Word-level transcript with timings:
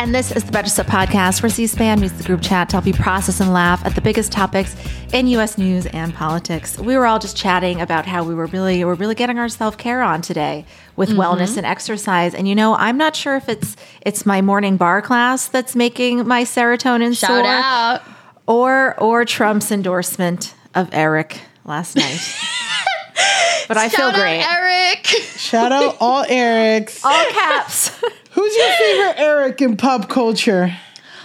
And 0.00 0.14
this 0.14 0.30
is 0.30 0.44
the 0.44 0.52
Betches 0.52 0.68
Sup 0.68 0.86
Podcast, 0.86 1.42
where 1.42 1.50
C-SPAN 1.50 1.98
meets 1.98 2.14
the 2.14 2.22
group 2.22 2.40
chat 2.40 2.68
to 2.68 2.76
help 2.76 2.86
you 2.86 2.94
process 2.94 3.40
and 3.40 3.52
laugh 3.52 3.84
at 3.84 3.96
the 3.96 4.00
biggest 4.00 4.30
topics 4.30 4.76
in 5.12 5.26
U.S. 5.26 5.58
news 5.58 5.86
and 5.86 6.14
politics. 6.14 6.78
We 6.78 6.96
were 6.96 7.04
all 7.04 7.18
just 7.18 7.36
chatting 7.36 7.80
about 7.80 8.06
how 8.06 8.22
we 8.22 8.32
were 8.32 8.46
really, 8.46 8.84
we're 8.84 8.94
really 8.94 9.16
getting 9.16 9.40
our 9.40 9.48
self-care 9.48 10.00
on 10.00 10.22
today 10.22 10.64
with 10.94 11.08
mm-hmm. 11.08 11.20
wellness 11.20 11.56
and 11.56 11.66
exercise. 11.66 12.32
And 12.32 12.46
you 12.46 12.54
know, 12.54 12.76
I'm 12.76 12.96
not 12.96 13.16
sure 13.16 13.34
if 13.34 13.48
it's 13.48 13.74
it's 14.02 14.24
my 14.24 14.40
morning 14.40 14.76
bar 14.76 15.02
class 15.02 15.48
that's 15.48 15.74
making 15.74 16.28
my 16.28 16.44
serotonin 16.44 17.18
Shout 17.18 17.44
soar, 17.44 17.44
out. 17.44 18.02
or 18.46 18.94
or 19.00 19.24
Trump's 19.24 19.72
endorsement 19.72 20.54
of 20.76 20.88
Eric 20.92 21.40
last 21.64 21.96
night. 21.96 22.20
but 23.66 23.76
I 23.76 23.88
Shout 23.88 24.14
feel 24.14 24.22
great. 24.22 24.42
Eric. 24.42 25.06
Shout 25.06 25.72
out 25.72 25.96
all 25.98 26.24
Erics. 26.24 27.04
all 27.04 27.32
caps. 27.32 28.00
Who's 28.38 28.56
your 28.56 28.70
favorite 28.70 29.14
Eric 29.16 29.60
in 29.62 29.76
pop 29.76 30.08
culture? 30.08 30.72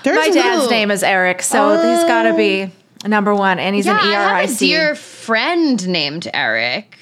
There's 0.03 0.17
My 0.17 0.29
dad's 0.29 0.67
name 0.71 0.89
is 0.89 1.03
Eric, 1.03 1.43
so 1.43 1.69
oh. 1.69 1.95
he's 1.95 2.03
got 2.05 2.23
to 2.23 2.35
be 2.35 2.71
number 3.07 3.35
one, 3.35 3.59
and 3.59 3.75
he's 3.75 3.85
yeah, 3.85 3.99
an 4.01 4.07
ERIC. 4.07 4.15
I 4.15 4.41
have 4.41 4.51
a 4.51 4.55
dear 4.55 4.95
friend 4.95 5.87
named 5.87 6.27
Eric, 6.33 6.97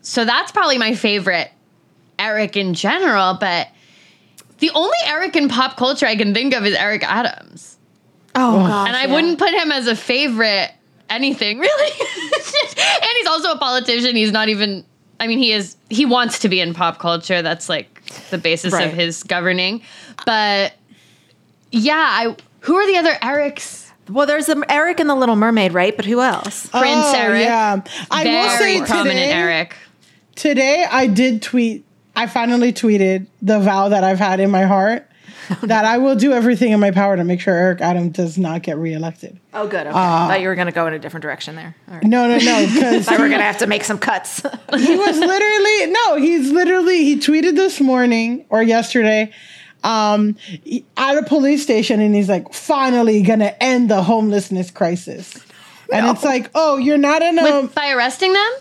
so 0.00 0.24
that's 0.24 0.50
probably 0.50 0.78
my 0.78 0.96
favorite 0.96 1.52
Eric 2.18 2.56
in 2.56 2.74
general. 2.74 3.34
But 3.34 3.68
the 4.58 4.70
only 4.70 4.98
Eric 5.06 5.36
in 5.36 5.48
pop 5.48 5.76
culture 5.76 6.06
I 6.06 6.16
can 6.16 6.34
think 6.34 6.54
of 6.54 6.66
is 6.66 6.74
Eric 6.74 7.04
Adams. 7.04 7.78
Oh, 8.34 8.66
gosh, 8.66 8.88
and 8.88 8.96
I 8.96 9.04
yeah. 9.04 9.14
wouldn't 9.14 9.38
put 9.38 9.50
him 9.54 9.70
as 9.70 9.86
a 9.86 9.94
favorite 9.94 10.72
anything 11.08 11.58
really. 11.60 11.90
and 12.00 13.10
he's 13.16 13.28
also 13.28 13.52
a 13.52 13.58
politician. 13.58 14.16
He's 14.16 14.32
not 14.32 14.48
even. 14.48 14.84
I 15.20 15.28
mean, 15.28 15.38
he 15.38 15.52
is. 15.52 15.76
He 15.88 16.04
wants 16.04 16.40
to 16.40 16.48
be 16.48 16.58
in 16.58 16.74
pop 16.74 16.98
culture. 16.98 17.42
That's 17.42 17.68
like 17.68 17.91
the 18.30 18.38
basis 18.38 18.72
right. 18.72 18.86
of 18.86 18.92
his 18.92 19.22
governing. 19.22 19.82
But 20.26 20.74
yeah, 21.70 21.94
I 21.96 22.36
who 22.60 22.76
are 22.76 22.86
the 22.86 22.96
other 22.96 23.14
Erics? 23.14 23.90
Well, 24.08 24.26
there's 24.26 24.48
an 24.48 24.64
Eric 24.68 25.00
in 25.00 25.06
the 25.06 25.14
Little 25.14 25.36
Mermaid, 25.36 25.72
right? 25.72 25.96
But 25.96 26.04
who 26.04 26.20
else? 26.20 26.68
Oh, 26.72 26.80
Prince 26.80 26.96
oh, 26.96 27.14
Eric. 27.16 27.44
Yeah, 27.44 27.82
I 28.10 28.24
Very 28.24 28.80
will 28.80 28.86
say 28.86 28.86
prominent 28.86 29.18
today, 29.18 29.32
Eric. 29.32 29.76
Today, 30.34 30.86
I 30.90 31.06
did 31.06 31.42
tweet. 31.42 31.84
I 32.14 32.26
finally 32.26 32.72
tweeted 32.72 33.26
the 33.40 33.60
vow 33.60 33.88
that 33.88 34.04
I've 34.04 34.18
had 34.18 34.40
in 34.40 34.50
my 34.50 34.64
heart 34.64 35.08
that 35.62 35.84
I 35.84 35.98
will 35.98 36.16
do 36.16 36.32
everything 36.32 36.72
in 36.72 36.80
my 36.80 36.90
power 36.90 37.16
to 37.16 37.24
make 37.24 37.40
sure 37.40 37.54
Eric 37.54 37.80
Adams 37.80 38.12
does 38.12 38.38
not 38.38 38.62
get 38.62 38.78
reelected. 38.78 39.38
Oh, 39.54 39.66
good. 39.66 39.86
Okay. 39.86 39.96
Uh, 39.96 40.00
I 40.00 40.28
thought 40.28 40.40
you 40.40 40.48
were 40.48 40.54
going 40.54 40.66
to 40.66 40.72
go 40.72 40.86
in 40.86 40.94
a 40.94 40.98
different 40.98 41.22
direction 41.22 41.56
there. 41.56 41.76
Right. 41.88 42.04
No, 42.04 42.28
no, 42.28 42.38
no. 42.38 42.66
Because 42.72 43.06
we're 43.08 43.28
going 43.28 43.32
to 43.32 43.44
have 43.44 43.58
to 43.58 43.66
make 43.66 43.84
some 43.84 43.98
cuts. 43.98 44.40
he 44.76 44.96
was 44.96 45.18
literally 45.18 45.92
no. 45.92 46.16
He's 46.16 46.50
literally 46.50 47.04
he 47.04 47.16
tweeted 47.16 47.56
this 47.56 47.80
morning 47.80 48.46
or 48.48 48.62
yesterday 48.62 49.32
um, 49.84 50.36
at 50.96 51.18
a 51.18 51.22
police 51.24 51.62
station, 51.62 52.00
and 52.00 52.14
he's 52.14 52.28
like, 52.28 52.52
"Finally, 52.52 53.22
going 53.22 53.40
to 53.40 53.62
end 53.62 53.90
the 53.90 54.02
homelessness 54.02 54.70
crisis." 54.70 55.34
No. 55.90 55.98
And 55.98 56.16
it's 56.16 56.24
like, 56.24 56.50
oh, 56.54 56.78
you're 56.78 56.98
not 56.98 57.20
in 57.22 57.38
a 57.38 57.42
With, 57.42 57.74
by 57.74 57.90
arresting 57.90 58.32
them. 58.32 58.52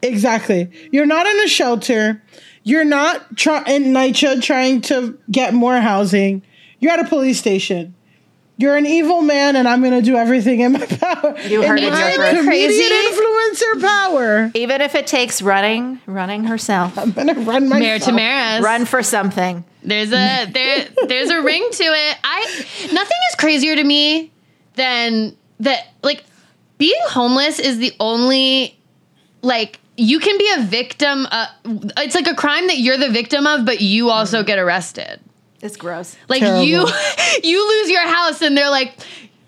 Exactly. 0.00 0.70
You're 0.90 1.06
not 1.06 1.26
in 1.26 1.40
a 1.40 1.48
shelter. 1.48 2.22
You're 2.64 2.84
not 2.84 3.36
try- 3.36 3.64
in 3.66 3.84
NYCHA 3.86 4.42
trying 4.42 4.80
to 4.82 5.18
get 5.30 5.54
more 5.54 5.80
housing. 5.80 6.42
You're 6.78 6.92
at 6.92 7.00
a 7.00 7.04
police 7.04 7.38
station. 7.38 7.94
You're 8.58 8.76
an 8.76 8.86
evil 8.86 9.22
man, 9.22 9.56
and 9.56 9.66
I'm 9.66 9.80
going 9.80 9.94
to 9.94 10.02
do 10.02 10.14
everything 10.14 10.60
in 10.60 10.72
my 10.72 10.86
power. 10.86 11.36
You 11.40 11.62
heard 11.62 11.78
in 11.80 11.86
it 11.86 11.90
my 11.90 12.10
here 12.12 12.44
crazy 12.44 12.82
influencer 12.84 13.80
power. 13.80 14.50
Even 14.54 14.80
if 14.80 14.94
it 14.94 15.06
takes 15.06 15.42
running, 15.42 16.00
running 16.06 16.44
herself. 16.44 16.96
I'm 16.96 17.12
going 17.12 17.28
to 17.28 17.34
run 17.34 17.68
myself. 17.68 17.80
Mayor 17.80 17.98
Tamarez. 17.98 18.60
Run 18.60 18.84
for 18.84 19.02
something. 19.02 19.64
There's 19.82 20.12
a 20.12 20.46
there 20.46 20.86
there's 21.08 21.30
a 21.30 21.42
ring 21.42 21.66
to 21.72 21.82
it. 21.82 22.16
I 22.22 22.44
nothing 22.92 23.16
is 23.30 23.34
crazier 23.36 23.74
to 23.74 23.82
me 23.82 24.30
than 24.74 25.36
that. 25.58 25.88
Like 26.04 26.24
being 26.78 26.94
homeless 27.08 27.58
is 27.58 27.78
the 27.78 27.92
only 27.98 28.78
like 29.40 29.80
you 29.96 30.18
can 30.18 30.38
be 30.38 30.50
a 30.56 30.62
victim. 30.62 31.26
Uh, 31.30 31.46
it's 31.98 32.14
like 32.14 32.26
a 32.26 32.34
crime 32.34 32.66
that 32.68 32.78
you're 32.78 32.98
the 32.98 33.10
victim 33.10 33.46
of, 33.46 33.64
but 33.64 33.80
you 33.80 34.10
also 34.10 34.42
get 34.42 34.58
arrested. 34.58 35.20
It's 35.60 35.76
gross. 35.76 36.16
Like 36.28 36.40
Terrible. 36.40 36.64
you, 36.64 36.86
you 37.42 37.68
lose 37.68 37.90
your 37.90 38.06
house, 38.06 38.42
and 38.42 38.56
they're 38.56 38.70
like 38.70 38.94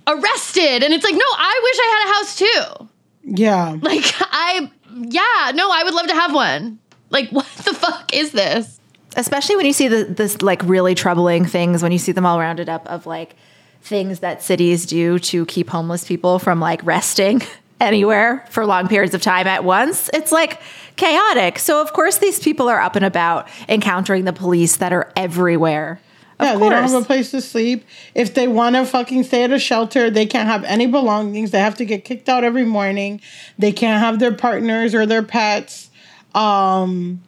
arrested, 0.06 0.82
and 0.82 0.94
it's 0.94 1.04
like, 1.04 1.14
no, 1.14 1.20
I 1.20 1.60
wish 1.62 1.78
I 1.78 1.88
had 1.96 2.08
a 2.08 2.14
house 2.14 2.38
too. 2.38 2.88
Yeah. 3.24 3.76
Like 3.82 4.04
I, 4.20 4.70
yeah, 4.94 5.52
no, 5.54 5.70
I 5.70 5.82
would 5.84 5.94
love 5.94 6.06
to 6.06 6.14
have 6.14 6.34
one. 6.34 6.78
Like 7.10 7.28
what 7.30 7.46
the 7.64 7.74
fuck 7.74 8.14
is 8.14 8.32
this? 8.32 8.80
Especially 9.16 9.56
when 9.56 9.66
you 9.66 9.72
see 9.72 9.88
the, 9.88 10.04
this 10.04 10.42
like 10.42 10.62
really 10.64 10.94
troubling 10.94 11.44
things 11.44 11.82
when 11.82 11.92
you 11.92 11.98
see 11.98 12.12
them 12.12 12.26
all 12.26 12.38
rounded 12.38 12.68
up 12.68 12.86
of 12.88 13.06
like 13.06 13.36
things 13.80 14.20
that 14.20 14.42
cities 14.42 14.86
do 14.86 15.18
to 15.20 15.46
keep 15.46 15.68
homeless 15.68 16.04
people 16.04 16.38
from 16.38 16.58
like 16.58 16.82
resting 16.84 17.42
anywhere 17.84 18.44
for 18.50 18.66
long 18.66 18.88
periods 18.88 19.14
of 19.14 19.22
time 19.22 19.46
at 19.46 19.64
once. 19.64 20.10
It's 20.12 20.32
like 20.32 20.60
chaotic. 20.96 21.58
So 21.58 21.80
of 21.80 21.92
course 21.92 22.18
these 22.18 22.40
people 22.40 22.68
are 22.68 22.80
up 22.80 22.96
and 22.96 23.04
about 23.04 23.48
encountering 23.68 24.24
the 24.24 24.32
police 24.32 24.76
that 24.76 24.92
are 24.92 25.12
everywhere. 25.16 26.00
Of 26.38 26.46
yeah, 26.46 26.52
course. 26.52 26.62
they 26.62 26.68
don't 26.70 26.90
have 26.90 27.02
a 27.02 27.06
place 27.06 27.30
to 27.30 27.40
sleep. 27.40 27.84
If 28.14 28.34
they 28.34 28.48
want 28.48 28.74
to 28.74 28.84
fucking 28.84 29.22
stay 29.22 29.44
at 29.44 29.52
a 29.52 29.58
shelter, 29.58 30.10
they 30.10 30.26
can't 30.26 30.48
have 30.48 30.64
any 30.64 30.86
belongings. 30.86 31.52
They 31.52 31.60
have 31.60 31.76
to 31.76 31.84
get 31.84 32.04
kicked 32.04 32.28
out 32.28 32.42
every 32.42 32.64
morning. 32.64 33.20
They 33.56 33.70
can't 33.70 34.00
have 34.00 34.18
their 34.18 34.34
partners 34.34 34.94
or 34.96 35.06
their 35.06 35.22
pets. 35.22 35.90
Um, 36.34 37.22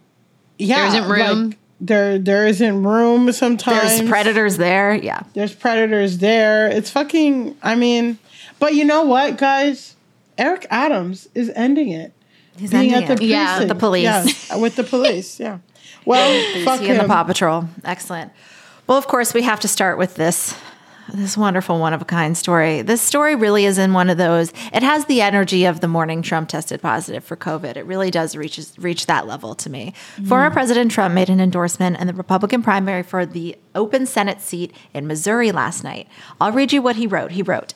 yeah, 0.59 0.77
there 0.77 0.87
isn't 0.89 1.11
room. 1.11 1.49
Like, 1.51 1.59
there, 1.81 2.19
there 2.19 2.47
isn't 2.47 2.83
room. 2.83 3.31
Sometimes 3.33 3.99
there's 3.99 4.09
predators 4.09 4.57
there. 4.57 4.95
Yeah, 4.95 5.23
there's 5.35 5.55
predators 5.55 6.19
there. 6.19 6.69
It's 6.69 6.91
fucking. 6.91 7.57
I 7.63 7.77
mean, 7.77 8.19
but 8.59 8.75
you 8.75 8.85
know 8.85 9.05
what, 9.05 9.39
guys? 9.39 9.96
Eric 10.39 10.67
Adams 10.71 11.29
is 11.35 11.51
ending 11.55 11.91
it. 11.91 12.13
He's 12.57 12.71
being 12.71 12.93
ending 12.93 13.11
at 13.11 13.19
the 13.19 13.25
it. 13.25 13.29
Yeah, 13.29 13.59
with 13.59 13.69
the 13.69 13.75
police. 13.75 14.05
Yeah, 14.05 14.57
with 14.57 14.77
the 14.77 14.85
police. 14.85 15.41
Yeah. 15.41 15.59
Well, 16.05 16.65
fuck 16.65 16.81
him. 16.81 16.93
and 16.93 17.01
the 17.01 17.09
Paw 17.09 17.25
Patrol. 17.25 17.69
Excellent. 17.85 18.33
Well, 18.87 18.97
of 18.99 19.07
course, 19.09 19.35
we 19.35 19.43
have 19.43 19.61
to 19.61 19.69
start 19.69 19.99
with 19.99 20.15
this 20.15 20.55
this 21.15 21.37
wonderful 21.37 21.79
one 21.79 21.93
of 21.93 22.03
a 22.03 22.05
kind 22.05 22.37
story. 22.37 22.83
This 22.83 23.01
story 23.01 23.37
really 23.37 23.65
is 23.65 23.79
in 23.79 23.93
one 23.93 24.11
of 24.11 24.19
those. 24.19 24.53
It 24.73 24.83
has 24.83 25.05
the 25.05 25.21
energy 25.21 25.65
of 25.65 25.81
the 25.81 25.89
morning 25.89 26.23
Trump 26.23 26.49
tested 26.49 26.83
positive 26.83 27.25
for 27.25 27.37
COVID. 27.37 27.77
It 27.77 27.87
really 27.87 28.11
does 28.11 28.37
reach 28.37 28.61
reach 28.79 29.07
that 29.07 29.27
level 29.27 29.55
to 29.57 29.71
me. 29.71 29.95
Mm. 30.17 30.29
Former 30.29 30.51
President 30.51 30.91
Trump 30.91 31.15
made 31.15 31.31
an 31.31 31.41
endorsement 31.41 32.01
in 32.01 32.07
the 32.07 32.13
Republican 32.13 32.63
primary 32.63 33.03
for 33.03 33.25
the 33.25 33.57
open 33.75 34.07
Senate 34.07 34.41
seat 34.41 34.75
in 34.93 35.07
Missouri 35.07 35.53
last 35.53 35.85
night. 35.85 36.09
I'll 36.41 36.53
read 36.53 36.73
you 36.73 36.83
what 36.83 36.97
he 36.97 37.07
wrote. 37.07 37.33
He 37.33 37.43
wrote. 37.43 37.75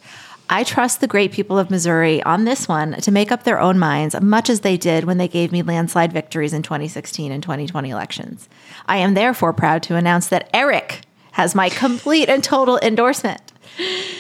I 0.53 0.65
trust 0.65 1.01
the 1.01 1.07
great 1.07 1.31
people 1.31 1.61
of 1.61 1.71
Missouri 1.71 2.21
on 2.25 2.45
this 2.45 2.67
one 2.67 2.95
to 3.03 3.13
make 3.13 3.31
up 3.31 3.45
their 3.45 3.61
own 3.61 3.79
minds, 3.79 4.21
much 4.21 4.51
as 4.51 4.61
they 4.61 4.77
did 4.77 5.05
when 5.05 5.17
they 5.17 5.29
gave 5.29 5.53
me 5.53 5.63
landslide 5.63 6.13
victories 6.13 6.53
in 6.53 6.65
2016 6.65 7.31
and 7.31 7.41
2020 7.41 7.89
elections. 7.89 8.49
I 8.87 8.97
am 8.97 9.15
therefore 9.15 9.53
proud 9.53 9.85
to 9.85 9.95
announce 9.95 10.27
that 10.27 10.51
Eric 10.53 11.03
has 11.33 11.55
my 11.55 11.69
complete 11.69 12.29
and 12.29 12.43
total 12.43 12.81
endorsement. 12.83 13.50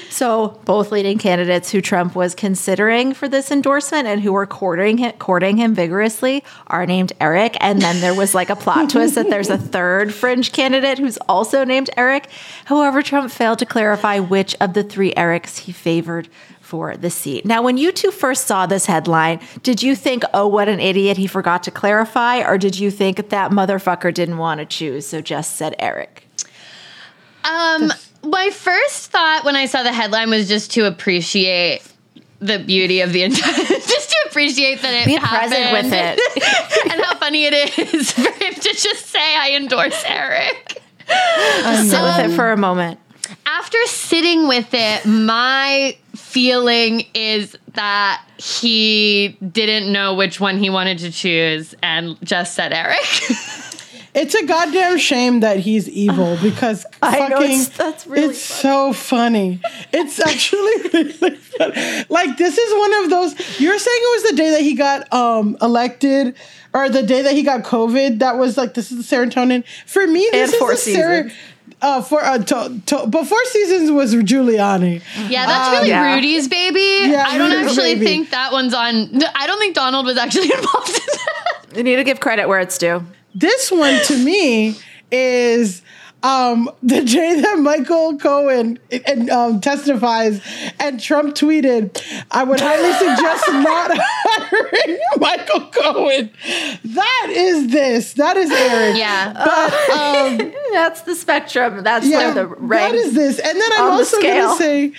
So, 0.08 0.60
both 0.64 0.90
leading 0.90 1.18
candidates 1.18 1.70
who 1.70 1.80
Trump 1.80 2.14
was 2.14 2.34
considering 2.34 3.14
for 3.14 3.28
this 3.28 3.50
endorsement 3.50 4.06
and 4.06 4.20
who 4.20 4.32
were 4.32 4.46
courting 4.46 4.98
him, 4.98 5.12
courting 5.12 5.56
him 5.56 5.74
vigorously 5.74 6.42
are 6.66 6.84
named 6.84 7.12
Eric. 7.20 7.56
And 7.60 7.80
then 7.80 8.00
there 8.00 8.14
was 8.14 8.34
like 8.34 8.50
a 8.50 8.56
plot 8.56 8.90
twist 8.90 9.14
that 9.14 9.30
there's 9.30 9.50
a 9.50 9.58
third 9.58 10.12
fringe 10.12 10.52
candidate 10.52 10.98
who's 10.98 11.16
also 11.28 11.64
named 11.64 11.90
Eric. 11.96 12.28
However, 12.64 13.02
Trump 13.02 13.30
failed 13.30 13.60
to 13.60 13.66
clarify 13.66 14.18
which 14.18 14.56
of 14.60 14.74
the 14.74 14.82
three 14.82 15.12
Erics 15.14 15.58
he 15.58 15.72
favored 15.72 16.28
for 16.60 16.96
the 16.96 17.10
seat. 17.10 17.44
Now, 17.44 17.62
when 17.62 17.76
you 17.76 17.90
two 17.90 18.12
first 18.12 18.46
saw 18.46 18.66
this 18.66 18.86
headline, 18.86 19.40
did 19.62 19.82
you 19.82 19.96
think, 19.96 20.22
oh, 20.32 20.46
what 20.46 20.68
an 20.68 20.78
idiot, 20.78 21.16
he 21.16 21.26
forgot 21.26 21.64
to 21.64 21.70
clarify? 21.72 22.42
Or 22.42 22.58
did 22.58 22.78
you 22.78 22.90
think 22.90 23.30
that 23.30 23.50
motherfucker 23.50 24.14
didn't 24.14 24.38
want 24.38 24.60
to 24.60 24.66
choose, 24.66 25.06
so 25.06 25.20
just 25.20 25.56
said 25.56 25.74
Eric? 25.80 26.28
Um, 27.42 27.92
my 28.22 28.50
first 28.50 29.10
thought 29.10 29.44
when 29.44 29.56
I 29.56 29.66
saw 29.66 29.82
the 29.82 29.92
headline 29.92 30.30
was 30.30 30.48
just 30.48 30.72
to 30.72 30.86
appreciate 30.86 31.82
the 32.40 32.58
beauty 32.58 33.00
of 33.00 33.12
the 33.12 33.22
entire, 33.22 33.52
just 33.64 34.10
to 34.10 34.16
appreciate 34.26 34.82
that 34.82 34.94
it 34.94 35.06
Be 35.06 35.14
happened 35.14 35.52
present 35.52 35.72
with 35.72 35.92
it. 35.92 36.92
and 36.92 37.02
how 37.02 37.16
funny 37.16 37.44
it 37.44 37.78
is 37.94 38.12
for 38.12 38.22
him 38.22 38.54
to 38.54 38.74
just 38.74 39.06
say, 39.06 39.36
"I 39.36 39.52
endorse 39.56 40.02
Eric." 40.06 40.82
Sit 41.06 42.02
with 42.02 42.18
it 42.18 42.24
um, 42.26 42.32
for 42.32 42.52
a 42.52 42.56
moment. 42.56 43.00
After 43.46 43.78
sitting 43.86 44.48
with 44.48 44.68
it, 44.72 45.04
my 45.06 45.96
feeling 46.14 47.04
is 47.14 47.56
that 47.74 48.24
he 48.38 49.36
didn't 49.52 49.92
know 49.92 50.14
which 50.14 50.40
one 50.40 50.58
he 50.58 50.70
wanted 50.70 50.98
to 50.98 51.10
choose 51.10 51.74
and 51.82 52.16
just 52.24 52.54
said 52.54 52.72
Eric. 52.72 52.98
It's 54.12 54.34
a 54.34 54.44
goddamn 54.44 54.98
shame 54.98 55.40
that 55.40 55.58
he's 55.60 55.88
evil 55.88 56.36
because 56.42 56.84
I 57.02 57.20
know, 57.28 57.38
fucking 57.38 57.44
it's- 57.50 57.68
that's 57.76 58.06
really 58.06 58.28
it's 58.28 58.40
so 58.40 58.92
funny. 58.92 59.60
It's 59.92 60.18
actually 60.20 60.82
really 60.92 61.36
funny. 61.36 62.04
Like 62.08 62.36
this 62.36 62.58
is 62.58 62.78
one 62.78 63.04
of 63.04 63.10
those 63.10 63.60
you're 63.60 63.78
saying 63.78 63.98
it 64.00 64.22
was 64.22 64.30
the 64.30 64.36
day 64.36 64.50
that 64.50 64.62
he 64.62 64.74
got 64.74 65.12
um 65.12 65.56
elected 65.62 66.34
or 66.72 66.88
the 66.88 67.02
day 67.02 67.22
that 67.22 67.32
he 67.34 67.42
got 67.42 67.62
COVID 67.64 68.18
that 68.20 68.36
was 68.38 68.56
like 68.56 68.74
this 68.74 68.90
is 68.92 69.08
the 69.08 69.16
serotonin. 69.16 69.64
For 69.86 70.06
me 70.06 70.28
this 70.32 70.52
And 70.52 70.58
Four 70.58 70.72
is 70.72 70.84
the 70.84 70.92
ser- 70.94 71.22
Seasons. 71.28 71.38
uh, 71.82 72.02
for 72.02 72.22
uh, 72.24 72.38
to, 72.38 72.80
to, 72.86 73.06
before 73.06 73.44
seasons 73.46 73.90
was 73.90 74.14
Giuliani. 74.14 75.02
Yeah, 75.28 75.46
that's 75.46 75.68
Um, 75.68 75.74
really 75.76 75.88
yeah. 75.88 76.14
Rudy's 76.14 76.48
baby. 76.48 77.10
Yeah, 77.10 77.24
I 77.26 77.38
don't 77.38 77.50
Rudy's 77.52 77.68
actually 77.68 77.94
baby. 77.94 78.06
think 78.06 78.30
that 78.30 78.52
one's 78.52 78.74
on. 78.74 79.22
I 79.34 79.46
don't 79.46 79.58
think 79.58 79.74
Donald 79.74 80.04
was 80.06 80.16
actually 80.16 80.52
involved 80.54 80.90
in 80.90 80.94
that. 81.06 81.76
You 81.76 81.82
need 81.84 81.96
to 81.96 82.04
give 82.04 82.18
credit 82.20 82.48
where 82.48 82.60
it's 82.60 82.76
due. 82.78 83.04
This 83.34 83.70
one 83.70 84.00
to 84.06 84.16
me 84.24 84.76
is 85.10 85.82
um, 86.22 86.70
the 86.82 87.02
day 87.04 87.40
that 87.40 87.58
Michael 87.58 88.18
Cohen 88.18 88.78
and, 89.06 89.30
um, 89.30 89.60
testifies, 89.60 90.40
and 90.78 91.00
Trump 91.00 91.34
tweeted, 91.34 92.02
"I 92.30 92.44
would 92.44 92.60
highly 92.60 92.92
suggest 92.92 93.44
not 93.52 93.90
hiring 93.94 94.98
Michael 95.18 95.66
Cohen." 95.70 96.30
That 96.84 97.26
is 97.30 97.68
this. 97.68 98.14
That 98.14 98.36
is 98.36 98.50
Eric. 98.50 98.96
Yeah. 98.96 99.32
But 99.32 99.90
um, 100.42 100.52
That's 100.72 101.02
the 101.02 101.14
spectrum. 101.14 101.82
That's 101.82 102.06
yeah, 102.06 102.18
where 102.18 102.34
the 102.34 102.46
rank. 102.46 102.92
that 102.92 102.98
is 102.98 103.14
this. 103.14 103.38
And 103.38 103.58
then 103.58 103.70
I'm 103.76 103.82
on 103.82 103.90
the 103.92 103.98
also 103.98 104.20
gonna 104.20 104.56
say, 104.56 104.92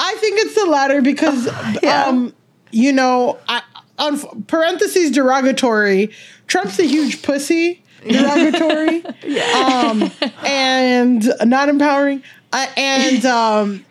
I 0.00 0.14
think 0.16 0.38
it's 0.40 0.54
the 0.54 0.66
latter 0.66 1.02
because, 1.02 1.48
Yeah. 1.82 2.06
um, 2.06 2.34
you 2.70 2.92
know, 2.92 3.38
I, 3.48 3.62
on 4.02 4.42
parentheses 4.44 5.10
derogatory, 5.12 6.10
Trump's 6.46 6.78
a 6.78 6.84
huge 6.84 7.22
pussy. 7.22 7.82
Derogatory, 8.06 9.04
um, 9.54 10.10
and 10.44 11.32
not 11.44 11.68
empowering. 11.68 12.24
Uh, 12.52 12.66
and 12.76 13.24
um, 13.24 13.84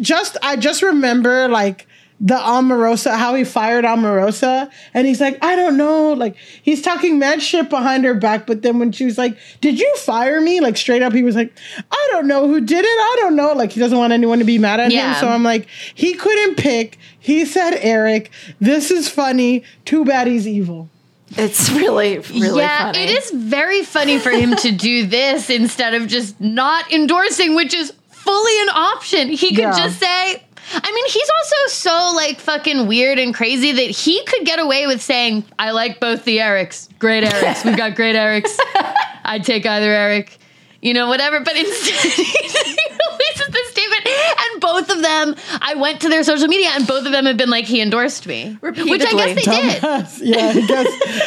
just, 0.00 0.36
I 0.42 0.54
just 0.54 0.80
remember 0.80 1.48
like 1.48 1.88
the 2.24 2.36
Omarosa, 2.36 3.16
how 3.16 3.34
he 3.34 3.42
fired 3.42 3.84
Omarosa, 3.84 4.70
and 4.94 5.08
he's 5.08 5.20
like, 5.20 5.42
I 5.44 5.56
don't 5.56 5.76
know, 5.76 6.12
like 6.12 6.36
he's 6.62 6.80
talking 6.80 7.18
mad 7.18 7.42
shit 7.42 7.68
behind 7.68 8.04
her 8.04 8.14
back, 8.14 8.46
but 8.46 8.62
then 8.62 8.78
when 8.78 8.92
she 8.92 9.04
was 9.04 9.18
like, 9.18 9.36
"Did 9.60 9.80
you 9.80 9.92
fire 9.96 10.40
me?" 10.40 10.60
Like 10.60 10.76
straight 10.76 11.02
up, 11.02 11.12
he 11.12 11.24
was 11.24 11.34
like, 11.34 11.52
"I 11.90 12.08
don't 12.12 12.28
know 12.28 12.46
who 12.46 12.60
did 12.60 12.84
it. 12.84 12.88
I 12.88 13.16
don't 13.18 13.34
know." 13.34 13.52
Like 13.54 13.72
he 13.72 13.80
doesn't 13.80 13.98
want 13.98 14.12
anyone 14.12 14.38
to 14.38 14.44
be 14.44 14.56
mad 14.56 14.78
at 14.78 14.92
Yeah. 14.92 15.14
him, 15.14 15.20
so 15.20 15.28
I'm 15.28 15.42
like, 15.42 15.66
he 15.94 16.14
couldn't 16.14 16.56
pick. 16.56 16.96
He 17.18 17.44
said 17.44 17.72
Eric. 17.80 18.30
This 18.60 18.92
is 18.92 19.08
funny. 19.08 19.64
Too 19.84 20.04
bad 20.04 20.28
he's 20.28 20.46
evil. 20.46 20.88
It's 21.36 21.70
really, 21.70 22.18
really 22.18 22.60
yeah, 22.60 22.92
funny. 22.92 23.04
it 23.04 23.10
is 23.10 23.30
very 23.32 23.82
funny 23.82 24.18
for 24.18 24.30
him 24.30 24.54
to 24.56 24.70
do 24.70 25.06
this 25.18 25.50
instead 25.50 25.94
of 25.94 26.06
just 26.06 26.40
not 26.40 26.92
endorsing, 26.92 27.54
which 27.56 27.74
is 27.74 27.92
fully 28.10 28.60
an 28.60 28.68
option. 28.68 29.28
He 29.28 29.48
could 29.48 29.58
Yeah. 29.58 29.76
just 29.76 29.98
say. 29.98 30.42
I 30.74 30.92
mean, 30.92 31.06
he's 31.06 31.30
also 31.30 31.56
so 31.68 32.12
like 32.16 32.38
fucking 32.40 32.86
weird 32.86 33.18
and 33.18 33.34
crazy 33.34 33.72
that 33.72 33.90
he 33.90 34.24
could 34.24 34.46
get 34.46 34.58
away 34.58 34.86
with 34.86 35.02
saying, 35.02 35.44
"I 35.58 35.72
like 35.72 36.00
both 36.00 36.24
the 36.24 36.38
Erics. 36.38 36.88
Great 36.98 37.24
Erics. 37.24 37.64
We've 37.64 37.76
got 37.76 37.94
great 37.94 38.16
Erics. 38.16 38.56
I'd 39.24 39.44
take 39.44 39.66
either 39.66 39.92
Eric." 39.92 40.38
You 40.80 40.94
know, 40.94 41.06
whatever. 41.08 41.38
But 41.38 41.56
instead, 41.56 41.94
he 42.12 42.22
releases 42.22 43.48
this 43.52 43.70
statement, 43.70 44.08
and 44.08 44.60
both 44.60 44.90
of 44.90 45.00
them, 45.00 45.36
I 45.60 45.74
went 45.76 46.00
to 46.00 46.08
their 46.08 46.24
social 46.24 46.48
media, 46.48 46.70
and 46.74 46.84
both 46.88 47.06
of 47.06 47.12
them 47.12 47.26
have 47.26 47.36
been 47.36 47.50
like, 47.50 47.66
"He 47.66 47.80
endorsed 47.80 48.26
me," 48.26 48.56
which 48.60 48.76
I 48.78 48.84
guess 48.84 48.90
Repeatedly. 48.90 49.34
they 49.34 49.42
did. 49.42 49.82
Dumbass. 49.82 50.20
Yeah, 50.22 50.48
I 50.48 50.52
guess. 50.54 50.66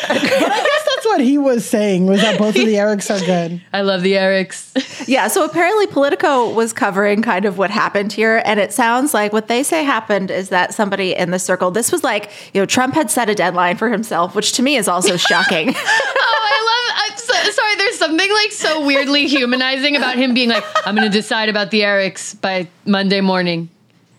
but 0.09 0.11
I 0.11 0.63
guess 0.63 0.84
that's 1.05 1.19
what 1.19 1.25
he 1.25 1.37
was 1.37 1.67
saying 1.67 2.07
was 2.07 2.21
that 2.21 2.39
both 2.39 2.55
of 2.55 2.65
the 2.65 2.75
Erics 2.75 3.13
are 3.13 3.23
good. 3.23 3.61
I 3.73 3.81
love 3.81 4.01
the 4.01 4.13
Erics. 4.13 4.73
Yeah, 5.07 5.27
so 5.27 5.45
apparently 5.45 5.85
Politico 5.85 6.51
was 6.51 6.73
covering 6.73 7.21
kind 7.21 7.45
of 7.45 7.59
what 7.59 7.69
happened 7.69 8.11
here. 8.11 8.41
And 8.43 8.59
it 8.59 8.73
sounds 8.73 9.13
like 9.13 9.33
what 9.33 9.47
they 9.47 9.61
say 9.61 9.83
happened 9.83 10.31
is 10.31 10.49
that 10.49 10.73
somebody 10.73 11.13
in 11.13 11.29
the 11.29 11.37
circle, 11.37 11.69
this 11.69 11.91
was 11.91 12.03
like, 12.03 12.31
you 12.55 12.61
know, 12.61 12.65
Trump 12.65 12.95
had 12.95 13.11
set 13.11 13.29
a 13.29 13.35
deadline 13.35 13.77
for 13.77 13.89
himself, 13.89 14.33
which 14.33 14.53
to 14.53 14.63
me 14.63 14.77
is 14.77 14.87
also 14.87 15.15
shocking. 15.29 15.69
Oh, 15.69 15.73
I 15.75 16.87
love. 16.87 17.11
I'm 17.11 17.17
so, 17.17 17.51
sorry. 17.51 17.75
There's 17.75 17.99
something 17.99 18.31
like 18.31 18.51
so 18.51 18.83
weirdly 18.83 19.27
humanizing 19.27 19.95
about 19.95 20.15
him 20.15 20.33
being 20.33 20.49
like, 20.49 20.63
"I'm 20.87 20.95
going 20.95 21.09
to 21.09 21.15
decide 21.15 21.49
about 21.49 21.69
the 21.69 21.81
Erics 21.81 22.39
by 22.41 22.67
Monday 22.85 23.21
morning. 23.21 23.69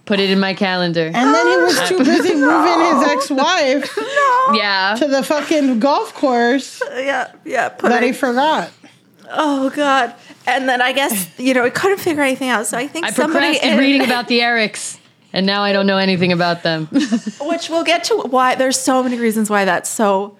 Put 0.06 0.18
it 0.20 0.30
in 0.30 0.40
my 0.40 0.54
calendar." 0.54 1.06
And 1.06 1.14
then 1.14 1.46
he 1.46 1.54
oh, 1.54 1.64
was 1.64 1.88
too 1.88 1.98
busy 2.04 2.34
moving 2.34 2.80
his 2.80 3.08
ex-wife 3.08 3.98
yeah. 4.54 4.94
to 4.98 5.06
the 5.06 5.22
fucking 5.22 5.78
golf 5.80 6.14
course 6.14 6.80
yeah, 6.94 7.32
yeah. 7.44 7.68
Put 7.68 7.90
that 7.90 8.02
he 8.02 8.10
it, 8.10 8.16
forgot. 8.16 8.70
oh, 9.30 9.70
God. 9.70 10.14
And 10.46 10.68
then 10.68 10.80
I 10.80 10.92
guess, 10.92 11.28
you 11.38 11.52
know, 11.54 11.64
he 11.64 11.70
couldn't 11.70 11.98
figure 11.98 12.22
anything 12.22 12.48
out. 12.48 12.66
So 12.66 12.78
I 12.78 12.86
think 12.86 13.04
I 13.06 13.10
somebody. 13.10 13.46
procrastinated 13.46 13.72
in- 13.72 13.78
reading 13.78 14.02
about 14.04 14.28
the 14.28 14.38
Erics, 14.40 14.98
and 15.32 15.44
now 15.44 15.62
I 15.62 15.72
don't 15.72 15.86
know 15.86 15.98
anything 15.98 16.32
about 16.32 16.62
them. 16.62 16.86
which 17.40 17.68
we'll 17.68 17.84
get 17.84 18.04
to 18.04 18.14
why 18.30 18.54
there's 18.54 18.78
so 18.78 19.02
many 19.02 19.18
reasons 19.18 19.50
why 19.50 19.64
that's 19.64 19.90
so 19.90 20.36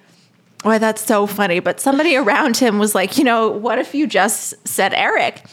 why 0.63 0.77
that's 0.79 1.03
so 1.05 1.27
funny 1.27 1.59
but 1.59 1.79
somebody 1.79 2.15
around 2.15 2.57
him 2.57 2.79
was 2.79 2.95
like 2.95 3.17
you 3.17 3.23
know 3.23 3.47
what 3.47 3.77
if 3.77 3.93
you 3.93 4.07
just 4.07 4.55
said 4.67 4.91
eric 4.95 5.43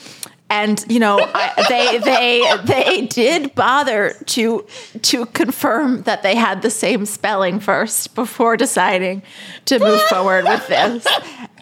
and 0.50 0.84
you 0.88 1.00
know 1.00 1.18
I, 1.20 1.64
they 1.68 1.98
they 1.98 2.56
they 2.64 3.06
did 3.06 3.54
bother 3.54 4.14
to 4.26 4.66
to 5.02 5.26
confirm 5.26 6.02
that 6.02 6.22
they 6.22 6.34
had 6.34 6.62
the 6.62 6.70
same 6.70 7.06
spelling 7.06 7.60
first 7.60 8.14
before 8.14 8.56
deciding 8.56 9.22
to 9.66 9.78
move 9.78 10.00
forward 10.02 10.44
with 10.44 10.66
this 10.68 11.06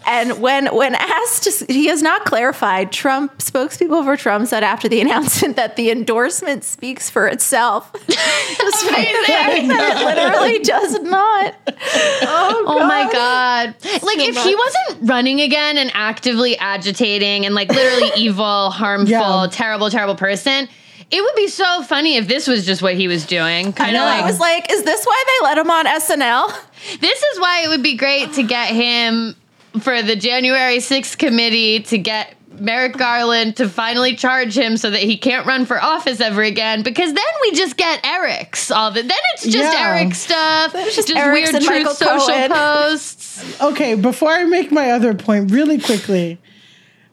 and 0.07 0.41
when 0.41 0.67
when 0.75 0.95
asked 0.95 1.49
he 1.71 1.87
has 1.87 2.03
not 2.03 2.25
clarified 2.25 2.91
trump 2.93 3.39
spokespeople 3.39 4.05
for 4.05 4.17
trump 4.17 4.47
said 4.47 4.63
after 4.63 4.89
the 4.89 5.01
announcement 5.05 5.57
that 5.57 5.77
the 5.77 5.91
endorsement 5.91 6.65
speaks 6.65 7.09
for 7.11 7.27
itself 7.29 7.93
despite 7.93 9.09
the 9.09 9.25
fact 9.27 9.69
that 9.69 9.97
it 10.01 10.05
literally 10.05 10.59
does 10.61 11.01
not 11.03 11.55
oh, 11.67 12.65
Oh 12.67 12.87
my 12.87 13.09
god! 13.13 13.75
Like 14.03 14.19
if 14.19 14.37
he 14.45 14.55
wasn't 14.55 15.09
running 15.11 15.41
again 15.41 15.77
and 15.79 15.91
actively 15.95 16.57
agitating 16.59 17.45
and 17.47 17.55
like 17.55 17.69
literally 17.71 18.11
evil, 18.17 18.71
harmful, 18.71 19.11
Yeah. 19.11 19.47
terrible, 19.51 19.91
terrible 19.91 20.15
person, 20.15 20.69
it 21.11 21.23
would 21.23 21.35
be 21.37 21.49
so 21.49 21.83
funny 21.83 22.17
if 22.17 22.29
this 22.29 22.47
was 22.49 22.65
just 22.65 22.83
what 22.83 22.95
he 22.95 23.09
was 23.09 23.27
doing. 23.27 23.73
Kind 23.73 23.97
of 23.97 24.03
I 24.03 24.19
like 24.21 24.25
was 24.25 24.41
like, 24.41 24.71
is 24.73 24.83
this 24.85 25.05
why 25.05 25.25
they 25.27 25.47
let 25.47 25.59
him 25.59 25.71
on 25.71 25.87
SNL? 25.87 26.55
This 27.01 27.23
is 27.23 27.41
why 27.41 27.63
it 27.65 27.69
would 27.69 27.83
be 27.83 27.97
great 27.97 28.33
to 28.35 28.43
get 28.43 28.69
him 28.75 29.37
for 29.81 30.03
the 30.03 30.17
January 30.17 30.79
6th 30.79 31.19
committee 31.19 31.81
to 31.81 31.99
get 31.99 32.35
Merrick 32.59 32.97
Garland 32.97 33.57
to 33.57 33.69
finally 33.69 34.15
charge 34.15 34.57
him 34.57 34.77
so 34.77 34.91
that 34.91 35.01
he 35.01 35.17
can't 35.17 35.47
run 35.47 35.65
for 35.65 35.83
office 35.83 36.21
ever 36.21 36.43
again 36.43 36.83
because 36.83 37.13
then 37.13 37.25
we 37.43 37.53
just 37.53 37.77
get 37.77 38.05
Eric's 38.05 38.71
all 38.71 38.91
the 38.91 39.03
then 39.03 39.19
it's 39.35 39.45
just 39.45 39.73
Yeah. 39.73 39.97
Eric 39.97 40.15
stuff 40.15 40.75
it's 40.75 40.95
just 40.95 41.09
just, 41.09 41.33
weird 41.33 41.49
truth 41.51 41.67
Michael 41.67 41.95
social 41.95 42.27
Cohen. 42.27 42.51
posts 42.51 43.61
Okay, 43.61 43.95
before 43.95 44.31
I 44.31 44.45
make 44.45 44.71
my 44.71 44.91
other 44.91 45.15
point, 45.15 45.51
really 45.51 45.81
quickly, 45.81 46.39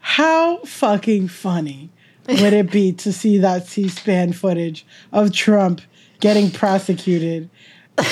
how 0.01 0.57
fucking 0.65 1.27
funny 1.29 1.89
would 2.27 2.53
it 2.53 2.69
be 2.71 2.91
to 2.91 3.11
see 3.13 3.37
that 3.39 3.65
C-SPAN 3.67 4.33
footage 4.33 4.85
of 5.11 5.31
Trump 5.31 5.81
getting 6.19 6.51
prosecuted 6.51 7.49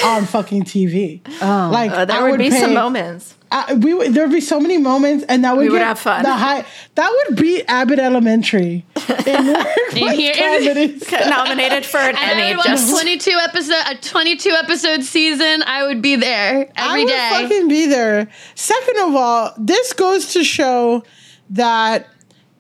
on 0.04 0.26
fucking 0.26 0.64
TV? 0.64 1.22
Oh, 1.42 1.70
like 1.72 1.92
Uh, 1.92 2.06
there 2.06 2.18
I 2.18 2.32
would, 2.32 2.38
be 2.40 2.50
pay- 2.50 2.60
some 2.62 2.74
moments. 2.74 3.34
I, 3.50 3.76
we 3.76 3.94
would, 3.94 4.14
there'd 4.14 4.30
be 4.32 4.42
so 4.42 4.60
many 4.60 4.78
moments, 4.78 5.24
and 5.30 5.46
that 5.46 5.56
would 5.56 5.64
We 5.64 5.70
would 5.70 5.82
have 5.82 5.98
fun. 5.98 6.24
The 6.24 6.34
high 6.36 6.66
that 6.96 7.24
would 7.30 7.38
be 7.38 7.64
Abbott 7.66 7.98
Elementary 8.00 8.86
in 9.26 9.48
workplace 9.48 10.18
here- 10.18 10.34
comedies. 10.34 11.10
Nominated 11.12 11.86
for 11.86 11.98
an 11.98 12.10
and 12.18 12.18
I 12.18 12.32
Emmy. 12.34 12.48
would 12.50 12.58
want 12.58 12.68
a 12.68 12.72
Just 12.72 12.92
22 12.92 13.32
episode 13.32 13.84
a 13.88 13.96
22 13.96 14.50
episode 14.50 15.04
season 15.04 15.64
I 15.66 15.86
would 15.88 16.02
be 16.02 16.18
there 16.18 16.70
every 16.76 17.06
day. 17.06 17.14
I 17.14 17.42
would 17.42 17.48
day 17.48 17.48
fucking 17.56 17.68
be 17.70 17.86
there. 17.86 18.28
Second 18.56 18.98
of 18.98 19.16
all, 19.16 19.54
this 19.58 19.94
goes 19.94 20.34
to 20.34 20.44
show 20.44 21.04
that 21.52 22.08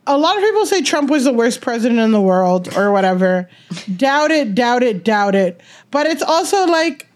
a 0.09 0.17
lot 0.17 0.37
of 0.37 0.43
people 0.43 0.65
say 0.65 0.81
Trump 0.81 1.09
was 1.09 1.25
the 1.25 1.33
worst 1.33 1.59
president 1.59 1.99
in 1.99 2.11
the 2.13 2.21
world 2.21 2.73
or 2.77 2.93
whatever. 2.93 3.49
doubt 3.97 4.31
it, 4.31 4.55
doubt 4.55 4.83
it, 4.83 5.03
doubt 5.03 5.35
it. 5.35 5.59
But 5.91 6.07
it's 6.07 6.23
also 6.23 6.65
like 6.65 7.06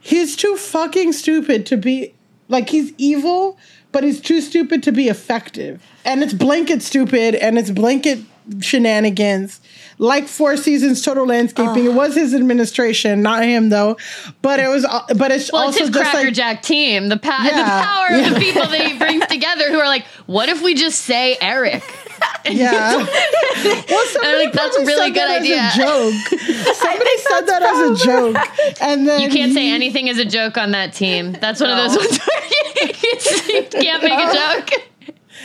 he's 0.00 0.36
too 0.36 0.56
fucking 0.56 1.12
stupid 1.12 1.66
to 1.66 1.76
be 1.76 2.14
like 2.48 2.70
he's 2.70 2.92
evil, 2.98 3.58
but 3.92 4.04
he's 4.04 4.20
too 4.20 4.40
stupid 4.40 4.82
to 4.84 4.92
be 4.92 5.08
effective. 5.08 5.82
And 6.04 6.22
it's 6.22 6.32
blanket 6.32 6.82
stupid 6.82 7.34
and 7.34 7.58
it's 7.58 7.70
blanket 7.70 8.20
shenanigans. 8.60 9.60
Like 10.00 10.28
Four 10.28 10.56
Seasons 10.56 11.02
Total 11.02 11.26
Landscaping, 11.26 11.84
it 11.84 11.92
was 11.92 12.14
his 12.14 12.32
administration, 12.32 13.20
not 13.20 13.42
him 13.42 13.68
though. 13.68 13.96
But 14.42 14.60
it 14.60 14.68
was, 14.68 14.84
uh, 14.84 15.02
but 15.16 15.32
it's 15.32 15.52
Well, 15.52 15.68
it's 15.68 15.76
also 15.76 15.80
his 15.86 15.90
just 15.90 16.10
Cracker 16.10 16.26
like 16.26 16.34
Jack 16.34 16.62
team. 16.62 17.08
The, 17.08 17.16
pa- 17.16 17.42
Yeah, 17.44 17.56
the 17.56 17.84
power 17.84 18.16
yeah. 18.20 18.28
of 18.28 18.34
the 18.34 18.40
people 18.40 18.62
that 18.68 18.80
he 18.80 18.96
brings 18.96 19.26
together 19.30 19.70
who 19.72 19.78
are 19.80 19.86
like, 19.88 20.04
what 20.26 20.48
if 20.48 20.62
we 20.62 20.74
just 20.74 21.00
say 21.00 21.36
Eric? 21.40 21.82
Yeah. 22.50 22.96
well, 22.96 24.06
somebody 24.06 24.44
like, 24.46 24.52
that's 24.54 24.76
a 24.76 24.80
really 24.80 24.96
said 24.96 25.14
good 25.14 25.28
that 25.28 25.40
idea. 25.42 25.58
As 25.58 25.74
a 25.74 25.78
joke. 25.78 26.40
Somebody 26.76 27.16
said 27.18 27.40
that 27.42 27.62
as 27.62 28.00
a 28.00 28.04
joke, 28.06 28.80
and 28.80 29.06
then 29.06 29.20
You 29.20 29.28
can't 29.28 29.52
say 29.52 29.70
anything 29.70 30.08
as 30.08 30.16
a 30.16 30.24
joke 30.24 30.56
on 30.56 30.70
that 30.70 30.94
team. 30.94 31.32
That's 31.32 31.60
one 31.60 31.70
of 31.70 31.76
those 31.76 31.98
ones 31.98 32.18
where 32.18 32.44
you, 32.46 33.54
you 33.54 33.62
can't 33.68 34.02
make 34.02 34.12
a 34.12 34.30
oh. 34.30 34.62
joke. 34.64 34.82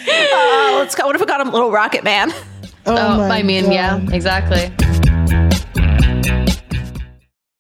Oh, 0.08 0.76
let's 0.80 0.96
go. 0.96 1.06
What 1.06 1.16
if 1.16 1.22
we 1.22 1.28
got 1.28 1.46
a 1.46 1.50
little 1.50 1.72
Rocket 1.72 2.06
Man? 2.06 2.32
Oh, 2.86 2.96
Oh, 2.96 3.18
my 3.28 3.40
I 3.40 3.44
mean, 3.44 3.66
God. 3.66 3.74
yeah, 3.74 4.00
exactly. 4.14 4.93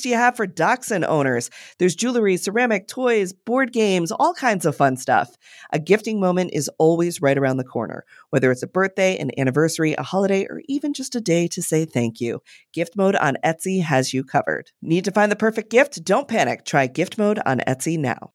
do 0.00 0.08
you 0.08 0.16
have 0.16 0.36
for 0.36 0.46
dachshund 0.46 1.04
owners? 1.04 1.50
There's 1.78 1.94
jewelry, 1.94 2.36
ceramic, 2.36 2.88
toys, 2.88 3.32
board 3.32 3.72
games, 3.72 4.12
all 4.12 4.34
kinds 4.34 4.64
of 4.64 4.76
fun 4.76 4.96
stuff. 4.96 5.36
A 5.72 5.78
gifting 5.78 6.20
moment 6.20 6.50
is 6.52 6.70
always 6.78 7.20
right 7.20 7.36
around 7.36 7.56
the 7.56 7.64
corner, 7.64 8.04
whether 8.30 8.50
it's 8.50 8.62
a 8.62 8.66
birthday, 8.66 9.16
an 9.18 9.30
anniversary, 9.38 9.94
a 9.94 10.02
holiday, 10.02 10.46
or 10.48 10.62
even 10.68 10.94
just 10.94 11.14
a 11.14 11.20
day 11.20 11.48
to 11.48 11.62
say 11.62 11.84
thank 11.84 12.20
you. 12.20 12.40
Gift 12.72 12.96
mode 12.96 13.16
on 13.16 13.36
Etsy 13.44 13.82
has 13.82 14.12
you 14.12 14.24
covered. 14.24 14.70
Need 14.82 15.04
to 15.04 15.10
find 15.10 15.30
the 15.30 15.36
perfect 15.36 15.70
gift? 15.70 16.04
Don't 16.04 16.28
panic. 16.28 16.64
Try 16.64 16.86
gift 16.86 17.18
mode 17.18 17.40
on 17.44 17.60
Etsy 17.60 17.98
now. 17.98 18.32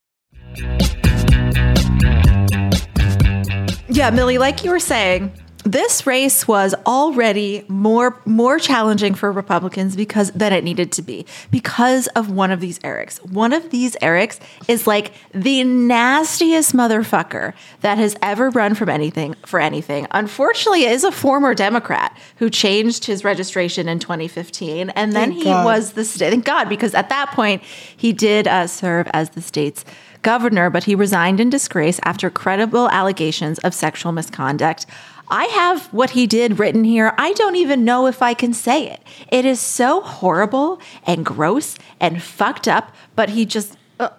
Yeah, 3.92 4.12
Milly, 4.12 4.38
like 4.38 4.64
you 4.64 4.72
were 4.72 4.80
saying, 4.80 5.34
this 5.72 6.08
race 6.08 6.48
was 6.48 6.74
already 6.86 7.64
more 7.68 8.20
more 8.26 8.58
challenging 8.58 9.14
for 9.14 9.32
Republicans 9.32 9.96
because 9.96 10.32
than 10.32 10.52
it 10.52 10.64
needed 10.64 10.92
to 10.92 11.02
be 11.02 11.26
because 11.52 12.08
of 12.08 12.32
one 12.32 12.52
of 12.52 12.60
these 12.60 12.80
Erics. 12.80 13.24
One 13.30 13.54
of 13.54 13.70
these 13.70 13.96
Erics 13.98 14.40
is 14.68 14.88
like 14.88 15.14
the 15.32 15.64
nastiest 15.64 16.74
motherfucker 16.74 17.54
that 17.82 18.00
has 18.00 18.16
ever 18.22 18.50
run 18.50 18.74
from 18.74 18.90
anything 18.90 19.36
for 19.46 19.60
anything. 19.60 20.08
Unfortunately, 20.12 20.86
is 20.86 21.04
a 21.04 21.12
former 21.12 21.54
Democrat 21.54 22.18
who 22.38 22.50
changed 22.50 23.06
his 23.06 23.24
registration 23.24 23.88
in 23.88 24.00
2015, 24.00 24.90
and 24.92 25.14
then 25.14 25.30
Thank 25.30 25.44
he 25.44 25.44
God. 25.44 25.66
was 25.66 25.94
the 25.94 26.04
state. 26.04 26.32
Thank 26.32 26.46
God, 26.46 26.68
because 26.68 26.96
at 26.96 27.10
that 27.10 27.32
point 27.32 27.62
he 27.96 28.12
did 28.12 28.48
uh, 28.48 28.66
serve 28.66 29.08
as 29.14 29.32
the 29.32 29.42
state's 29.42 29.86
governor, 30.22 30.70
but 30.70 30.84
he 30.84 30.96
resigned 30.96 31.40
in 31.40 31.50
disgrace 31.50 32.00
after 32.04 32.30
credible 32.30 32.90
allegations 32.90 33.60
of 33.60 33.74
sexual 33.74 34.12
misconduct. 34.12 34.86
I 35.30 35.46
have 35.46 35.94
what 35.94 36.12
he 36.12 36.26
did 36.26 36.60
written 36.60 36.84
here. 36.84 37.14
I 37.18 37.34
don't 37.34 37.56
even 37.56 37.86
know 37.86 38.08
if 38.08 38.22
I 38.22 38.34
can 38.34 38.54
say 38.54 38.90
it. 38.90 39.02
It 39.32 39.46
is 39.46 39.60
so 39.60 40.02
horrible 40.02 40.80
and 41.06 41.24
gross 41.26 41.78
and 42.00 42.22
fucked 42.22 42.68
up, 42.68 42.94
but 43.16 43.30
he 43.30 43.46
just. 43.46 43.78
Uh, 44.00 44.10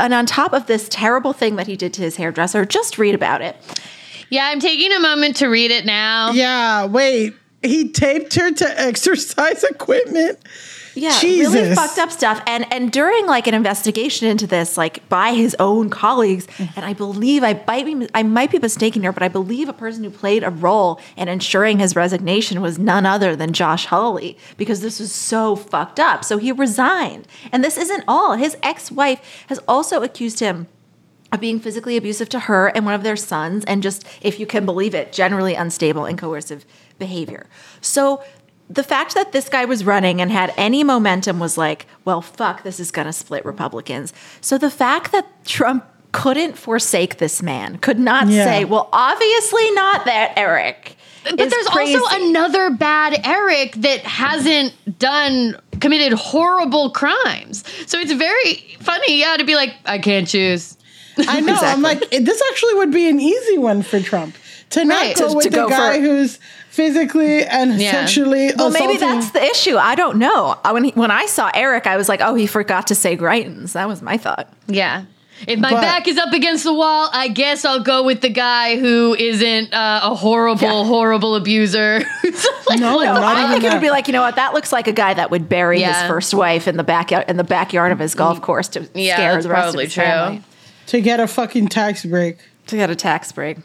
and 0.00 0.12
on 0.12 0.26
top 0.26 0.52
of 0.52 0.66
this 0.66 0.88
terrible 0.88 1.32
thing 1.32 1.56
that 1.56 1.66
he 1.66 1.76
did 1.76 1.94
to 1.94 2.02
his 2.02 2.16
hairdresser, 2.16 2.64
just 2.64 2.98
read 2.98 3.14
about 3.14 3.42
it. 3.42 3.56
Yeah, 4.28 4.46
I'm 4.46 4.60
taking 4.60 4.92
a 4.92 4.98
moment 4.98 5.36
to 5.36 5.46
read 5.46 5.70
it 5.70 5.86
now. 5.86 6.32
Yeah, 6.32 6.86
wait. 6.86 7.34
He 7.62 7.88
taped 7.90 8.34
her 8.34 8.50
to 8.50 8.80
exercise 8.80 9.62
equipment. 9.62 10.38
Yeah, 10.96 11.20
really 11.20 11.74
fucked 11.74 11.98
up 11.98 12.10
stuff. 12.10 12.42
And 12.46 12.66
and 12.72 12.90
during 12.90 13.26
like 13.26 13.46
an 13.46 13.54
investigation 13.54 14.28
into 14.28 14.46
this, 14.46 14.76
like 14.76 15.06
by 15.10 15.34
his 15.34 15.54
own 15.58 15.90
colleagues, 15.90 16.46
mm. 16.46 16.70
and 16.74 16.86
I 16.86 16.94
believe 16.94 17.44
I 17.44 17.62
might 17.66 17.84
be 17.84 18.08
I 18.14 18.22
might 18.22 18.50
be 18.50 18.58
mistaken 18.58 19.02
here, 19.02 19.12
but 19.12 19.22
I 19.22 19.28
believe 19.28 19.68
a 19.68 19.74
person 19.74 20.04
who 20.04 20.10
played 20.10 20.42
a 20.42 20.50
role 20.50 20.98
in 21.16 21.28
ensuring 21.28 21.78
his 21.78 21.94
resignation 21.94 22.62
was 22.62 22.78
none 22.78 23.04
other 23.04 23.36
than 23.36 23.52
Josh 23.52 23.86
Hawley, 23.86 24.38
because 24.56 24.80
this 24.80 24.98
was 24.98 25.12
so 25.12 25.54
fucked 25.54 26.00
up. 26.00 26.24
So 26.24 26.38
he 26.38 26.50
resigned. 26.50 27.28
And 27.52 27.62
this 27.62 27.76
isn't 27.76 28.04
all. 28.08 28.34
His 28.34 28.56
ex-wife 28.62 29.20
has 29.48 29.60
also 29.68 30.02
accused 30.02 30.40
him 30.40 30.66
of 31.32 31.40
being 31.40 31.60
physically 31.60 31.96
abusive 31.96 32.28
to 32.30 32.38
her 32.40 32.68
and 32.68 32.86
one 32.86 32.94
of 32.94 33.02
their 33.02 33.16
sons, 33.16 33.64
and 33.66 33.82
just, 33.82 34.06
if 34.22 34.40
you 34.40 34.46
can 34.46 34.64
believe 34.64 34.94
it, 34.94 35.12
generally 35.12 35.54
unstable 35.54 36.04
and 36.04 36.16
coercive 36.16 36.64
behavior. 36.98 37.48
So 37.80 38.22
the 38.68 38.82
fact 38.82 39.14
that 39.14 39.32
this 39.32 39.48
guy 39.48 39.64
was 39.64 39.84
running 39.84 40.20
and 40.20 40.30
had 40.32 40.52
any 40.56 40.82
momentum 40.82 41.38
was 41.38 41.56
like, 41.56 41.86
well, 42.04 42.20
fuck, 42.20 42.62
this 42.64 42.80
is 42.80 42.90
going 42.90 43.06
to 43.06 43.12
split 43.12 43.44
Republicans. 43.44 44.12
So 44.40 44.58
the 44.58 44.70
fact 44.70 45.12
that 45.12 45.26
Trump 45.44 45.84
couldn't 46.12 46.56
forsake 46.58 47.18
this 47.18 47.42
man, 47.42 47.78
could 47.78 47.98
not 47.98 48.28
Yeah. 48.28 48.44
say, 48.44 48.64
well, 48.64 48.88
obviously 48.92 49.70
not 49.72 50.04
that 50.06 50.32
Eric. 50.36 50.96
But 51.24 51.36
there's 51.50 51.66
crazy. 51.68 51.96
also 51.96 52.16
another 52.24 52.70
bad 52.70 53.20
Eric 53.24 53.72
that 53.76 54.00
hasn't 54.00 54.72
done 54.98 55.56
committed 55.80 56.12
horrible 56.16 56.90
crimes. 56.90 57.64
So 57.86 57.98
it's 57.98 58.12
very 58.12 58.54
funny, 58.80 59.20
yeah, 59.20 59.36
to 59.36 59.44
be 59.44 59.56
like, 59.56 59.74
I 59.84 59.98
can't 59.98 60.26
choose. 60.26 60.76
I 61.18 61.40
know. 61.40 61.56
I'm 61.60 61.82
like, 61.82 62.08
this 62.10 62.42
actually 62.50 62.74
would 62.74 62.92
be 62.92 63.08
an 63.08 63.20
easy 63.20 63.58
one 63.58 63.82
for 63.82 64.00
Trump 64.00 64.36
to 64.70 64.84
not 64.84 65.02
Right. 65.02 65.16
go 65.16 65.28
To- 65.30 65.34
with 65.34 65.44
to 65.44 65.50
the 65.50 65.56
go 65.56 65.68
guy 65.68 65.96
for- 65.96 66.00
who's 66.00 66.38
physically 66.76 67.42
and 67.44 67.80
Yeah. 67.80 67.90
sexually 67.92 68.52
Well, 68.56 68.70
maybe 68.70 68.98
that's 68.98 69.30
the 69.30 69.42
issue. 69.42 69.76
I 69.76 69.94
don't 69.94 70.18
know. 70.18 70.56
When 70.70 70.84
he, 70.84 70.90
when 70.92 71.10
I 71.10 71.26
saw 71.26 71.50
Eric, 71.54 71.86
I 71.86 71.96
was 71.96 72.08
like, 72.08 72.20
oh, 72.20 72.34
he 72.34 72.46
forgot 72.46 72.86
to 72.88 72.94
say 72.94 73.16
Greitens. 73.16 73.72
That 73.72 73.88
was 73.88 74.02
my 74.02 74.16
thought. 74.18 74.52
Yeah. 74.68 75.04
If 75.46 75.58
my 75.58 75.70
But- 75.70 75.82
back 75.82 76.08
is 76.08 76.16
up 76.16 76.32
against 76.32 76.64
the 76.64 76.72
wall, 76.72 77.10
I 77.12 77.28
guess 77.28 77.64
I'll 77.66 77.80
go 77.80 78.02
with 78.02 78.20
the 78.22 78.30
guy 78.30 78.76
who 78.78 79.14
isn't 79.14 79.72
uh, 79.74 80.00
a 80.04 80.14
horrible, 80.14 80.84
horrible 80.84 81.34
abuser. 81.34 82.02
Like, 82.68 82.80
No, 82.80 82.96
what 82.96 83.04
the 83.06 83.20
not 83.20 83.36
I 83.36 83.40
even 83.44 83.52
think 83.52 83.64
it 83.64 83.72
would 83.72 83.80
be 83.80 83.90
like, 83.90 84.08
you 84.08 84.12
know 84.12 84.22
what? 84.22 84.34
That 84.36 84.52
looks 84.52 84.72
like 84.72 84.88
a 84.88 84.92
guy 84.92 85.14
that 85.14 85.30
would 85.30 85.48
bury 85.48 85.80
his 85.82 85.96
first 86.08 86.34
wife 86.34 86.66
in 86.66 86.76
the 86.76 86.82
backyard 86.82 87.26
in 87.28 87.36
the 87.36 87.44
backyard 87.44 87.92
of 87.92 88.00
his 88.00 88.14
golf 88.16 88.40
course 88.42 88.66
to 88.70 88.88
Yeah, 88.92 89.14
scare 89.14 89.32
that's 89.34 89.44
the 89.46 89.50
rest 89.52 89.62
probably 89.66 89.84
of 89.84 89.88
his 89.88 89.94
true. 89.94 90.02
family. 90.04 90.42
to 90.88 91.00
get 91.00 91.20
a 91.20 91.28
fucking 91.28 91.68
tax 91.68 92.04
break. 92.04 92.38
To 92.66 92.76
get 92.76 92.90
a 92.90 92.96
tax 92.96 93.30
break. 93.30 93.58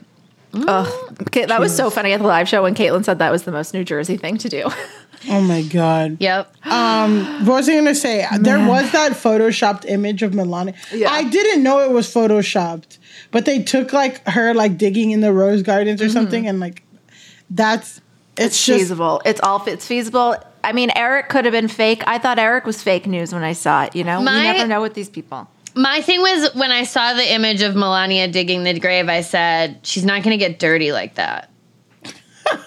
Ugh. 0.53 1.13
Okay, 1.23 1.45
that 1.45 1.59
was 1.59 1.75
so 1.75 1.89
funny 1.89 2.13
at 2.13 2.19
the 2.19 2.27
live 2.27 2.47
show 2.47 2.63
when 2.63 2.75
Caitlin 2.75 3.05
said 3.05 3.19
that 3.19 3.31
was 3.31 3.43
the 3.43 3.51
most 3.51 3.73
New 3.73 3.83
Jersey 3.83 4.17
thing 4.17 4.37
to 4.37 4.49
do. 4.49 4.69
Oh 5.29 5.39
my 5.41 5.61
god. 5.61 6.17
Yep. 6.19 6.55
What 6.63 7.45
was 7.45 7.69
I 7.69 7.75
gonna 7.75 7.93
say? 7.93 8.23
Uh, 8.23 8.39
there 8.39 8.67
was 8.67 8.91
that 8.91 9.11
photoshopped 9.11 9.85
image 9.85 10.23
of 10.23 10.33
Melania. 10.33 10.73
Yeah. 10.91 11.11
I 11.11 11.25
didn't 11.25 11.61
know 11.61 11.79
it 11.79 11.91
was 11.91 12.11
photoshopped, 12.11 12.97
but 13.29 13.45
they 13.45 13.61
took 13.61 13.93
like 13.93 14.27
her 14.27 14.53
like 14.55 14.79
digging 14.79 15.11
in 15.11 15.21
the 15.21 15.31
rose 15.31 15.61
gardens 15.61 16.01
or 16.01 16.05
mm-hmm. 16.05 16.13
something, 16.13 16.47
and 16.47 16.59
like 16.59 16.83
that's 17.51 18.01
it's, 18.37 18.47
It's 18.47 18.65
just 18.65 18.79
feasible. 18.79 19.21
It's 19.23 19.39
all 19.41 19.63
it's 19.67 19.85
feasible. 19.85 20.37
I 20.63 20.73
mean, 20.73 20.91
Eric 20.95 21.29
could 21.29 21.45
have 21.45 21.51
been 21.51 21.67
fake. 21.67 22.03
I 22.07 22.17
thought 22.17 22.39
Eric 22.39 22.65
was 22.65 22.81
fake 22.81 23.05
news 23.05 23.33
when 23.33 23.43
I 23.43 23.53
saw 23.53 23.83
it. 23.83 23.95
You 23.95 24.03
know, 24.03 24.21
My- 24.21 24.37
you 24.37 24.53
never 24.53 24.67
know 24.67 24.81
with 24.81 24.93
these 24.93 25.09
people. 25.09 25.47
My 25.73 26.01
thing 26.01 26.21
was 26.21 26.53
when 26.53 26.71
I 26.71 26.83
saw 26.83 27.13
the 27.13 27.33
image 27.33 27.61
of 27.61 27.75
Melania 27.75 28.27
digging 28.27 28.63
the 28.63 28.77
grave, 28.79 29.07
I 29.07 29.21
said, 29.21 29.79
she's 29.83 30.03
not 30.05 30.23
going 30.23 30.37
to 30.37 30.45
get 30.45 30.59
dirty 30.59 30.91
like 30.91 31.15
that. 31.15 31.49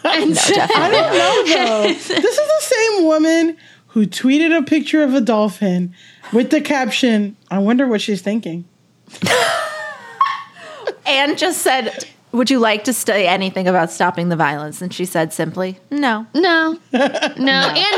and 0.05 0.39
I 0.39 0.91
don't 0.91 1.13
know 1.13 1.45
though. 1.47 1.83
this 1.93 2.11
is 2.11 2.37
the 2.37 2.61
same 2.61 3.05
woman 3.05 3.57
who 3.89 4.07
tweeted 4.07 4.57
a 4.57 4.63
picture 4.63 5.03
of 5.03 5.15
a 5.15 5.21
dolphin 5.21 5.95
with 6.33 6.51
the 6.51 6.61
caption, 6.61 7.37
"I 7.51 7.59
wonder 7.59 7.87
what 7.87 8.01
she's 8.01 8.23
thinking." 8.23 8.65
And 11.07 11.37
just 11.37 11.61
said, 11.61 12.07
Would 12.35 12.51
you 12.51 12.59
like 12.59 12.83
to 12.85 12.93
say 12.93 13.29
anything 13.29 13.69
about 13.69 13.93
stopping 13.93 14.29
the 14.29 14.35
violence? 14.35 14.83
And 14.83 14.93
she 14.93 15.05
said 15.05 15.33
simply, 15.33 15.79
no. 15.89 16.27
No. 16.35 16.73
no. 16.93 16.99
And 16.99 17.39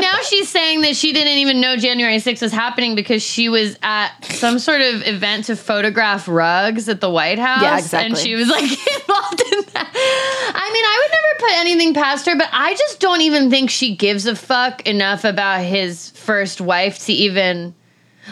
now 0.01 0.17
she's 0.21 0.47
saying 0.47 0.81
that 0.81 0.95
she 0.95 1.11
didn't 1.11 1.39
even 1.39 1.59
know 1.59 1.75
January 1.75 2.17
6th 2.17 2.43
was 2.43 2.51
happening 2.51 2.93
because 2.93 3.23
she 3.23 3.49
was 3.49 3.79
at 3.81 4.11
some 4.25 4.59
sort 4.59 4.81
of 4.81 5.07
event 5.07 5.45
to 5.45 5.55
photograph 5.55 6.27
rugs 6.27 6.87
at 6.87 7.01
the 7.01 7.09
White 7.09 7.39
House. 7.39 7.63
Yeah, 7.63 7.79
exactly. 7.79 8.09
And 8.09 8.15
she 8.15 8.35
was 8.35 8.47
like 8.47 8.61
involved 8.63 9.41
in 9.41 9.59
that. 9.73 10.51
I 10.53 10.71
mean, 10.71 10.85
I 10.85 11.01
would 11.01 11.11
never 11.11 11.39
put 11.39 11.59
anything 11.59 11.93
past 11.95 12.27
her, 12.27 12.35
but 12.35 12.49
I 12.51 12.75
just 12.75 12.99
don't 12.99 13.21
even 13.21 13.49
think 13.49 13.71
she 13.71 13.95
gives 13.95 14.27
a 14.27 14.35
fuck 14.35 14.85
enough 14.85 15.23
about 15.23 15.63
his 15.63 16.11
first 16.11 16.61
wife 16.61 17.03
to 17.07 17.11
even. 17.11 17.73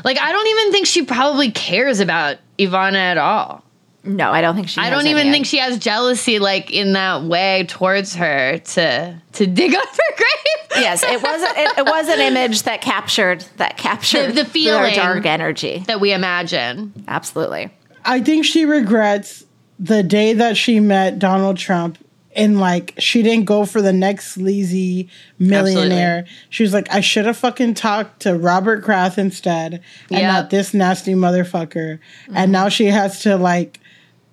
Like, 0.04 0.20
I 0.20 0.32
don't 0.32 0.48
even 0.48 0.72
think 0.72 0.86
she 0.86 1.04
probably 1.04 1.50
cares 1.50 2.00
about 2.00 2.38
Ivana 2.60 2.98
at 2.98 3.18
all. 3.18 3.65
No, 4.06 4.30
I 4.32 4.42
don't 4.42 4.56
think 4.56 4.70
she 4.70 4.80
I 4.80 4.86
has 4.86 4.92
don't 4.94 5.08
even 5.08 5.22
any. 5.28 5.32
think 5.32 5.46
she 5.48 5.58
has 5.58 5.78
jealousy 5.80 6.40
like 6.40 6.72
in 6.72 6.94
that 6.94 7.24
way 7.24 7.66
towards 7.68 8.16
her 8.16 8.58
to 8.60 9.22
to 9.34 9.48
dig 9.48 9.74
up 9.76 9.88
her 9.88 10.16
grave. 10.16 10.84
Yes, 10.84 11.04
it 11.04 11.22
was 11.22 11.42
it, 11.42 11.78
it 11.80 11.86
was 11.86 12.08
an 12.10 12.20
image 12.20 12.64
that 12.64 12.82
captured 12.82 13.44
that 13.58 13.78
captured 13.78 14.28
The- 14.34 14.44
the 14.44 14.46
feeling. 14.46 14.96
dark 14.96 15.26
energy. 15.26 15.84
that 15.88 16.00
we 16.00 16.14
imagine. 16.14 16.94
Absolutely. 17.08 17.72
I 18.04 18.22
think 18.22 18.46
she 18.46 18.66
regrets 18.66 19.44
the 19.80 20.04
day 20.04 20.34
that 20.34 20.56
she 20.56 20.80
met 20.80 21.18
Donald 21.20 21.58
Trump 21.58 21.98
and 22.36 22.60
like 22.60 22.94
she 23.00 23.24
didn't 23.24 23.46
go 23.46 23.66
for 23.66 23.82
the 23.82 23.94
next 23.94 24.34
sleazy 24.34 25.10
millionaire. 25.40 26.26
She 26.50 26.64
was 26.64 26.74
like, 26.74 26.92
I 26.94 27.00
should 27.02 27.26
have 27.26 27.38
fucking 27.38 27.74
talked 27.76 28.22
to 28.22 28.36
Robert 28.38 28.84
Kraft 28.84 29.18
instead 29.18 29.76
and 30.12 30.20
Yep. 30.20 30.32
not 30.34 30.50
this 30.50 30.74
nasty 30.74 31.14
motherfucker. 31.14 32.00
And 32.34 32.52
now 32.52 32.70
she 32.70 32.86
has 32.88 33.22
to 33.22 33.38
like 33.38 33.80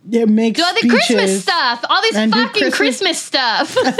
yeah, 0.08 0.24
make 0.24 0.56
Do 0.56 0.64
all 0.64 0.74
the. 0.74 0.88
Christmas 0.88 1.42
stuff, 1.42 1.84
all 1.88 2.02
this 2.02 2.14
fucking 2.14 2.70
Christmas, 2.70 2.76
Christmas- 2.76 3.20
stuff. 3.20 3.76
I 3.84 3.90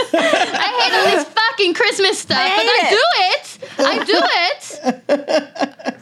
hate 0.81 0.93
all 0.93 1.05
this 1.17 1.25
fucking 1.33 1.75
Christmas 1.75 2.19
stuff, 2.19 2.39
I 2.41 2.57
but 2.57 2.67
I 2.67 2.91
do 2.91 3.03
it. 3.29 3.59
I 3.79 4.05
do 4.05 4.21
it. 4.23 5.05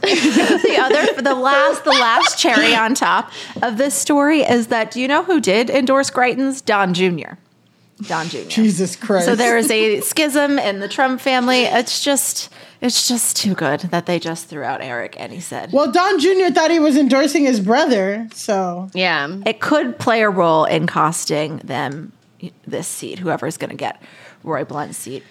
the 0.63 0.77
other 0.81 1.23
the 1.23 1.35
last 1.35 1.85
the 1.85 1.91
last 1.91 2.39
cherry 2.39 2.75
on 2.75 2.95
top 2.95 3.31
of 3.63 3.77
this 3.77 3.95
story 3.95 4.41
is 4.41 4.69
that 4.69 4.91
do 4.91 5.01
you 5.01 5.09
know 5.09 5.23
who 5.23 5.41
did 5.41 5.69
endorse 5.71 6.11
Greitens? 6.11 6.65
Don 6.65 6.95
Jr. 6.95 7.35
Don 8.07 8.29
Jr. 8.29 8.49
Jesus 8.49 8.97
Christ. 8.97 9.27
So 9.27 9.35
there 9.35 9.57
is 9.59 9.71
a 9.71 10.01
schism 10.01 10.59
in 10.59 10.81
the 10.81 10.89
Trump 10.89 11.21
family. 11.21 11.63
It's 11.65 12.03
just 12.03 12.51
it's 12.81 13.07
just 13.09 13.37
too 13.37 13.55
good 13.55 13.81
that 13.81 14.07
they 14.07 14.19
just 14.19 14.47
threw 14.47 14.63
out 14.63 14.81
Eric 14.81 15.17
and 15.19 15.33
he 15.33 15.41
said 15.41 15.71
well, 15.73 15.91
Don 15.93 16.19
Jr. 16.19 16.53
thought 16.53 16.71
he 16.71 16.79
was 16.79 16.97
endorsing 16.97 17.45
his 17.45 17.61
brother, 17.61 18.27
so 18.33 18.89
Yeah. 18.95 19.37
it 19.45 19.61
could 19.61 19.99
play 19.99 20.23
a 20.23 20.31
role 20.31 20.65
in 20.65 20.87
costing 20.87 21.59
them 21.59 22.13
this 22.67 22.89
seat, 22.89 23.19
whoever's 23.19 23.59
going 23.59 23.71
to 23.71 23.77
get 23.77 24.01
Roy 24.45 24.65
Blunt's 24.65 24.97
seat. 24.97 25.23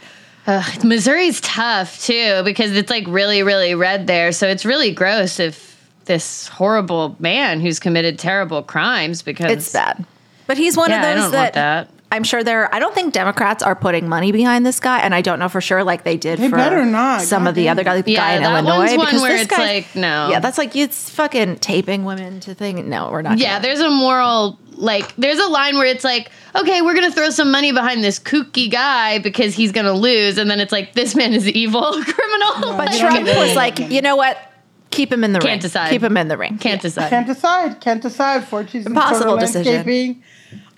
Ugh, 0.46 0.84
Missouri's 0.86 1.42
tough 1.42 2.02
too 2.04 2.42
because 2.44 2.72
it's 2.76 2.90
like 2.92 3.06
really, 3.08 3.42
really 3.44 3.74
red 3.76 4.06
there. 4.08 4.32
So 4.32 4.48
it's 4.48 4.64
really 4.66 4.92
gross 4.92 5.40
if 5.40 5.68
this 6.06 6.48
horrible 6.48 7.16
man 7.20 7.60
who's 7.62 7.80
committed 7.80 8.18
terrible 8.20 8.62
crimes 8.64 9.22
because 9.22 9.52
It's 9.52 9.74
bad. 9.74 10.06
But 10.48 10.58
he's 10.58 10.76
one 10.78 10.90
Yeah, 10.90 11.00
of 11.00 11.04
I 11.06 11.14
those 11.14 11.24
don't 11.24 11.32
that, 11.34 11.42
want 11.42 11.54
that. 11.56 11.90
I'm 12.12 12.24
sure 12.24 12.44
they're. 12.44 12.74
I 12.74 12.80
don't 12.80 12.96
think 12.96 13.14
Democrats 13.14 13.62
are 13.62 13.76
putting 13.76 14.10
money 14.10 14.32
behind 14.32 14.66
this 14.66 14.80
guy, 14.80 15.00
and 15.00 15.14
I 15.14 15.22
don't 15.22 15.38
know 15.38 15.48
for 15.50 15.62
sure 15.62 15.84
like 15.84 16.04
they 16.04 16.18
did 16.18 16.40
They 16.40 16.50
for 16.50 16.56
better 16.56 16.84
not. 16.84 17.22
some 17.22 17.46
of 17.46 17.54
the 17.54 17.70
other 17.70 17.84
guy, 17.84 18.02
the 18.02 18.12
Yeah, 18.12 18.20
guy 18.20 18.34
in 18.34 18.42
that 18.44 18.52
Illinois. 18.64 18.78
one's 18.80 18.98
one 18.98 19.06
because 19.06 19.22
where 19.22 19.32
this 19.34 19.42
it's 19.44 19.56
guy- 19.56 19.74
like, 19.76 19.96
no. 19.96 20.30
Yeah, 20.32 20.40
that's 20.40 20.58
like 20.58 20.76
it's 20.76 21.10
fucking 21.12 21.58
taping 21.58 22.06
women 22.06 22.40
to 22.42 22.56
think. 22.56 22.84
No, 22.86 23.12
we're 23.12 23.22
not. 23.22 23.38
Yeah, 23.38 23.54
gonna- 23.54 23.62
there's 23.62 23.80
a 23.82 23.90
moral 23.92 24.58
like 24.76 25.14
there's 25.18 25.38
a 25.40 25.48
line 25.50 25.78
where 25.78 25.86
it's 25.86 26.04
like, 26.04 26.32
okay, 26.56 26.82
we're 26.82 26.96
gonna 26.96 27.12
throw 27.12 27.30
some 27.30 27.52
money 27.52 27.72
behind 27.74 28.04
this 28.04 28.18
kooky 28.18 28.72
guy 28.72 29.20
because 29.20 29.54
he's 29.54 29.72
gonna 29.72 29.94
lose, 29.94 30.38
and 30.40 30.50
then 30.50 30.60
it's 30.60 30.72
like 30.72 30.94
this 30.94 31.16
man 31.16 31.34
is 31.34 31.48
evil 31.48 31.82
criminal. 32.04 32.76
But 32.76 32.92
Trump 32.98 33.28
Yeah. 33.28 33.40
was 33.40 33.56
like, 33.56 33.78
you 33.78 34.02
know 34.02 34.16
what? 34.16 34.38
Keep 34.90 35.14
him 35.14 35.24
in 35.24 35.34
the 35.34 35.40
ring. 35.40 35.48
Can't 35.48 35.62
decide. 35.62 35.90
Keep 35.92 36.02
him 36.02 36.18
in 36.18 36.28
the 36.30 36.38
ring. 36.38 36.58
can't 36.58 36.82
decide. 36.82 37.10
can't 37.12 37.28
decide. 37.28 37.80
Can't 37.82 38.02
decide. 38.02 38.46
Fortune's 38.46 38.88
Impossible 38.88 39.20
Total 39.34 39.38
decision. 39.38 39.74
Landscaping. 39.74 40.24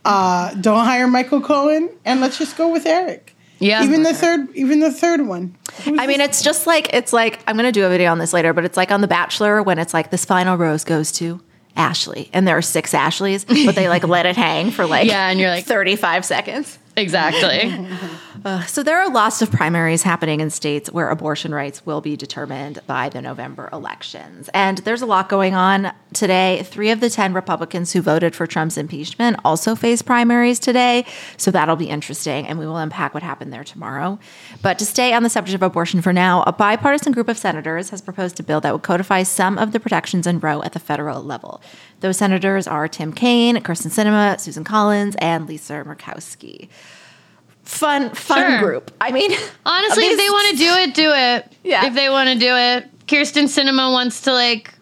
Uh, 0.04 0.54
don't 0.56 0.86
hire 0.86 1.08
Michael 1.08 1.42
Cohen, 1.42 1.90
and 2.06 2.22
let's 2.22 2.38
just 2.38 2.58
go 2.58 2.70
with 2.70 2.86
Eric. 2.86 3.36
Yeah. 3.60 3.84
Even 3.84 4.02
the 4.02 4.14
third, 4.14 4.48
even 4.56 4.80
the 4.80 4.92
third 4.92 5.28
one. 5.28 5.56
I 5.86 6.08
mean, 6.08 6.20
it's 6.22 6.42
just 6.42 6.66
like 6.66 6.94
it's 6.94 7.14
like 7.14 7.40
I'm 7.46 7.56
gonna 7.56 7.72
do 7.72 7.86
a 7.86 7.90
video 7.90 8.12
on 8.12 8.18
this 8.18 8.34
later, 8.34 8.54
but 8.54 8.66
it's 8.66 8.76
like 8.78 8.92
on 8.92 9.02
The 9.02 9.08
Bachelor 9.08 9.62
when 9.62 9.78
it's 9.78 9.94
like 9.94 10.10
this 10.10 10.26
final 10.26 10.58
rose 10.58 10.84
goes 10.84 11.12
to 11.14 11.40
Ashley, 11.76 12.30
and 12.34 12.48
there 12.48 12.58
are 12.58 12.62
six 12.64 12.94
Ashleys, 12.96 13.46
but 13.46 13.76
they 13.76 13.88
like 13.88 14.04
let 14.08 14.26
it 14.26 14.36
hang 14.36 14.72
for 14.72 14.88
like 14.88 15.06
Yeah, 15.08 15.30
and 15.30 15.40
you're 15.40 15.50
like- 15.52 15.66
35 15.66 16.26
seconds. 16.26 16.80
exactly. 16.98 17.88
So 18.66 18.82
there 18.82 19.00
are 19.00 19.08
lots 19.08 19.44
of 19.44 19.52
primaries 19.52 20.02
happening 20.02 20.40
in 20.40 20.50
states 20.50 20.92
where 20.92 21.10
abortion 21.10 21.54
rights 21.54 21.86
will 21.86 22.02
be 22.02 22.16
determined 22.16 22.80
by 22.88 23.08
the 23.08 23.22
November 23.22 23.70
elections. 23.72 24.50
And 24.52 24.80
there's 24.80 25.04
a 25.04 25.06
lot 25.06 25.30
going 25.30 25.54
on 25.54 25.94
today. 26.14 26.64
Three 26.64 26.90
of 26.90 27.02
the 27.02 27.10
10 27.12 27.34
Republicans 27.34 27.94
who 27.94 28.02
voted 28.02 28.36
for 28.36 28.48
Trump's 28.48 28.78
impeachment 28.78 29.38
also 29.46 29.76
face 29.76 30.02
primaries 30.02 30.58
today. 30.58 31.06
So 31.38 31.52
that'll 31.52 31.76
be 31.76 31.90
interesting. 31.90 32.48
And 32.48 32.58
we 32.58 32.66
will 32.66 32.78
unpack 32.78 33.14
what 33.14 33.22
happened 33.22 33.54
there 33.54 33.64
tomorrow. 33.64 34.18
But 34.64 34.80
to 34.80 34.86
stay 34.88 35.14
on 35.14 35.22
the 35.22 35.30
subject 35.30 35.54
of 35.54 35.62
abortion 35.62 36.02
for 36.02 36.12
now, 36.12 36.42
a 36.48 36.52
bipartisan 36.52 37.12
group 37.14 37.30
of 37.30 37.38
senators 37.38 37.92
has 37.92 38.02
proposed 38.02 38.40
a 38.40 38.44
bill 38.44 38.62
that 38.62 38.74
would 38.74 38.82
codify 38.82 39.22
some 39.22 39.60
of 39.60 39.72
the 39.72 39.80
protections 39.80 40.26
in 40.26 40.40
Roe 40.40 40.64
at 40.64 40.74
the 40.74 40.80
federal 40.80 41.22
level. 41.22 41.62
Those 42.00 42.18
senators 42.18 42.66
are 42.66 42.88
Tim 42.88 43.14
Kaine, 43.14 43.58
Kyrsten 43.58 43.92
Sinema, 43.92 44.40
Susan 44.40 44.64
Collins, 44.64 45.16
and 45.20 45.48
Lisa 45.48 45.84
Murkowski 45.86 46.70
fun 47.72 48.10
fun 48.12 48.38
Sure. 48.52 48.60
group. 48.60 48.92
I 49.02 49.12
mean, 49.12 49.32
Honestly, 49.66 50.04
if 50.06 50.18
they 50.18 50.30
want 50.30 50.52
to 50.52 50.58
do 50.58 50.74
it, 50.74 50.94
do 50.94 51.12
it. 51.14 51.52
Yeah. 51.64 51.86
If 51.88 51.94
they 51.96 52.10
want 52.10 52.30
to 52.30 52.36
do 52.36 52.54
it, 52.56 53.06
Kyrsten 53.08 53.44
Sinema 53.46 53.92
wants 53.92 54.22
to 54.22 54.34
like, 54.34 54.74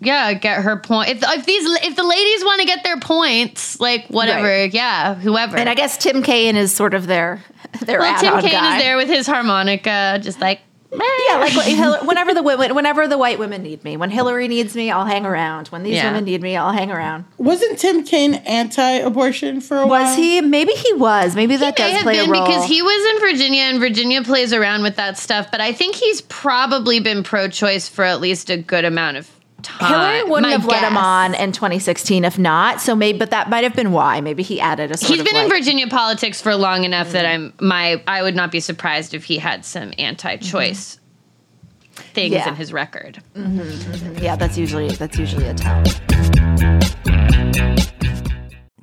yeah, 0.00 0.32
get 0.34 0.62
her 0.62 0.76
point. 0.76 1.08
If, 1.10 1.22
if 1.22 1.44
these 1.46 1.64
if 1.84 1.96
the 1.96 2.04
ladies 2.04 2.44
want 2.44 2.60
to 2.60 2.66
get 2.66 2.84
their 2.84 2.98
points, 3.00 3.80
like 3.80 4.06
whatever, 4.08 4.46
Right. 4.46 4.72
yeah, 4.72 5.14
whoever. 5.14 5.56
and 5.56 5.68
I 5.68 5.74
guess 5.74 5.96
Tim 5.98 6.22
Kaine 6.22 6.56
is 6.56 6.72
sort 6.74 6.94
of 6.94 7.06
their 7.06 7.42
their 7.82 7.98
well, 7.98 8.20
Tim 8.20 8.40
Kaine 8.40 8.52
guy. 8.52 8.76
is 8.76 8.82
there 8.82 8.96
with 8.96 9.08
his 9.08 9.26
harmonica, 9.26 10.20
just 10.22 10.40
like 10.40 10.60
Yeah, 10.90 11.36
like 11.38 11.52
Hillary- 11.52 12.06
whenever 12.06 12.32
the 12.32 12.42
women, 12.42 12.74
whenever 12.74 13.06
the 13.06 13.18
white 13.18 13.38
women 13.38 13.62
need 13.62 13.84
me, 13.84 13.96
when 13.98 14.10
Hillary 14.10 14.48
needs 14.48 14.74
me, 14.74 14.90
I'll 14.90 15.04
hang 15.04 15.26
around. 15.26 15.68
When 15.68 15.82
these 15.82 15.96
Yeah. 15.96 16.06
women 16.06 16.24
need 16.24 16.40
me, 16.40 16.56
I'll 16.56 16.72
hang 16.72 16.90
around. 16.90 17.24
Wasn't 17.36 17.78
Tim 17.78 18.04
Kaine 18.04 18.34
anti-abortion 18.34 19.60
for 19.60 19.78
a 19.78 19.86
while? 19.86 20.04
Was 20.06 20.16
he? 20.16 20.40
Maybe 20.40 20.72
he 20.72 20.94
was. 20.94 21.34
Maybe 21.36 21.56
that 21.56 21.76
He 21.78 21.84
may 21.84 21.88
does 21.90 21.96
have 21.96 22.02
play 22.04 22.18
a 22.20 22.26
role. 22.26 22.46
because 22.46 22.64
he 22.64 22.80
was 22.80 23.14
in 23.14 23.20
Virginia 23.20 23.62
and 23.64 23.80
Virginia 23.80 24.22
plays 24.22 24.52
around 24.54 24.82
with 24.82 24.96
that 24.96 25.18
stuff, 25.18 25.48
but 25.50 25.60
I 25.60 25.72
think 25.72 25.94
he's 25.94 26.22
probably 26.22 27.00
been 27.00 27.22
pro-choice 27.22 27.88
for 27.88 28.04
at 28.04 28.20
least 28.20 28.48
a 28.48 28.56
good 28.56 28.84
amount 28.86 29.18
of 29.18 29.28
time. 29.62 29.92
Hillary 29.92 30.22
wouldn't 30.30 30.42
my 30.42 30.50
have 30.52 30.64
let 30.64 30.84
him 30.84 30.96
on 30.96 31.34
in 31.34 31.52
2016 31.52 32.24
if 32.24 32.38
not. 32.38 32.80
So 32.80 32.94
maybe, 32.94 33.18
but 33.18 33.30
that 33.30 33.50
might 33.50 33.64
have 33.64 33.74
been 33.74 33.92
why. 33.92 34.20
Maybe 34.20 34.42
he 34.42 34.60
added 34.60 34.90
a 34.90 34.96
sort 34.96 35.10
He's 35.10 35.20
of 35.20 35.26
been 35.26 35.36
in 35.36 35.48
Virginia 35.48 35.86
politics 35.88 36.40
for 36.40 36.54
long 36.54 36.84
enough 36.84 37.12
that 37.12 37.26
I'm 37.26 37.52
my 37.60 38.02
I 38.06 38.22
would 38.22 38.36
not 38.36 38.50
be 38.50 38.60
surprised 38.60 39.14
if 39.14 39.24
he 39.24 39.38
had 39.38 39.64
some 39.64 39.92
anti-choice 39.98 40.96
mm-hmm. 40.96 42.02
things 42.12 42.32
Yeah. 42.32 42.48
in 42.48 42.54
his 42.56 42.72
record. 42.72 43.22
Mm-hmm. 43.34 44.22
Yeah, 44.22 44.36
that's 44.36 44.56
usually 44.56 44.90
that's 44.90 45.18
usually 45.18 45.46
a 45.46 45.54
tell. 45.54 45.82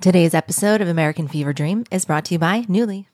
Today's 0.02 0.36
episode 0.36 0.82
of 0.82 0.88
American 0.88 1.28
Fever 1.28 1.52
Dream 1.52 1.84
is 1.90 2.06
brought 2.06 2.26
to 2.26 2.36
you 2.36 2.40
by 2.40 2.62
Nuuly. 2.64 3.08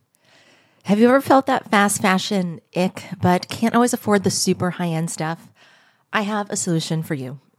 Have 0.86 1.00
you 1.00 1.08
ever 1.08 1.22
felt 1.22 1.46
that 1.46 1.70
fast 1.70 2.02
fashion 2.02 2.60
ick, 2.76 3.04
but 3.22 3.48
can't 3.48 3.76
always 3.76 3.94
afford 3.94 4.24
the 4.24 4.32
super 4.32 4.72
high 4.72 4.90
end 4.90 5.12
stuff? 5.12 5.48
I 6.12 6.24
have 6.24 6.50
a 6.50 6.58
solution 6.58 7.04
for 7.04 7.14
you. 7.14 7.40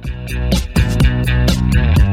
Thank 0.00 1.98
you. 1.98 2.07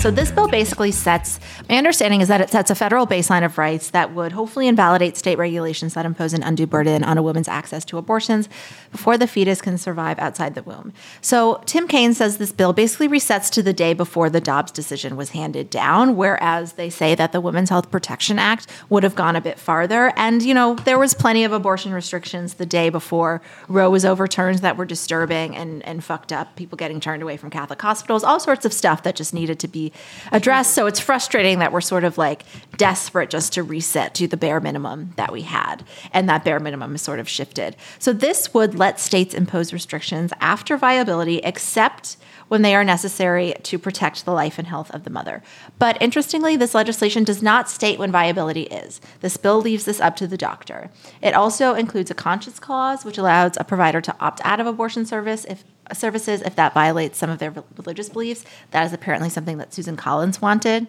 So 0.00 0.10
this 0.10 0.32
bill 0.32 0.48
basically 0.48 0.92
sets 0.92 1.38
my 1.68 1.76
understanding 1.76 2.22
is 2.22 2.28
that 2.28 2.40
it 2.40 2.48
sets 2.48 2.70
a 2.70 2.74
federal 2.74 3.06
baseline 3.06 3.44
of 3.44 3.58
rights 3.58 3.90
that 3.90 4.14
would 4.14 4.32
hopefully 4.32 4.66
invalidate 4.66 5.18
state 5.18 5.36
regulations 5.36 5.92
that 5.92 6.06
impose 6.06 6.32
an 6.32 6.42
undue 6.42 6.66
burden 6.66 7.04
on 7.04 7.18
a 7.18 7.22
woman's 7.22 7.48
access 7.48 7.84
to 7.84 7.98
abortions 7.98 8.48
before 8.90 9.18
the 9.18 9.26
fetus 9.26 9.60
can 9.60 9.76
survive 9.76 10.18
outside 10.18 10.54
the 10.54 10.62
womb. 10.62 10.94
So 11.20 11.62
Tim 11.66 11.86
Kaine 11.86 12.14
says 12.14 12.38
this 12.38 12.50
bill 12.50 12.72
basically 12.72 13.08
resets 13.08 13.50
to 13.50 13.62
the 13.62 13.74
day 13.74 13.92
before 13.92 14.30
the 14.30 14.40
Dobbs 14.40 14.72
decision 14.72 15.16
was 15.16 15.30
handed 15.30 15.68
down, 15.68 16.16
whereas 16.16 16.72
they 16.72 16.88
say 16.88 17.14
that 17.14 17.32
the 17.32 17.40
Women's 17.40 17.68
Health 17.68 17.90
Protection 17.90 18.38
Act 18.38 18.66
would 18.88 19.02
have 19.02 19.14
gone 19.14 19.36
a 19.36 19.40
bit 19.42 19.58
farther. 19.58 20.14
And 20.16 20.42
you 20.42 20.54
know, 20.54 20.76
there 20.76 20.98
was 20.98 21.12
plenty 21.12 21.44
of 21.44 21.52
abortion 21.52 21.92
restrictions 21.92 22.54
the 22.54 22.66
day 22.66 22.88
before 22.88 23.42
Roe 23.68 23.90
was 23.90 24.06
overturned 24.06 24.60
that 24.60 24.78
were 24.78 24.86
disturbing 24.86 25.54
and, 25.54 25.84
and 25.84 26.02
fucked 26.02 26.32
up, 26.32 26.56
people 26.56 26.76
getting 26.76 27.00
turned 27.00 27.22
away 27.22 27.36
from 27.36 27.50
Catholic 27.50 27.82
hospitals, 27.82 28.24
all 28.24 28.40
sorts 28.40 28.64
of 28.64 28.72
stuff 28.72 29.02
that 29.02 29.14
just 29.14 29.34
needed 29.34 29.58
to 29.60 29.68
be 29.68 29.89
addressed. 30.32 30.74
So 30.74 30.86
it's 30.86 31.00
frustrating 31.00 31.58
that 31.58 31.72
we're 31.72 31.80
sort 31.80 32.04
of 32.04 32.18
like 32.18 32.44
desperate 32.76 33.30
just 33.30 33.52
to 33.54 33.62
reset 33.62 34.14
to 34.14 34.26
the 34.26 34.36
bare 34.36 34.60
minimum 34.60 35.12
that 35.16 35.32
we 35.32 35.42
had. 35.42 35.84
And 36.12 36.28
that 36.28 36.44
bare 36.44 36.60
minimum 36.60 36.94
is 36.94 37.02
sort 37.02 37.18
of 37.18 37.28
shifted. 37.28 37.76
So 37.98 38.12
this 38.12 38.54
would 38.54 38.74
let 38.74 39.00
states 39.00 39.34
impose 39.34 39.72
restrictions 39.72 40.32
after 40.40 40.76
viability, 40.76 41.38
except 41.38 42.16
when 42.48 42.62
they 42.62 42.74
are 42.74 42.82
necessary 42.82 43.54
to 43.62 43.78
protect 43.78 44.24
the 44.24 44.32
life 44.32 44.58
and 44.58 44.66
health 44.66 44.90
of 44.90 45.04
the 45.04 45.10
mother. 45.10 45.40
But 45.78 46.00
interestingly, 46.02 46.56
this 46.56 46.74
legislation 46.74 47.22
does 47.22 47.42
not 47.42 47.70
state 47.70 47.96
when 47.96 48.10
viability 48.10 48.62
is. 48.62 49.00
This 49.20 49.36
bill 49.36 49.60
leaves 49.60 49.84
this 49.84 50.00
up 50.00 50.16
to 50.16 50.26
the 50.26 50.36
doctor. 50.36 50.90
It 51.22 51.32
also 51.32 51.74
includes 51.74 52.10
a 52.10 52.14
conscience 52.14 52.58
clause, 52.58 53.04
which 53.04 53.18
allows 53.18 53.52
a 53.56 53.62
provider 53.62 54.00
to 54.00 54.16
opt 54.18 54.40
out 54.44 54.58
of 54.58 54.66
abortion 54.66 55.06
service 55.06 55.44
if 55.44 55.62
services 55.94 56.42
if 56.42 56.56
that 56.56 56.74
violates 56.74 57.18
some 57.18 57.30
of 57.30 57.38
their 57.38 57.54
religious 57.76 58.08
beliefs. 58.08 58.44
That 58.70 58.86
is 58.86 58.92
apparently 58.92 59.30
something 59.30 59.58
that 59.58 59.72
Susan 59.74 59.96
Collins 59.96 60.40
wanted. 60.40 60.86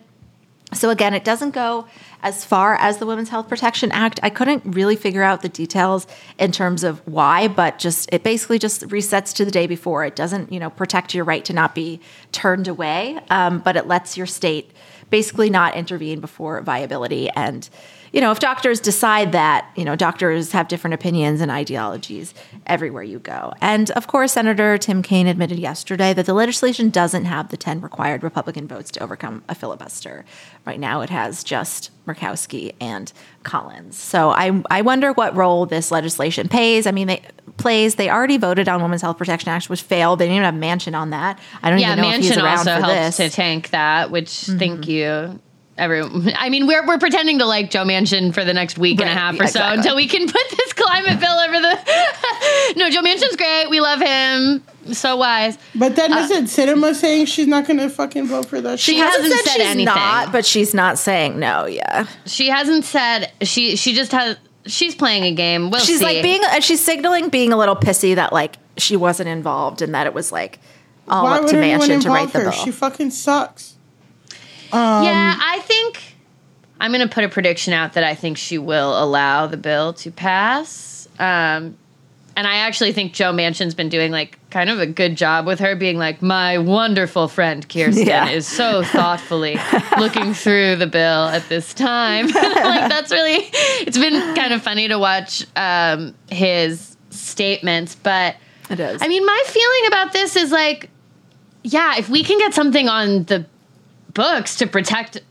So 0.74 0.90
again, 0.90 1.14
it 1.14 1.26
doesn't 1.26 1.52
go 1.52 1.86
as 2.24 2.46
far 2.46 2.76
as 2.76 2.98
the 2.98 3.06
Women's 3.06 3.28
Health 3.28 3.50
Protection 3.50 3.92
Act. 3.92 4.22
I 4.24 4.30
couldn't 4.30 4.64
really 4.66 4.96
figure 4.96 5.24
out 5.24 5.42
the 5.42 5.50
details 5.50 6.08
in 6.40 6.54
terms 6.54 6.86
of 6.86 7.06
why, 7.06 7.50
but 7.50 7.78
just 7.78 8.10
it 8.14 8.24
basically 8.24 8.58
just 8.58 8.84
resets 8.84 9.34
to 9.36 9.44
the 9.44 9.52
day 9.52 9.68
before. 9.68 10.06
It 10.06 10.16
doesn't, 10.16 10.52
you 10.52 10.60
know, 10.60 10.70
protect 10.70 11.14
your 11.14 11.26
right 11.26 11.44
to 11.46 11.54
not 11.54 11.76
be 11.76 12.00
turned 12.32 12.70
away, 12.70 13.20
um, 13.30 13.60
but 13.60 13.76
it 13.76 13.88
lets 13.88 14.16
your 14.16 14.28
state 14.28 14.72
basically 15.10 15.50
not 15.50 15.76
intervene 15.76 16.22
before 16.22 16.62
viability 16.62 17.30
and 17.32 17.70
you 18.12 18.19
know, 18.19 18.32
if 18.32 18.39
doctors 18.39 18.80
decide 18.80 19.32
that, 19.32 19.69
you 19.76 19.86
know, 19.86 19.95
doctors 19.95 20.52
have 20.52 20.67
different 20.67 20.93
opinions 20.93 21.39
and 21.39 21.50
ideologies 21.50 22.34
everywhere 22.65 23.04
you 23.04 23.19
go. 23.19 23.54
And 23.62 23.89
of 23.91 24.08
course, 24.08 24.34
Senator 24.34 24.78
Tim 24.78 25.02
Kaine 25.02 25.28
admitted 25.28 25.58
yesterday 25.58 26.13
that 26.13 26.26
the 26.26 26.34
legislation 26.34 26.89
doesn't 26.89 27.26
have 27.26 27.50
the 27.50 27.58
10 27.58 27.80
required 27.80 28.21
Republican 28.21 28.67
votes 28.67 28.91
to 28.91 29.04
overcome 29.04 29.43
a 29.47 29.56
filibuster. 29.56 30.26
Right 30.65 30.80
now, 30.80 31.02
it 31.02 31.10
has 31.10 31.43
just 31.43 31.91
Murkowski 32.06 32.76
and 32.82 33.13
Collins. 33.43 33.97
So 33.97 34.30
I, 34.30 34.62
I 34.69 34.82
wonder 34.82 35.13
what 35.13 35.36
role 35.36 35.65
this 35.65 35.89
legislation 35.89 36.50
plays. 36.50 36.86
I 36.86 36.91
mean, 36.91 37.08
they 37.08 37.21
plays. 37.58 37.95
They 37.95 38.10
already 38.10 38.38
voted 38.38 38.67
on 38.67 38.82
Women's 38.82 39.02
Health 39.02 39.17
Protection 39.17 39.50
Act, 39.50 39.69
which 39.69 39.82
failed. 39.84 40.19
They 40.19 40.26
didn't 40.26 40.43
even 40.43 40.62
have 40.62 40.80
Manchin 40.80 40.97
on 40.97 41.12
that. 41.12 41.39
I 41.63 41.69
don't 41.69 41.80
yeah, 41.80 41.93
even 41.93 42.04
know 42.04 42.10
Manchin 42.10 42.17
if 42.17 42.24
he's 42.24 42.38
around 42.38 42.58
also 42.58 42.76
for 42.76 42.82
helped 42.82 43.17
this. 43.17 43.17
to 43.17 43.30
tank 43.30 43.69
that. 43.69 44.12
Which 44.12 44.45
thank 44.45 44.82
mm-hmm. 44.82 44.89
you. 44.89 45.39
Every, 45.82 46.02
I 46.36 46.50
mean, 46.50 46.67
we're 46.67 46.86
we're 46.86 47.00
pretending 47.00 47.39
to 47.39 47.46
like 47.46 47.72
Joe 47.72 47.84
Manchin 47.84 48.34
for 48.36 48.46
the 48.46 48.54
next 48.54 48.78
week 48.78 49.02
and 49.02 49.10
a 49.10 49.13
half 49.13 49.39
or 49.39 49.48
so 49.48 49.60
until 49.63 49.96
we 49.96 50.08
can 50.08 50.28
put 50.28 50.50
this 50.52 50.74
climate 50.74 51.20
bill 51.20 51.32
over 51.39 51.54
the. 51.60 52.74
no, 52.78 52.89
Joe 52.91 53.02
Manchin's 53.02 53.36
great. 53.36 53.67
We 53.70 53.80
love 53.80 54.00
him. 54.00 54.63
So 54.94 55.15
wise. 55.17 55.58
But 55.74 55.96
then 55.96 56.13
isn't 56.13 56.46
Sinema 56.46 56.94
saying 56.94 57.26
she's 57.26 57.48
not 57.48 57.65
gonna 57.65 57.89
fucking 57.89 58.28
vote 58.28 58.46
for 58.46 58.62
that? 58.62 58.80
She 58.80 58.94
shit? 58.98 59.04
hasn't 59.06 59.24
Hasn't 59.24 59.39
said 59.39 59.50
said 59.54 59.58
she's 59.62 59.65
anything. 59.72 59.86
not, 59.86 60.32
but 60.32 60.46
she's 60.46 60.74
not 60.76 61.00
saying 61.00 61.39
no. 61.39 61.65
Yeah, 61.65 62.06
She 62.26 62.50
hasn't 62.50 62.86
said 62.86 63.32
she. 63.41 63.76
She 63.76 63.94
just 63.94 64.12
has. 64.12 64.38
She's 64.67 64.94
playing 64.94 65.24
a 65.24 65.32
game. 65.34 65.72
We'll 65.72 65.82
she's 65.82 65.98
see. 66.00 66.06
like 66.06 66.22
being. 66.22 66.41
uh, 66.46 66.60
She's 66.60 66.80
signaling 66.86 67.30
being 67.30 67.52
a 67.54 67.58
little 67.58 67.76
pissy 67.76 68.13
that 68.15 68.32
like 68.32 68.58
she 68.78 68.96
wasn't 68.96 69.30
involved 69.30 69.82
and 69.82 69.96
that 69.96 70.06
it 70.06 70.13
was 70.13 70.32
like 70.32 70.60
all 71.08 71.24
Why 71.24 71.38
up 71.38 71.44
would 71.46 71.50
to 71.52 71.58
anyone 71.58 71.89
Manchin 71.89 72.02
to 72.04 72.10
write 72.10 72.26
involve 72.26 72.34
the 72.34 72.39
her? 72.39 72.44
bill. 72.52 72.52
She 72.52 72.72
fucking 72.72 73.10
sucks. 73.12 73.78
Yeah, 74.74 75.38
I 75.40 75.60
think 75.64 76.02
I'm 76.80 76.92
going 76.92 77.08
to 77.08 77.14
put 77.14 77.24
a 77.24 77.30
prediction 77.30 77.74
out 77.74 77.94
that 77.94 78.04
I 78.04 78.16
think 78.16 78.38
she 78.38 78.58
will 78.58 79.02
allow 79.02 79.48
the 79.48 79.58
bill 79.58 79.94
to 79.94 80.12
pass. 80.12 81.08
Um, 81.20 81.78
and 82.36 82.48
I 82.48 82.56
actually 82.58 82.94
think 82.94 83.14
Joe 83.14 83.34
Manchin's 83.34 83.76
been 83.76 83.90
doing 83.90 84.12
like 84.12 84.40
kind 84.50 84.70
of 84.70 84.80
a 84.80 84.86
good 84.88 85.16
job 85.18 85.46
with 85.46 85.60
her, 85.60 85.76
being 85.76 85.98
like, 85.98 86.22
my 86.22 86.58
wonderful 86.58 87.28
friend 87.28 87.68
Kyrsten 87.68 88.06
Yeah. 88.06 88.30
is 88.30 88.48
so 88.48 88.84
thoughtfully 88.84 89.58
looking 90.00 90.34
through 90.34 90.78
the 90.78 90.88
bill 90.88 91.26
at 91.28 91.48
this 91.50 91.74
time. 91.74 92.28
like 92.32 92.34
that's 92.90 93.12
really, 93.12 93.50
it's 93.82 93.98
been 93.98 94.36
kind 94.36 94.54
of 94.54 94.62
funny 94.62 94.88
to 94.88 94.98
watch 94.98 95.46
um, 95.58 96.16
his 96.32 96.96
statements, 97.10 97.96
but. 97.96 98.38
it 98.70 98.80
is. 98.80 99.02
I 99.02 99.08
mean, 99.10 99.26
my 99.26 99.44
feeling 99.48 99.88
about 99.88 100.14
this 100.14 100.36
is 100.38 100.52
like, 100.52 100.90
yeah, 101.64 101.98
if 101.98 102.08
we 102.10 102.24
can 102.24 102.40
get 102.40 102.54
something 102.54 102.88
on 102.88 103.26
the 103.26 103.46
books 104.13 104.58
to 104.58 104.67
protect 104.67 105.21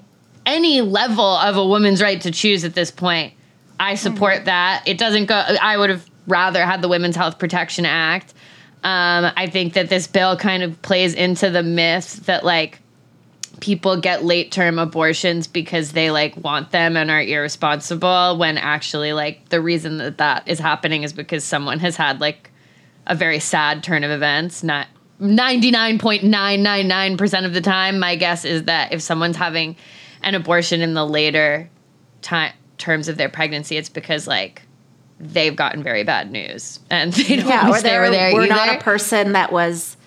any 0.47 0.81
level 0.81 1.25
of 1.25 1.57
a 1.57 1.65
woman's 1.65 2.03
right 2.03 2.21
to 2.23 2.31
choose 2.31 2.65
at 2.65 2.75
this 2.75 2.91
point, 2.91 3.35
I 3.79 3.95
support 3.95 4.45
that. 4.47 4.83
It 4.87 4.99
doesn't 4.99 5.27
go, 5.27 5.35
I 5.35 5.77
would 5.77 5.91
have 5.91 6.09
rather 6.27 6.65
had 6.65 6.83
the 6.83 6.89
Women's 6.89 7.17
Health 7.17 7.39
Protection 7.39 7.87
Act. 7.87 8.35
Um, 8.83 9.31
I 9.37 9.49
think 9.51 9.75
that 9.75 9.89
this 9.89 10.07
bill 10.07 10.37
kind 10.37 10.63
of 10.63 10.81
plays 10.83 11.15
into 11.15 11.51
the 11.51 11.63
myth 11.63 12.25
that, 12.27 12.45
like, 12.45 12.81
people 13.61 14.01
get 14.01 14.25
late 14.25 14.51
term 14.51 14.79
abortions 14.79 15.47
because 15.47 15.93
they 15.93 16.11
like 16.11 16.37
want 16.37 16.71
them 16.71 16.97
and 16.97 17.11
are 17.11 17.23
irresponsible 17.23 18.37
when 18.39 18.59
actually 18.59 19.13
like 19.13 19.49
the 19.51 19.61
reason 19.61 19.99
that 19.99 20.19
that 20.19 20.49
is 20.49 20.59
happening 20.59 21.03
is 21.03 21.13
because 21.13 21.45
someone 21.45 21.79
has 21.79 21.97
had 21.97 22.21
like 22.21 22.51
a 23.07 23.15
very 23.15 23.39
sad 23.39 23.83
turn 23.83 24.03
of 24.03 24.11
events 24.11 24.63
not 24.63 24.87
99.999% 25.21 27.45
of 27.45 27.55
the 27.55 27.61
time 27.61 27.99
my 27.99 28.15
guess 28.17 28.45
is 28.45 28.65
that 28.65 28.93
if 28.93 29.03
someone's 29.03 29.37
having 29.37 29.77
an 30.23 30.35
abortion 30.35 30.81
in 30.81 30.95
the 30.95 31.07
later 31.07 31.69
time 32.23 32.53
terms 32.79 33.09
of 33.09 33.19
their 33.19 33.29
pregnancy 33.29 33.77
it's 33.77 33.91
because 33.91 34.27
like 34.27 34.63
they've 35.19 35.55
gotten 35.55 35.83
very 35.83 36.03
bad 36.03 36.31
news 36.31 36.81
and 36.89 37.13
they 37.13 37.37
don't 37.37 37.47
yeah, 37.47 37.69
or 37.69 37.75
they 37.75 37.91
they 37.91 37.99
were 37.99 38.11
there 38.11 38.35
were 38.35 38.45
either. 38.45 38.55
not 38.55 38.75
a 38.75 38.79
person 38.79 39.33
that 39.33 39.53
was 39.53 39.99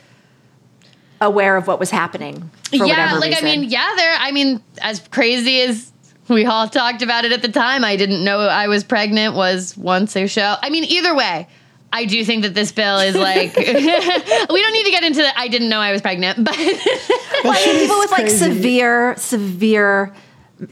aware 1.24 1.58
of 1.58 1.68
what 1.68 1.80
was 1.80 1.90
happening. 1.90 2.52
For 2.70 2.86
yeah, 2.86 3.16
like 3.16 3.32
reason. 3.32 3.46
I 3.46 3.58
mean, 3.58 3.70
yeah, 3.70 3.94
there. 3.96 4.16
I 4.20 4.32
mean, 4.32 4.62
as 4.82 5.00
crazy 5.10 5.62
as 5.62 5.92
we 6.28 6.46
all 6.46 6.68
talked 6.68 7.02
about 7.02 7.26
it 7.26 7.32
at 7.32 7.42
the 7.42 7.52
time, 7.52 7.84
I 7.84 7.96
didn't 7.96 8.24
know 8.24 8.40
I 8.40 8.68
was 8.68 8.84
pregnant. 8.84 9.36
Was 9.36 9.76
once 9.78 10.16
a 10.16 10.28
show. 10.28 10.56
I 10.62 10.70
mean, 10.70 10.84
either 10.84 11.16
way. 11.16 11.48
I 11.96 12.06
do 12.06 12.26
think 12.26 12.42
that 12.44 12.54
this 12.56 12.72
bill 12.72 12.98
is 13.00 13.16
like 13.16 13.56
we 13.58 13.64
don't 13.66 14.74
need 14.74 14.86
to 14.86 14.92
get 14.92 15.04
into 15.04 15.22
the 15.22 15.40
I 15.40 15.48
didn't 15.48 15.70
know 15.70 15.80
I 15.80 15.92
was 15.92 16.02
pregnant, 16.02 16.44
but 16.44 16.58
Well, 16.58 17.54
I 17.56 17.66
mean, 17.66 17.80
people 17.82 18.00
with 18.00 18.12
like 18.12 18.30
severe, 18.30 19.16
severe 19.18 20.14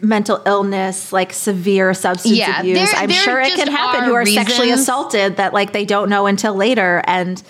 mental 0.01 0.41
illness, 0.45 1.12
like 1.13 1.34
severe 1.34 1.93
substance 1.93 2.36
Yeah, 2.38 2.60
abuse. 2.62 2.77
there- 2.91 2.99
I'm 3.01 3.10
there 3.10 3.17
sure 3.23 3.39
it 3.41 3.53
can 3.55 3.67
happen. 3.67 4.03
Who 4.05 4.13
are 4.15 4.25
sexually 4.25 4.71
assaulted 4.71 5.38
that 5.38 5.53
like 5.53 5.73
they 5.73 5.86
don't 5.86 6.10
know 6.10 6.25
until 6.27 6.55
later, 6.55 7.01
and 7.05 7.41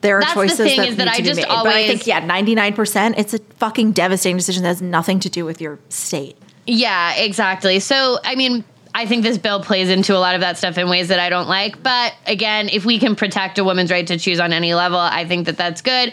there 0.00 0.16
are 0.16 0.20
That's 0.22 0.34
the 0.34 0.40
choices 0.40 0.58
thing 0.58 0.78
that 0.78 0.88
is 0.88 0.96
that 0.96 1.04
need 1.04 1.10
I 1.10 1.16
to 1.18 1.22
be 1.22 1.28
just 1.28 1.40
made. 1.40 1.48
but 1.48 1.66
I 1.66 1.86
think 1.86 2.06
yeah, 2.06 2.24
99. 2.24 2.72
percent 2.74 3.14
It's 3.18 3.34
a 3.34 3.38
fucking 3.58 3.92
devastating 3.92 4.36
decision 4.36 4.62
that 4.64 4.70
has 4.70 4.82
nothing 4.82 5.20
to 5.20 5.28
do 5.28 5.44
with 5.44 5.60
your 5.60 5.78
state. 5.90 6.36
Yeah, 6.66 7.14
exactly. 7.14 7.78
So, 7.80 8.18
I 8.24 8.34
mean, 8.36 8.64
I 8.94 9.06
think 9.06 9.22
this 9.22 9.38
bill 9.38 9.62
plays 9.62 9.88
into 9.88 10.14
a 10.14 10.18
lot 10.18 10.34
of 10.34 10.42
that 10.42 10.58
stuff 10.58 10.76
in 10.76 10.88
ways 10.88 11.08
that 11.08 11.18
I 11.18 11.30
don't 11.30 11.48
like. 11.48 11.82
But 11.82 12.14
again, 12.26 12.68
if 12.68 12.84
we 12.84 12.98
can 12.98 13.16
protect 13.16 13.58
a 13.58 13.64
woman's 13.64 13.90
right 13.90 14.06
to 14.06 14.18
choose 14.18 14.38
on 14.38 14.52
any 14.52 14.74
level, 14.74 14.98
I 14.98 15.24
think 15.26 15.46
that 15.46 15.56
that's 15.56 15.80
good. 15.80 16.12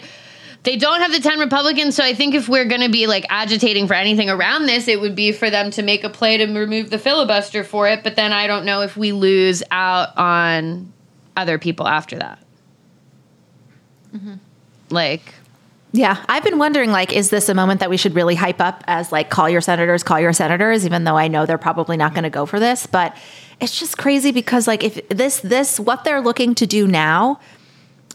They 0.62 0.76
don't 0.76 1.00
have 1.00 1.12
the 1.12 1.20
10 1.20 1.38
Republicans, 1.38 1.94
so 1.94 2.04
I 2.04 2.12
think 2.12 2.34
if 2.34 2.46
we're 2.48 2.66
going 2.66 2.82
to 2.82 2.90
be 2.90 3.06
like 3.06 3.24
agitating 3.30 3.86
for 3.86 3.94
anything 3.94 4.28
around 4.28 4.66
this, 4.66 4.88
it 4.88 5.00
would 5.00 5.14
be 5.14 5.32
for 5.32 5.48
them 5.48 5.70
to 5.72 5.82
make 5.82 6.04
a 6.04 6.10
play 6.10 6.36
to 6.36 6.46
remove 6.46 6.90
the 6.90 6.98
filibuster 6.98 7.64
for 7.64 7.88
it. 7.88 8.02
But 8.02 8.16
then 8.16 8.32
I 8.32 8.46
don't 8.46 8.66
know 8.66 8.82
if 8.82 8.96
we 8.96 9.12
lose 9.12 9.62
out 9.70 10.16
on 10.18 10.92
other 11.34 11.58
people 11.58 11.88
after 11.88 12.18
that. 12.18 12.44
Mm-hmm. 14.14 14.34
Like, 14.90 15.34
Yeah, 15.92 16.24
I've 16.28 16.44
been 16.44 16.58
wondering 16.58 16.92
like 16.92 17.12
is 17.12 17.30
this 17.30 17.48
a 17.48 17.54
moment 17.54 17.80
that 17.80 17.90
we 17.90 17.96
should 17.96 18.14
really 18.14 18.36
hype 18.36 18.60
up 18.60 18.84
as 18.86 19.10
like 19.10 19.28
call 19.28 19.50
your 19.50 19.60
senators, 19.60 20.02
call 20.02 20.20
your 20.20 20.32
senators 20.32 20.86
even 20.86 21.04
though 21.04 21.16
I 21.16 21.28
know 21.28 21.46
they're 21.46 21.58
probably 21.58 21.96
not 21.96 22.14
going 22.14 22.24
to 22.24 22.30
go 22.30 22.46
for 22.46 22.60
this, 22.60 22.86
but 22.86 23.16
it's 23.60 23.78
just 23.78 23.98
crazy 23.98 24.30
because 24.30 24.66
like 24.66 24.84
if 24.84 25.08
this 25.08 25.40
this 25.40 25.80
what 25.80 26.04
they're 26.04 26.20
looking 26.20 26.54
to 26.56 26.66
do 26.66 26.86
now 26.86 27.40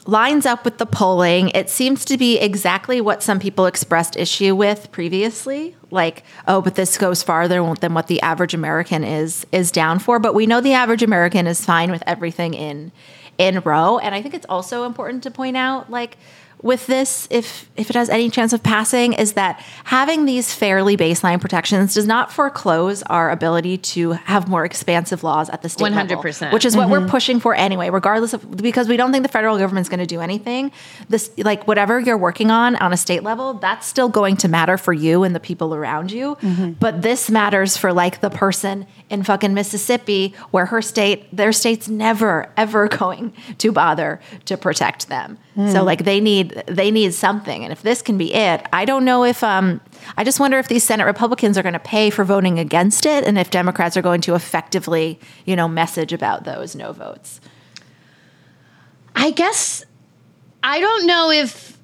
lines 0.07 0.45
up 0.45 0.63
with 0.63 0.77
the 0.77 0.85
polling. 0.85 1.49
It 1.49 1.69
seems 1.69 2.05
to 2.05 2.17
be 2.17 2.37
exactly 2.37 3.01
what 3.01 3.23
some 3.23 3.39
people 3.39 3.65
expressed 3.65 4.15
issue 4.15 4.55
with 4.55 4.91
previously. 4.91 5.75
Like, 5.89 6.23
oh, 6.47 6.61
but 6.61 6.75
this 6.75 6.97
goes 6.97 7.23
farther 7.23 7.73
than 7.75 7.93
what 7.93 8.07
the 8.07 8.21
average 8.21 8.53
American 8.53 9.03
is 9.03 9.45
is 9.51 9.71
down 9.71 9.99
for. 9.99 10.19
But 10.19 10.35
we 10.35 10.45
know 10.45 10.61
the 10.61 10.73
average 10.73 11.03
American 11.03 11.47
is 11.47 11.65
fine 11.65 11.91
with 11.91 12.03
everything 12.05 12.53
in 12.53 12.91
in 13.37 13.59
Roe, 13.59 13.97
And 13.97 14.15
I 14.15 14.21
think 14.21 14.33
it's 14.33 14.45
also 14.47 14.85
important 14.85 15.23
to 15.23 15.31
point 15.31 15.57
out, 15.57 15.89
like, 15.89 16.17
with 16.61 16.87
this, 16.87 17.27
if 17.29 17.69
if 17.75 17.89
it 17.89 17.95
has 17.95 18.09
any 18.09 18.29
chance 18.29 18.53
of 18.53 18.63
passing, 18.63 19.13
is 19.13 19.33
that 19.33 19.61
having 19.85 20.25
these 20.25 20.53
fairly 20.53 20.97
baseline 20.97 21.39
protections 21.39 21.93
does 21.93 22.07
not 22.07 22.31
foreclose 22.31 23.03
our 23.03 23.29
ability 23.29 23.77
to 23.77 24.11
have 24.11 24.47
more 24.47 24.65
expansive 24.65 25.23
laws 25.23 25.49
at 25.49 25.61
the 25.61 25.69
state 25.69 25.91
100%. 25.91 26.41
level, 26.41 26.53
which 26.53 26.65
is 26.65 26.75
what 26.75 26.89
we're 26.89 26.99
mm-hmm. 26.99 27.09
pushing 27.09 27.39
for 27.39 27.53
anyway, 27.53 27.89
regardless 27.89 28.33
of 28.33 28.57
because 28.57 28.87
we 28.87 28.97
don't 28.97 29.11
think 29.11 29.23
the 29.23 29.31
federal 29.31 29.57
government's 29.57 29.89
going 29.89 29.99
to 29.99 30.05
do 30.05 30.21
anything. 30.21 30.71
This 31.09 31.29
like 31.37 31.67
whatever 31.67 31.99
you're 31.99 32.17
working 32.17 32.51
on 32.51 32.75
on 32.77 32.93
a 32.93 32.97
state 32.97 33.23
level, 33.23 33.55
that's 33.55 33.85
still 33.85 34.09
going 34.09 34.37
to 34.37 34.47
matter 34.47 34.77
for 34.77 34.93
you 34.93 35.23
and 35.23 35.35
the 35.35 35.39
people 35.39 35.75
around 35.75 36.11
you. 36.11 36.35
Mm-hmm. 36.35 36.71
But 36.73 37.01
this 37.01 37.29
matters 37.29 37.77
for 37.77 37.93
like 37.93 38.21
the 38.21 38.29
person 38.29 38.87
in 39.09 39.23
fucking 39.23 39.53
Mississippi 39.53 40.33
where 40.51 40.65
her 40.65 40.81
state 40.81 41.27
their 41.35 41.51
state's 41.51 41.87
never 41.87 42.51
ever 42.57 42.87
going 42.99 43.33
to 43.59 43.71
bother 43.71 44.19
to 44.45 44.57
protect 44.57 45.07
them. 45.07 45.37
So 45.71 45.83
like 45.83 46.03
they 46.03 46.19
need 46.19 46.63
they 46.67 46.91
need 46.91 47.13
something 47.13 47.63
and 47.63 47.71
if 47.71 47.81
this 47.81 48.01
can 48.01 48.17
be 48.17 48.33
it, 48.33 48.65
I 48.73 48.83
don't 48.83 49.05
know 49.05 49.23
if 49.23 49.43
um 49.43 49.79
I 50.17 50.23
just 50.23 50.39
wonder 50.39 50.57
if 50.57 50.67
these 50.67 50.83
Senate 50.83 51.05
Republicans 51.05 51.57
are 51.57 51.63
going 51.63 51.73
to 51.73 51.79
pay 51.79 52.09
for 52.09 52.23
voting 52.23 52.59
against 52.59 53.05
it 53.05 53.23
and 53.23 53.37
if 53.37 53.51
Democrats 53.51 53.95
are 53.95 54.01
going 54.01 54.21
to 54.21 54.35
effectively, 54.35 55.19
you 55.45 55.55
know, 55.55 55.67
message 55.67 56.11
about 56.11 56.43
those 56.43 56.75
no 56.75 56.91
votes. 56.91 57.39
I 59.15 59.31
guess 59.31 59.85
I 60.61 60.79
don't 60.79 61.05
know 61.05 61.31
if 61.31 61.75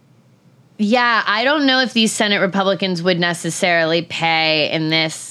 yeah, 0.77 1.23
I 1.27 1.43
don't 1.43 1.67
know 1.67 1.79
if 1.79 1.93
these 1.93 2.11
Senate 2.11 2.39
Republicans 2.39 3.03
would 3.03 3.19
necessarily 3.19 4.01
pay 4.01 4.71
in 4.71 4.89
this 4.89 5.30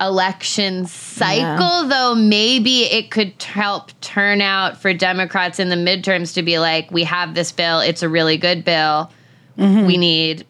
election 0.00 0.86
cycle 0.86 1.88
though 1.88 2.14
maybe 2.14 2.84
it 2.84 3.10
could 3.10 3.42
help 3.42 3.90
turn 4.00 4.40
out 4.40 4.80
for 4.80 4.94
Democrats 4.94 5.58
in 5.58 5.70
the 5.70 5.76
midterms 5.76 6.34
to 6.34 6.42
be 6.42 6.58
like 6.58 6.90
we 6.90 7.04
have 7.04 7.34
this 7.34 7.52
bill, 7.52 7.80
it's 7.80 8.02
a 8.02 8.08
really 8.08 8.36
good 8.36 8.64
bill. 8.64 9.10
We 9.56 9.96
need 9.96 10.46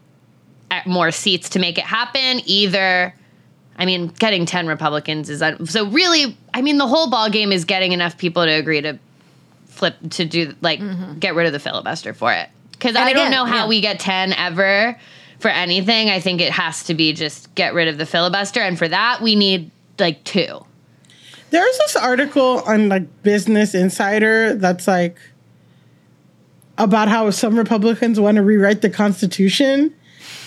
uh, 0.71 0.83
more 0.85 1.11
seats 1.11 1.49
to 1.51 1.59
make 1.59 1.79
it 1.79 1.85
happen 1.85 2.43
either 2.45 3.15
I 3.79 3.87
mean, 3.87 4.09
getting 4.09 4.45
10 4.45 4.67
Republicans 4.67 5.31
is 5.31 5.41
un- 5.41 5.65
so 5.67 5.87
really, 5.87 6.37
I 6.53 6.63
mean, 6.63 6.79
the 6.79 6.87
whole 6.87 7.09
ball 7.09 7.31
game 7.31 7.53
is 7.53 7.65
getting 7.65 7.93
enough 7.93 8.19
people 8.19 8.45
to 8.45 8.51
agree 8.51 8.81
to 8.81 8.99
flip 9.67 9.95
to 10.11 10.25
do 10.25 10.55
like 10.61 10.81
get 11.21 11.37
rid 11.37 11.47
of 11.47 11.53
the 11.53 11.61
filibuster 11.61 12.13
for 12.13 12.33
it. 12.33 12.49
Because 12.73 12.97
I 12.97 13.13
don't 13.13 13.31
know 13.31 13.45
how 13.45 13.63
yeah. 13.63 13.69
we 13.69 13.81
get 13.81 14.01
10 14.01 14.33
ever 14.33 14.99
for 15.39 15.49
anything. 15.49 16.11
I 16.11 16.21
think 16.21 16.41
it 16.41 16.53
has 16.53 16.85
to 16.85 16.95
be 16.95 17.13
just 17.13 17.55
get 17.55 17.75
rid 17.75 17.89
of 17.89 17.99
the 17.99 18.07
filibuster. 18.07 18.61
And 18.61 18.79
for 18.79 18.89
that, 18.89 19.21
we 19.21 19.37
need 19.37 19.71
like 19.99 20.23
two. 20.25 20.65
There's 21.51 21.79
this 21.79 21.97
article 21.97 22.63
on 22.67 22.89
like 22.89 23.23
Business 23.23 23.75
Insider 23.75 24.55
that's 24.55 24.87
like 24.87 25.19
about 26.77 27.09
how 27.09 27.31
some 27.31 27.57
Republicans 27.59 28.21
want 28.21 28.37
to 28.37 28.43
rewrite 28.43 28.83
the 28.83 28.91
Constitution 28.91 29.95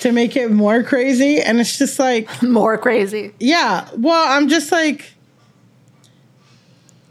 to 0.01 0.11
make 0.11 0.35
it 0.35 0.51
more 0.51 0.83
crazy. 0.83 1.39
And 1.41 1.59
it's 1.59 1.77
just 1.77 1.99
like, 1.99 2.41
More 2.43 2.77
crazy. 2.77 3.33
yeah, 3.39 3.87
well, 3.97 4.31
I'm 4.31 4.47
just 4.47 4.71
like, 4.71 5.13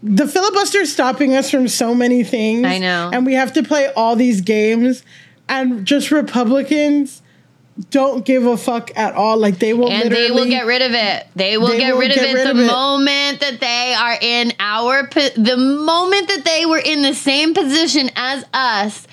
the 0.03 0.27
filibuster 0.27 0.79
is 0.79 0.91
stopping 0.91 1.35
us 1.35 1.51
from 1.51 1.67
so 1.67 1.93
many 1.93 2.23
things. 2.23 2.65
I 2.65 2.79
know. 2.79 3.11
And 3.13 3.25
we 3.25 3.33
have 3.33 3.53
to 3.53 3.63
play 3.63 3.91
all 3.95 4.15
these 4.15 4.41
games. 4.41 5.03
And 5.47 5.85
just 5.85 6.11
Republicans 6.11 7.20
don't 7.89 8.23
give 8.25 8.45
a 8.45 8.57
fuck 8.57 8.91
at 8.97 9.15
all. 9.15 9.37
Like 9.37 9.59
they 9.59 9.73
will 9.73 9.89
And 9.89 10.11
they 10.11 10.29
will 10.31 10.45
get 10.45 10.65
rid 10.65 10.81
of 10.81 10.91
it. 10.93 11.27
They 11.35 11.57
will 11.57 11.67
They 11.69 11.79
get 11.79 11.93
will 11.93 12.01
rid 12.01 12.11
of 12.11 12.17
it 12.17 12.33
rid 12.33 12.45
the 12.47 12.51
of 12.51 12.59
it. 12.59 12.65
moment 12.67 13.39
that 13.39 13.59
they 13.59 13.93
are 13.97 14.17
in 14.21 14.53
our 14.59 15.07
po- 15.07 15.29
the 15.35 15.57
moment 15.57 16.27
that 16.27 16.43
they 16.45 16.65
were 16.65 16.79
in 16.79 17.01
the 17.01 17.13
same 17.13 17.53
position 17.53 18.09
as 18.15 18.45
us. 18.53 19.07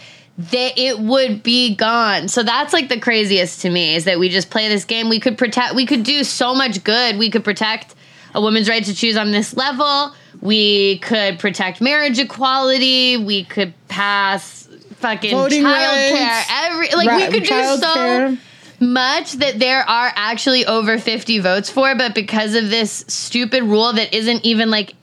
That 0.52 0.78
it 0.78 1.00
would 1.00 1.42
be 1.42 1.74
gone. 1.74 2.28
So 2.28 2.44
that's 2.44 2.72
like 2.72 2.88
the 2.88 3.00
craziest 3.00 3.62
to 3.62 3.70
me 3.70 3.96
is 3.96 4.04
that 4.04 4.20
we 4.20 4.28
just 4.28 4.50
play 4.50 4.68
this 4.68 4.84
game. 4.84 5.08
We 5.08 5.18
could 5.18 5.36
protect. 5.36 5.74
We 5.74 5.84
could 5.84 6.04
do 6.04 6.22
so 6.22 6.54
much 6.54 6.84
good. 6.84 7.18
We 7.18 7.28
could 7.28 7.42
protect 7.42 7.96
a 8.36 8.40
woman's 8.40 8.68
right 8.68 8.84
to 8.84 8.94
choose 8.94 9.16
on 9.16 9.32
this 9.32 9.56
level. 9.56 10.14
We 10.40 10.98
could 11.00 11.40
protect 11.40 11.80
marriage 11.80 12.20
equality. 12.20 13.16
We 13.16 13.42
could 13.46 13.74
pass 13.88 14.68
fucking 14.98 15.32
Voting 15.32 15.62
child 15.62 15.96
care. 16.16 16.28
rights, 16.28 16.48
Every 16.52 16.88
like 16.90 17.08
Right, 17.08 17.32
we 17.32 17.38
could 17.40 17.48
do 17.48 17.76
so 17.80 17.94
care. 17.94 18.38
Much 18.80 19.32
that 19.34 19.58
there 19.58 19.80
are 19.80 20.12
actually 20.14 20.64
over 20.66 20.98
50 20.98 21.38
votes 21.40 21.70
for, 21.70 21.94
but 21.94 22.14
because 22.14 22.54
of 22.54 22.70
this 22.70 23.04
stupid 23.08 23.62
rule 23.64 23.92
that 23.92 24.14
isn't 24.14 24.44
even 24.44 24.70
like 24.70 24.94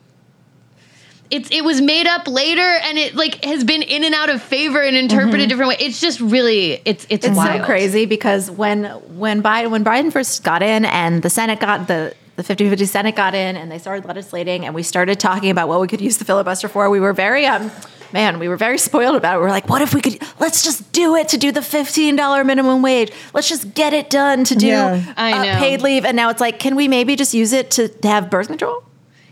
it's 1.31 1.49
it 1.51 1.63
was 1.63 1.81
made 1.81 2.05
up 2.05 2.27
later 2.27 2.61
and 2.61 2.97
it 2.99 3.15
like 3.15 3.43
has 3.43 3.63
been 3.63 3.81
in 3.81 4.03
and 4.03 4.13
out 4.13 4.29
of 4.29 4.41
favor 4.41 4.79
and 4.81 4.95
interpreted 4.95 5.41
a 5.41 5.47
different 5.47 5.69
way. 5.69 5.77
It's 5.79 5.99
just 5.99 6.19
really 6.19 6.73
it's 6.85 7.05
it's, 7.09 7.25
It's 7.25 7.35
wild. 7.35 7.61
so 7.61 7.65
crazy 7.65 8.05
because 8.05 8.51
when 8.51 8.85
when 9.17 9.41
Biden 9.41 9.71
when 9.71 9.83
Biden 9.83 10.11
first 10.11 10.43
got 10.43 10.61
in 10.61 10.85
and 10.85 11.23
the 11.23 11.29
Senate 11.29 11.59
got 11.59 11.87
the 11.87 12.13
the 12.35 12.43
50-50 12.43 12.87
Senate 12.87 13.15
got 13.15 13.33
in 13.33 13.55
and 13.55 13.71
they 13.71 13.77
started 13.77 14.05
legislating 14.05 14.65
and 14.65 14.75
we 14.75 14.83
started 14.83 15.19
talking 15.19 15.49
about 15.49 15.67
what 15.67 15.79
we 15.79 15.87
could 15.87 16.01
use 16.01 16.17
the 16.17 16.25
filibuster 16.25 16.67
for, 16.67 16.89
we 16.89 16.99
were 16.99 17.13
very 17.13 17.45
um 17.45 17.71
man, 18.13 18.39
we 18.39 18.47
were 18.47 18.55
very 18.55 18.77
spoiled 18.77 19.15
about 19.15 19.35
it. 19.35 19.37
We 19.39 19.43
were 19.43 19.49
like, 19.49 19.67
what 19.67 19.81
if 19.81 19.93
we 19.93 20.01
could 20.01 20.21
let's 20.39 20.63
just 20.63 20.91
do 20.91 21.15
it 21.15 21.29
to 21.29 21.37
do 21.37 21.51
the 21.51 21.59
$15 21.59 22.45
minimum 22.45 22.81
wage. 22.81 23.11
Let's 23.33 23.49
just 23.49 23.73
get 23.73 23.93
it 23.93 24.09
done 24.09 24.43
to 24.45 24.55
do 24.55 24.67
Yeah. 24.67 25.13
I 25.17 25.33
uh, 25.33 25.43
know. 25.43 25.59
paid 25.59 25.81
leave 25.81 26.05
and 26.05 26.15
now 26.15 26.29
it's 26.29 26.41
like 26.41 26.59
can 26.59 26.75
we 26.75 26.87
maybe 26.87 27.15
just 27.15 27.33
use 27.33 27.53
it 27.53 27.71
to, 27.71 27.87
to 27.87 28.07
have 28.07 28.29
birth 28.29 28.47
control? 28.47 28.83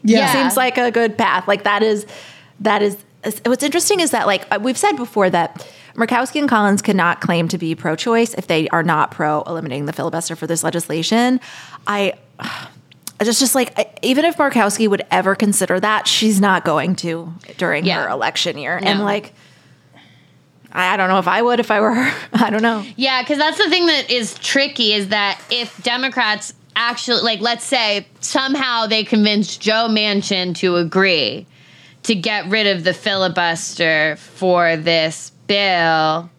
Yeah. 0.04 0.32
seems 0.32 0.58
like 0.58 0.78
a 0.78 0.92
good 0.92 1.18
path. 1.18 1.48
Like 1.48 1.64
that 1.64 1.84
is 1.84 2.06
that 2.60 2.82
is 2.82 2.98
what's 3.46 3.64
interesting 3.64 4.00
is 4.00 4.12
that 4.12 4.28
like 4.28 4.46
uh, 4.52 4.60
we've 4.62 4.78
said 4.78 4.94
before 4.94 5.30
that 5.30 5.68
Murkowski 5.96 6.40
and 6.40 6.50
Collins 6.50 6.82
cannot 6.82 7.22
claim 7.22 7.48
to 7.50 7.58
be 7.58 7.76
pro-choice 7.76 8.34
if 8.34 8.48
they 8.48 8.68
are 8.70 8.82
not 8.82 9.12
pro 9.12 9.44
eliminating 9.44 9.86
the 9.86 9.94
filibuster 9.94 10.36
for 10.36 10.48
this 10.48 10.64
legislation. 10.64 11.40
I 11.86 12.14
I 12.40 12.68
just 13.24 13.40
just 13.40 13.56
like 13.56 14.00
even 14.02 14.26
if 14.26 14.38
Murkowski 14.38 14.88
would 14.88 15.04
ever 15.12 15.36
consider 15.36 15.80
that, 15.80 16.08
she's 16.08 16.40
not 16.42 16.64
going 16.66 16.96
to 16.98 17.34
during 17.58 17.86
Yeah. 17.86 18.04
her 18.04 18.10
election 18.10 18.58
year. 18.58 18.80
And 18.82 19.02
like 19.02 19.34
I 20.72 20.94
I 20.94 20.98
don't 20.98 21.10
know 21.10 21.20
if 21.20 21.28
I 21.28 21.42
would 21.42 21.60
if 21.60 21.72
I 21.72 21.80
were 21.82 21.94
her. 21.94 22.28
I 22.34 22.50
don't 22.50 22.62
know. 22.64 22.86
Yeah, 22.96 23.22
because 23.22 23.38
that's 23.38 23.58
the 23.58 23.70
thing 23.70 23.86
that 23.88 24.10
is 24.10 24.36
tricky 24.36 24.94
is 24.94 25.10
that 25.10 25.40
if 25.52 25.82
Democrats 25.84 26.54
actually, 26.76 27.22
like, 27.22 27.40
let's 27.40 27.64
say 27.64 28.08
somehow 28.20 28.88
they 28.88 29.04
convinced 29.04 29.62
Joe 29.62 29.88
Manchin 29.90 30.56
to 30.58 30.78
agree 30.78 31.46
to 32.04 32.16
get 32.16 32.48
rid 32.50 32.66
of 32.68 32.84
the 32.84 32.94
filibuster 32.94 34.16
for 34.18 34.76
this 34.76 35.30
bill, 35.48 36.30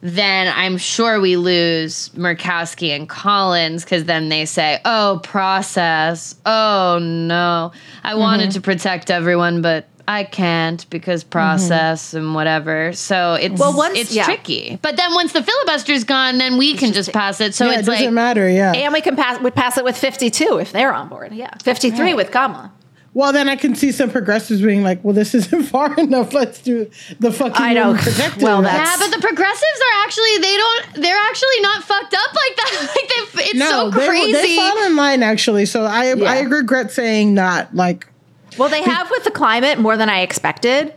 then 0.00 0.52
I'm 0.54 0.78
sure 0.78 1.20
we 1.20 1.36
lose 1.36 2.08
Murkowski 2.10 2.88
and 2.88 3.08
Collins 3.08 3.84
because 3.84 4.04
then 4.04 4.28
they 4.28 4.46
say, 4.46 4.80
oh, 4.84 5.20
process. 5.22 6.36
Oh, 6.46 6.98
no. 7.00 7.72
I 8.02 8.14
wanted 8.14 8.50
mm-hmm. 8.50 8.52
to 8.52 8.60
protect 8.60 9.10
everyone, 9.10 9.62
but. 9.62 9.86
I 10.08 10.24
can't 10.24 10.90
because 10.90 11.22
mm-hmm. 11.22 11.30
process 11.30 12.14
and 12.14 12.34
whatever. 12.34 12.92
So 12.94 13.34
it's 13.34 13.60
Well, 13.60 13.76
once- 13.76 13.96
it's 13.96 14.12
yeah. 14.12 14.24
tricky. 14.24 14.76
But 14.82 14.96
then 14.96 15.14
once 15.14 15.32
the 15.32 15.42
filibuster's 15.42 16.02
gone, 16.02 16.38
then 16.38 16.58
we 16.58 16.74
can 16.74 16.92
just 16.92 17.12
pass 17.12 17.40
it. 17.40 17.54
So 17.54 17.66
yeah, 17.66 17.74
it 17.74 17.84
doesn't 17.84 18.06
like 18.06 18.10
matter. 18.10 18.50
Yeah. 18.50 18.72
And 18.72 18.92
we 18.92 19.02
can 19.02 19.14
pass 19.14 19.40
would 19.40 19.54
pass 19.54 19.78
it 19.78 19.84
with 19.84 19.96
52 19.96 20.58
if 20.58 20.72
they're 20.72 20.92
on 20.92 21.08
board. 21.08 21.32
Yeah. 21.32 21.54
53 21.62 22.14
with 22.14 22.32
Kamala. 22.32 22.72
Well, 23.12 23.32
then 23.32 23.48
I 23.48 23.56
can 23.56 23.74
see 23.74 23.90
some 23.90 24.08
progressives 24.10 24.62
being 24.62 24.84
like, 24.84 25.02
"Well, 25.02 25.12
this 25.14 25.34
isn't 25.34 25.62
far 25.74 25.92
enough. 25.98 26.32
Let's 26.32 26.60
do 26.62 26.88
the 27.18 27.32
fucking 27.32 27.54
I 27.60 27.74
know. 27.74 27.88
women. 27.92 28.04
Well, 28.40 28.62
that's- 28.62 28.88
yeah, 28.88 28.96
but 29.04 29.14
the 29.16 29.20
progressives 29.20 29.80
are 29.80 30.02
actually 30.04 30.38
they 30.38 30.56
don't 30.56 30.94
they're 31.02 31.18
actually 31.28 31.60
not 31.60 31.82
fucked 31.82 32.14
up 32.14 32.34
like 32.34 32.56
that. 32.56 32.88
like 32.96 33.34
they, 33.34 33.50
it's 33.50 33.68
so 33.68 33.90
they, 33.90 34.06
crazy. 34.06 34.32
they 34.32 34.56
fall 34.56 34.86
in 34.86 34.94
line 34.96 35.22
actually. 35.24 35.66
So 35.66 35.84
I 35.84 36.14
Yeah. 36.14 36.24
I 36.30 36.40
regret 36.42 36.92
saying 36.92 37.34
not 37.34 37.74
like 37.74 38.06
Well, 38.58 38.68
they 38.68 38.82
have 38.82 39.10
with 39.10 39.24
the 39.24 39.30
climate 39.32 39.78
more 39.80 39.96
than 39.96 40.08
I 40.08 40.20
expected. 40.20 40.94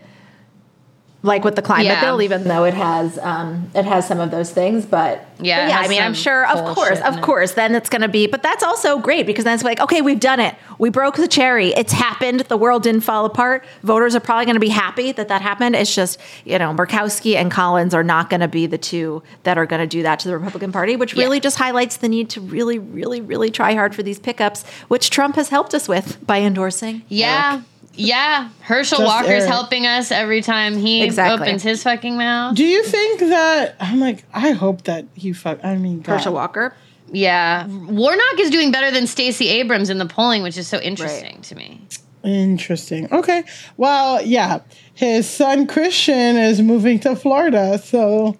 Like 1.25 1.45
with 1.45 1.55
the 1.55 1.61
climate 1.61 1.85
Yeah. 1.85 2.01
bill, 2.01 2.21
even 2.21 2.43
though 2.43 2.65
it 2.65 2.73
has 2.73 3.17
um, 3.19 3.71
it 3.73 3.85
has 3.85 4.05
some 4.05 4.19
of 4.19 4.29
those 4.29 4.51
things. 4.51 4.85
But 4.85 5.25
Yeah, 5.39 5.65
but 5.65 5.69
yeah. 5.69 5.79
I 5.79 5.87
mean, 5.87 6.01
I'm 6.01 6.13
sure, 6.13 6.45
of 6.45 6.75
course, 6.75 6.99
of 6.99 7.21
course. 7.21 7.53
Then 7.53 7.75
it's 7.75 7.89
going 7.89 8.01
to 8.01 8.07
be, 8.09 8.27
but 8.27 8.43
that's 8.43 8.61
also 8.63 8.99
great 8.99 9.25
because 9.25 9.45
then 9.45 9.55
it's 9.55 9.63
like, 9.63 9.79
okay, 9.79 10.01
we've 10.01 10.19
done 10.19 10.39
it. 10.41 10.53
We 10.79 10.89
broke 10.89 11.15
the 11.15 11.27
cherry. 11.27 11.69
It's 11.73 11.93
happened. 11.93 12.41
The 12.41 12.57
world 12.57 12.83
didn't 12.83 13.01
fall 13.01 13.25
apart. 13.25 13.63
Voters 13.83 14.15
are 14.15 14.19
probably 14.19 14.45
going 14.45 14.55
to 14.55 14.59
be 14.61 14.69
happy 14.69 15.13
that 15.13 15.29
that 15.29 15.41
happened. 15.41 15.75
It's 15.75 15.95
just 15.95 16.19
you 16.43 16.59
know, 16.59 16.73
Murkowski 16.73 17.35
and 17.35 17.49
Collins 17.49 17.93
are 17.93 18.03
not 18.03 18.29
going 18.29 18.41
to 18.41 18.47
be 18.49 18.67
the 18.67 18.77
two 18.77 19.23
that 19.43 19.57
are 19.57 19.65
going 19.65 19.81
to 19.81 19.87
do 19.87 20.03
that 20.03 20.19
to 20.19 20.27
the 20.27 20.37
Republican 20.37 20.71
Party, 20.73 20.97
which 20.97 21.15
really 21.15 21.39
just 21.39 21.57
highlights 21.57 21.97
the 21.97 22.09
need 22.09 22.29
to 22.31 22.41
really, 22.41 22.79
really, 22.79 23.21
really 23.21 23.49
try 23.49 23.73
hard 23.73 23.95
for 23.95 24.03
these 24.03 24.19
pickups, 24.19 24.65
which 24.89 25.09
Trump 25.09 25.35
has 25.37 25.47
helped 25.49 25.73
us 25.73 25.87
with 25.87 26.25
by 26.27 26.41
endorsing. 26.41 27.03
Yeah. 27.07 27.61
Yeah. 27.95 28.49
Herschel 28.61 28.99
Just 28.99 29.07
Walker's 29.07 29.29
Eric. 29.43 29.49
helping 29.49 29.85
us 29.85 30.11
every 30.11 30.41
time 30.41 30.77
he 30.77 31.03
Exactly. 31.03 31.47
opens 31.47 31.61
his 31.63 31.83
fucking 31.83 32.17
mouth. 32.17 32.55
Do 32.55 32.65
you 32.65 32.83
think 32.83 33.19
that 33.21 33.75
I'm 33.79 33.99
like? 33.99 34.23
I 34.33 34.51
hope 34.51 34.83
that 34.83 35.05
he 35.13 35.31
fuck. 35.33 35.59
I 35.63 35.75
mean, 35.75 36.01
God. 36.01 36.13
Herschel 36.13 36.33
Walker. 36.33 36.75
Yeah. 37.11 37.67
Warnock 37.67 38.39
is 38.39 38.49
doing 38.49 38.71
better 38.71 38.89
than 38.89 39.05
Stacey 39.05 39.47
Abrams 39.49 39.89
in 39.91 39.99
the 39.99 40.07
polling, 40.07 40.41
which 40.41 40.57
is 40.57 40.67
so 40.67 40.79
interesting 40.79 41.41
to 41.43 41.55
me. 41.55 41.81
Interesting. 42.23 43.11
Okay. 43.13 43.43
Well, 43.77 44.21
yeah. 44.25 44.61
His 44.95 45.29
son 45.29 45.67
Christian 45.67 46.37
is 46.37 46.61
moving 46.61 46.99
to 47.01 47.15
Florida, 47.15 47.77
so 47.77 48.37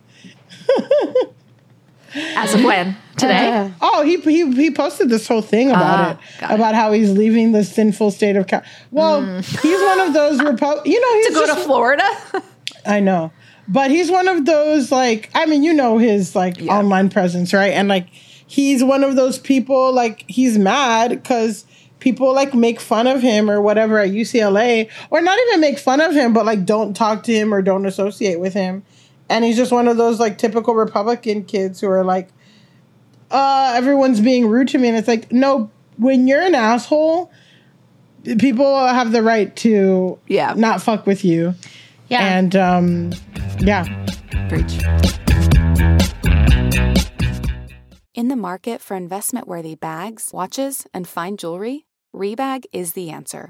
As 2.16 2.54
of 2.54 2.64
when? 2.64 2.96
Today? 3.18 3.72
Oh, 3.82 4.04
he 4.04 4.18
he 4.22 4.52
he 4.54 4.72
posted 4.72 5.10
this 5.10 5.28
whole 5.28 5.42
thing 5.42 5.70
about 5.70 6.20
Ah, 6.42 6.52
it, 6.52 6.56
about 6.56 6.76
how 6.76 6.92
he's 6.92 7.12
leaving 7.12 7.52
the 7.52 7.64
sinful 7.64 8.12
state 8.12 8.36
of 8.36 8.48
Cal. 8.48 8.64
Well, 8.92 9.22
he's 9.42 9.82
one 9.82 10.00
of 10.02 10.14
those 10.14 10.40
Repu- 10.40 10.86
You 10.86 11.00
know, 11.00 11.14
he's 11.16 11.28
to 11.28 11.34
go 11.34 11.46
just, 11.46 11.60
to 11.60 11.66
Florida? 11.66 12.04
I 12.86 13.00
know, 13.00 13.32
but 13.68 13.92
he's 13.92 14.10
one 14.12 14.28
of 14.28 14.46
those 14.46 14.92
like 14.92 15.30
I 15.36 15.46
mean, 15.46 15.64
you 15.64 15.74
know 15.74 15.98
his 15.98 16.36
like 16.36 16.58
online 16.64 17.10
presence, 17.10 17.54
right? 17.54 17.74
And 17.74 17.88
like 17.88 18.08
he's 18.10 18.84
one 18.84 19.04
of 19.04 19.16
those 19.16 19.38
people 19.40 19.94
like 19.94 20.26
he's 20.28 20.58
mad 20.58 21.10
because 21.12 21.66
people 22.00 22.34
like 22.34 22.54
make 22.54 22.80
fun 22.82 23.08
of 23.08 23.22
him 23.22 23.50
or 23.50 23.62
whatever 23.62 23.98
at 24.00 24.10
UCLA, 24.10 24.90
or 25.10 25.22
not 25.22 25.38
even 25.48 25.62
make 25.62 25.80
fun 25.80 26.02
of 26.02 26.14
him, 26.14 26.34
but 26.34 26.46
like 26.46 26.66
don't 26.66 26.96
talk 26.96 27.24
to 27.24 27.34
him 27.34 27.54
or 27.54 27.62
don't 27.62 27.86
associate 27.86 28.40
with 28.40 28.54
him. 28.54 28.84
And 29.30 29.44
he's 29.46 29.56
just 29.58 29.72
one 29.72 29.88
of 29.88 29.98
those 29.98 30.20
like 30.20 30.38
typical 30.38 30.76
Republican 30.76 31.44
kids 31.46 31.80
who 31.82 31.90
are 31.90 32.04
like, 32.04 32.30
uh, 33.32 33.74
everyone's 33.76 34.22
being 34.22 34.48
rude 34.48 34.68
to 34.70 34.78
me, 34.78 34.88
and 34.90 34.98
it's 34.98 35.08
like, 35.08 35.32
no, 35.32 35.72
when 35.98 36.28
you're 36.28 36.42
an 36.42 36.54
asshole, 36.54 37.32
people 38.38 38.86
have 38.88 39.12
the 39.12 39.24
right 39.24 39.56
to 39.58 40.20
Yeah. 40.28 40.54
not 40.56 40.82
fuck 40.82 41.08
with 41.08 41.26
you. 41.26 41.56
Yeah. 42.10 42.38
And 42.38 42.56
um, 42.56 43.14
yeah. 43.60 43.86
Preach. 44.50 44.78
In 48.14 48.28
the 48.28 48.36
market 48.36 48.80
for 48.82 48.96
investment 48.96 49.48
worthy 49.48 49.74
bags, 49.74 50.30
watches, 50.32 50.86
and 50.94 51.08
fine 51.08 51.38
jewelry, 51.38 51.86
Rebag 52.16 52.66
is 52.72 52.94
the 52.94 53.10
answer. 53.10 53.50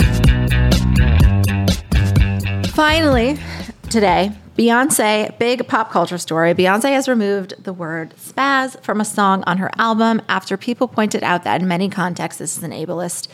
Finally, 2.73 3.37
today, 3.89 4.31
Beyonce, 4.57 5.37
big 5.39 5.67
pop 5.67 5.91
culture 5.91 6.17
story. 6.17 6.53
Beyonce 6.53 6.91
has 6.91 7.07
removed 7.07 7.53
the 7.63 7.73
word 7.73 8.13
spaz 8.17 8.81
from 8.83 8.99
a 9.01 9.05
song 9.05 9.43
on 9.47 9.57
her 9.57 9.71
album 9.77 10.21
after 10.27 10.57
people 10.57 10.87
pointed 10.87 11.23
out 11.23 11.43
that 11.43 11.61
in 11.61 11.67
many 11.67 11.89
contexts 11.89 12.39
this 12.39 12.57
is 12.57 12.63
an 12.63 12.71
ableist 12.71 13.27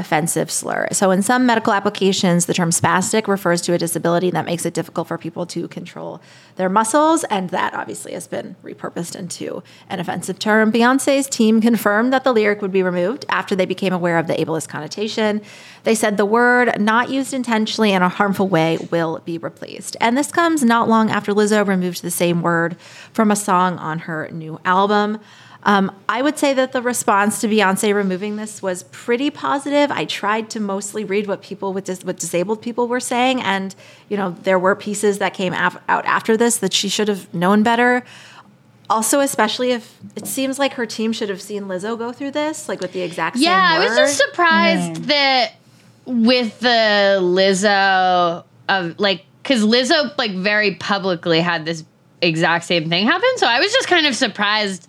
offensive 0.00 0.50
slur. 0.50 0.88
So 0.92 1.10
in 1.10 1.22
some 1.22 1.46
medical 1.46 1.72
applications, 1.72 2.46
the 2.46 2.54
term 2.54 2.70
spastic 2.70 3.28
refers 3.28 3.60
to 3.62 3.74
a 3.74 3.78
disability 3.78 4.30
that 4.30 4.46
makes 4.46 4.66
it 4.66 4.74
difficult 4.74 5.06
for 5.06 5.18
people 5.18 5.46
to 5.46 5.68
control 5.68 6.20
their 6.56 6.68
muscles, 6.68 7.22
and 7.24 7.50
that 7.50 7.74
obviously 7.74 8.12
has 8.12 8.26
been 8.26 8.56
repurposed 8.64 9.14
into 9.14 9.62
an 9.88 10.00
offensive 10.00 10.38
term. 10.38 10.72
Beyonce's 10.72 11.28
team 11.28 11.60
confirmed 11.60 12.12
that 12.12 12.24
the 12.24 12.32
lyric 12.32 12.62
would 12.62 12.72
be 12.72 12.82
removed 12.82 13.24
after 13.28 13.54
they 13.54 13.66
became 13.66 13.92
aware 13.92 14.18
of 14.18 14.26
the 14.26 14.34
ableist 14.34 14.68
connotation. 14.68 15.42
They 15.84 15.94
said 15.94 16.16
the 16.16 16.26
word, 16.26 16.80
not 16.80 17.10
used 17.10 17.32
intentionally 17.32 17.92
in 17.92 18.02
a 18.02 18.08
harmful 18.08 18.48
way, 18.48 18.78
will 18.90 19.20
be 19.24 19.38
replaced. 19.38 19.96
And 20.00 20.16
this 20.16 20.32
comes 20.32 20.64
not 20.64 20.88
long 20.88 21.10
after 21.10 21.32
Lizzo 21.32 21.66
removed 21.66 22.02
the 22.02 22.10
same 22.10 22.42
word 22.42 22.76
from 23.12 23.30
a 23.30 23.36
song 23.36 23.78
on 23.78 24.00
her 24.00 24.28
new 24.30 24.58
album. 24.64 25.20
Um, 25.62 25.94
I 26.08 26.22
would 26.22 26.38
say 26.38 26.54
that 26.54 26.72
the 26.72 26.80
response 26.80 27.40
to 27.42 27.48
Beyonce 27.48 27.94
removing 27.94 28.36
this 28.36 28.62
was 28.62 28.84
pretty 28.84 29.30
positive. 29.30 29.90
I 29.90 30.06
tried 30.06 30.48
to 30.50 30.60
mostly 30.60 31.04
read 31.04 31.26
what 31.26 31.42
people 31.42 31.74
with 31.74 31.84
dis- 31.84 32.02
what 32.02 32.18
disabled 32.18 32.62
people 32.62 32.88
were 32.88 33.00
saying, 33.00 33.42
and 33.42 33.74
you 34.08 34.16
know 34.16 34.36
there 34.42 34.58
were 34.58 34.74
pieces 34.74 35.18
that 35.18 35.34
came 35.34 35.52
af- 35.52 35.80
out 35.88 36.06
after 36.06 36.36
this 36.36 36.56
that 36.58 36.72
she 36.72 36.88
should 36.88 37.08
have 37.08 37.32
known 37.34 37.62
better. 37.62 38.04
Also, 38.88 39.20
especially 39.20 39.70
if 39.70 39.98
it 40.16 40.26
seems 40.26 40.58
like 40.58 40.72
her 40.72 40.86
team 40.86 41.12
should 41.12 41.28
have 41.28 41.42
seen 41.42 41.64
Lizzo 41.64 41.96
go 41.96 42.10
through 42.10 42.32
this, 42.32 42.68
like 42.68 42.80
with 42.80 42.92
the 42.92 43.02
exact 43.02 43.36
same 43.36 43.44
Yeah, 43.44 43.76
I 43.76 43.78
was 43.78 43.96
just 43.96 44.16
surprised 44.16 45.04
that 45.04 45.52
with 46.06 46.58
the 46.60 47.18
Lizzo 47.20 48.44
of 48.68 48.98
like 48.98 49.26
because 49.42 49.62
Lizzo 49.62 50.16
like 50.16 50.32
very 50.32 50.74
publicly 50.76 51.40
had 51.40 51.66
this 51.66 51.84
exact 52.22 52.64
same 52.64 52.88
thing 52.88 53.06
happen. 53.06 53.28
So 53.36 53.46
I 53.46 53.60
was 53.60 53.70
just 53.72 53.88
kind 53.88 54.06
of 54.06 54.16
surprised 54.16 54.88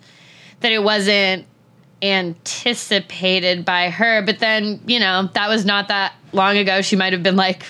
that 0.62 0.72
it 0.72 0.82
wasn't 0.82 1.46
anticipated 2.02 3.64
by 3.64 3.90
her. 3.90 4.22
But 4.22 4.38
then 4.38 4.80
you 4.86 4.98
know 4.98 5.28
that 5.34 5.48
was 5.48 5.64
not 5.64 5.88
that 5.88 6.14
long 6.32 6.56
ago. 6.56 6.82
She 6.82 6.96
might 6.96 7.12
have 7.12 7.22
been 7.22 7.36
like 7.36 7.64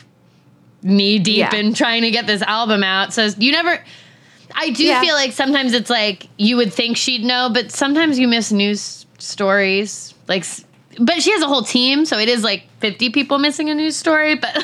knee 0.83 1.19
deep 1.19 1.37
Yeah. 1.39 1.55
in 1.55 1.75
trying 1.75 2.03
to 2.03 2.11
get 2.11 2.27
this 2.27 2.43
album 2.43 2.83
out. 2.83 3.13
So 3.13 3.27
you 3.39 3.53
never. 3.53 3.79
I 4.55 4.71
do 4.71 4.85
Yeah. 4.85 5.01
feel 5.01 5.15
like 5.15 5.33
sometimes 5.33 5.73
it's 5.73 5.89
like 5.89 6.29
you 6.37 6.57
would 6.57 6.73
think 6.73 6.97
she'd 6.97 7.25
know, 7.25 7.49
but 7.53 7.73
sometimes 7.73 8.19
you 8.19 8.29
miss 8.29 8.53
news 8.53 9.07
stories. 9.19 10.13
Like, 10.29 10.45
but 10.99 11.23
she 11.23 11.31
has 11.33 11.41
a 11.43 11.47
whole 11.47 11.63
team, 11.63 12.05
so 12.05 12.19
it 12.19 12.29
is 12.29 12.45
like 12.45 12.65
fifty 12.79 13.09
people 13.09 13.39
missing 13.39 13.71
a 13.71 13.75
news 13.75 13.97
story. 13.97 14.35
But 14.35 14.55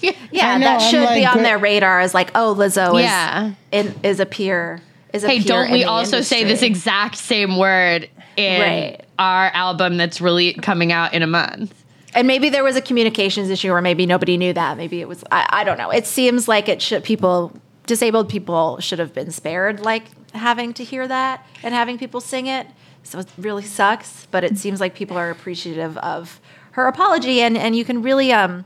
Yeah, 0.30 0.50
I 0.50 0.58
know, 0.58 0.66
that 0.66 0.78
should 0.78 1.02
like, 1.02 1.16
be 1.20 1.26
on 1.26 1.42
their 1.42 1.58
radar 1.58 1.98
as 2.00 2.14
like, 2.14 2.30
oh, 2.36 2.54
Lizzo 2.56 3.00
Yeah. 3.00 3.52
is 3.72 3.86
in, 3.86 3.94
is 4.04 4.20
a 4.20 4.26
peer. 4.26 4.80
Is 5.22 5.30
hey, 5.30 5.38
don't 5.40 5.70
we 5.70 5.84
also 5.84 6.20
say 6.20 6.44
this 6.44 6.62
exact 6.62 7.16
same 7.16 7.56
word 7.56 8.08
in 8.36 8.60
Right. 8.60 9.00
our 9.18 9.46
album 9.54 9.96
that's 9.96 10.20
really 10.20 10.54
coming 10.54 10.92
out 10.92 11.14
in 11.14 11.22
a 11.22 11.26
month? 11.26 11.74
And 12.14 12.26
maybe 12.26 12.48
there 12.48 12.64
was 12.64 12.74
a 12.76 12.80
communications 12.80 13.50
issue, 13.50 13.70
or 13.70 13.80
maybe 13.82 14.06
nobody 14.06 14.36
knew 14.36 14.52
that. 14.54 14.76
Maybe 14.76 15.00
it 15.00 15.08
was. 15.08 15.22
I, 15.30 15.46
I 15.50 15.64
don't 15.64 15.76
know. 15.78 15.90
It 15.90 16.06
seems 16.06 16.48
like 16.48 16.68
it 16.68 16.80
should 16.80 17.04
people 17.04 17.52
disabled 17.86 18.28
people 18.28 18.78
should 18.80 18.98
have 18.98 19.14
been 19.14 19.30
spared 19.30 19.80
like 19.80 20.04
having 20.34 20.74
to 20.74 20.84
hear 20.84 21.08
that 21.08 21.46
and 21.62 21.74
having 21.74 21.96
people 21.98 22.20
sing 22.20 22.46
it. 22.46 22.66
So 23.02 23.18
it 23.18 23.26
really 23.38 23.62
sucks. 23.62 24.26
But 24.30 24.44
it 24.44 24.58
seems 24.58 24.80
like 24.80 24.94
people 24.94 25.16
are 25.16 25.30
appreciative 25.30 25.96
of 25.98 26.40
her 26.72 26.86
apology, 26.86 27.40
and 27.40 27.56
and 27.58 27.76
you 27.76 27.84
can 27.84 28.02
really 28.02 28.32
um. 28.32 28.64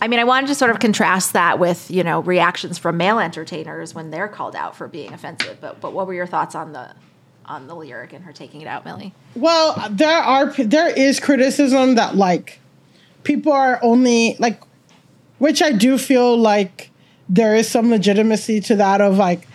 I 0.00 0.08
mean, 0.08 0.18
I 0.18 0.24
wanted 0.24 0.48
to 0.48 0.54
sort 0.54 0.70
of 0.70 0.78
contrast 0.78 1.32
that 1.32 1.58
with 1.58 1.90
you 1.90 2.02
know 2.02 2.20
reactions 2.20 2.78
from 2.78 2.96
male 2.96 3.18
entertainers 3.18 3.94
when 3.94 4.10
they're 4.10 4.28
called 4.28 4.54
out 4.54 4.76
for 4.76 4.88
being 4.88 5.12
offensive. 5.12 5.58
But 5.60 5.80
but 5.80 5.92
what 5.92 6.06
were 6.06 6.14
your 6.14 6.26
thoughts 6.26 6.54
on 6.54 6.72
the 6.72 6.94
on 7.46 7.66
the 7.66 7.74
lyric 7.74 8.12
and 8.12 8.24
her 8.24 8.32
taking 8.32 8.60
it 8.60 8.66
out, 8.66 8.84
Milly? 8.84 9.14
Well, 9.34 9.88
there 9.90 10.18
are 10.18 10.52
there 10.52 10.88
is 10.88 11.20
criticism 11.20 11.94
that 11.94 12.16
like 12.16 12.60
people 13.22 13.52
are 13.52 13.78
only 13.82 14.36
like, 14.38 14.60
which 15.38 15.62
I 15.62 15.72
do 15.72 15.98
feel 15.98 16.36
like 16.36 16.90
there 17.28 17.54
is 17.54 17.68
some 17.68 17.90
legitimacy 17.90 18.60
to 18.60 18.76
that 18.76 19.00
of 19.00 19.16
like 19.16 19.48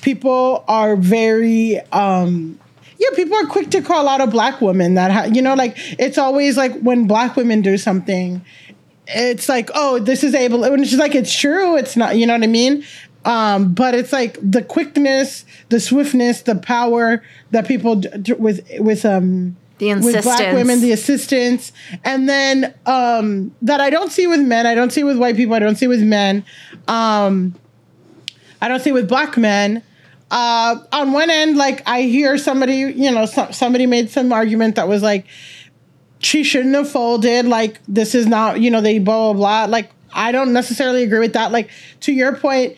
people 0.00 0.64
are 0.68 0.96
very 0.96 1.80
um 1.92 2.58
yeah 2.98 3.08
people 3.14 3.36
are 3.36 3.46
quick 3.46 3.70
to 3.70 3.82
call 3.82 4.08
out 4.08 4.20
a 4.20 4.26
black 4.26 4.60
woman 4.60 4.94
that 4.94 5.10
ha- 5.10 5.24
you 5.24 5.42
know 5.42 5.54
like 5.54 5.74
it's 5.98 6.16
always 6.16 6.56
like 6.56 6.78
when 6.80 7.06
black 7.06 7.36
women 7.36 7.60
do 7.60 7.76
something 7.76 8.42
it's 9.08 9.48
like 9.48 9.70
oh 9.74 9.98
this 9.98 10.22
is 10.22 10.34
able 10.34 10.64
and 10.64 10.80
it's 10.80 10.90
just 10.90 11.00
like 11.00 11.14
it's 11.14 11.34
true 11.34 11.76
it's 11.76 11.96
not 11.96 12.16
you 12.16 12.26
know 12.26 12.34
what 12.34 12.42
i 12.42 12.46
mean? 12.46 12.84
Um 13.24 13.72
but 13.74 13.94
it's 13.94 14.12
like 14.12 14.38
the 14.42 14.62
quickness 14.62 15.44
the 15.70 15.80
swiftness 15.80 16.42
the 16.42 16.54
power 16.54 17.22
that 17.50 17.66
people 17.66 17.96
d- 17.96 18.08
d- 18.22 18.32
with 18.34 18.66
with 18.78 19.04
um 19.04 19.56
The 19.78 19.94
with 20.14 20.24
black 20.24 20.38
women 20.54 20.80
the 20.80 20.92
assistance. 20.92 21.72
And 22.04 22.28
then 22.28 22.74
um 22.86 23.52
that 23.62 23.80
i 23.80 23.90
don't 23.90 24.12
see 24.12 24.26
with 24.26 24.40
men 24.40 24.66
i 24.66 24.74
don't 24.74 24.92
see 24.92 25.04
with 25.04 25.18
white 25.18 25.36
people 25.36 25.54
i 25.54 25.58
don't 25.58 25.76
see 25.76 25.86
with 25.88 26.02
men 26.02 26.44
um 26.86 27.54
I 28.60 28.68
don't 28.68 28.80
see 28.80 28.92
with 28.92 29.08
black 29.08 29.36
men. 29.36 29.82
Uh, 30.30 30.76
on 30.92 31.12
one 31.12 31.30
end, 31.30 31.56
like 31.56 31.82
I 31.86 32.02
hear 32.02 32.36
somebody, 32.36 32.74
you 32.74 33.10
know, 33.10 33.24
so, 33.24 33.50
somebody 33.50 33.86
made 33.86 34.10
some 34.10 34.32
argument 34.32 34.74
that 34.76 34.88
was 34.88 35.02
like, 35.02 35.26
she 36.20 36.44
shouldn't 36.44 36.74
have 36.74 36.90
folded. 36.90 37.46
Like 37.46 37.80
this 37.86 38.14
is 38.14 38.26
not, 38.26 38.60
you 38.60 38.70
know, 38.70 38.80
they 38.80 38.98
blah 38.98 39.32
blah 39.32 39.64
blah. 39.64 39.72
Like 39.72 39.90
I 40.12 40.32
don't 40.32 40.52
necessarily 40.52 41.02
agree 41.02 41.20
with 41.20 41.34
that. 41.34 41.52
Like 41.52 41.70
to 42.00 42.12
your 42.12 42.36
point, 42.36 42.76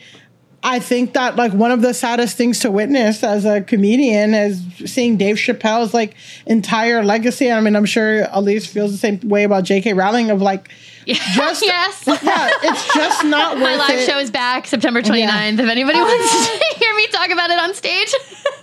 I 0.63 0.79
think 0.79 1.13
that 1.13 1.35
like 1.37 1.53
one 1.53 1.71
of 1.71 1.81
the 1.81 1.93
saddest 1.93 2.37
things 2.37 2.59
to 2.59 2.69
witness 2.71 3.23
as 3.23 3.45
a 3.45 3.61
comedian 3.61 4.33
is 4.35 4.61
seeing 4.85 5.17
Dave 5.17 5.37
Chappelle's 5.37 5.93
like 5.93 6.15
entire 6.45 7.03
legacy. 7.03 7.51
I 7.51 7.59
mean, 7.61 7.75
I'm 7.75 7.85
sure 7.85 8.25
Alise 8.27 8.67
feels 8.67 8.91
the 8.91 8.97
same 8.97 9.19
way 9.23 9.43
about 9.43 9.63
J.K. 9.63 9.93
Rowling 9.93 10.29
of 10.29 10.41
like 10.41 10.69
just 11.07 11.65
yes. 11.65 12.03
yeah, 12.07 12.49
it's 12.61 12.93
just 12.93 13.25
not 13.25 13.57
My 13.59 13.75
live 13.75 13.89
it. 13.97 14.05
show 14.05 14.19
is 14.19 14.29
back 14.29 14.67
September 14.67 15.01
29th. 15.01 15.53
If 15.53 15.67
anybody 15.67 15.99
wants 15.99 16.47
to 16.47 16.75
hear 16.77 16.95
me 16.95 17.07
talk 17.07 17.31
about 17.31 17.49
it 17.49 17.57
on 17.57 17.73
stage. 17.73 18.13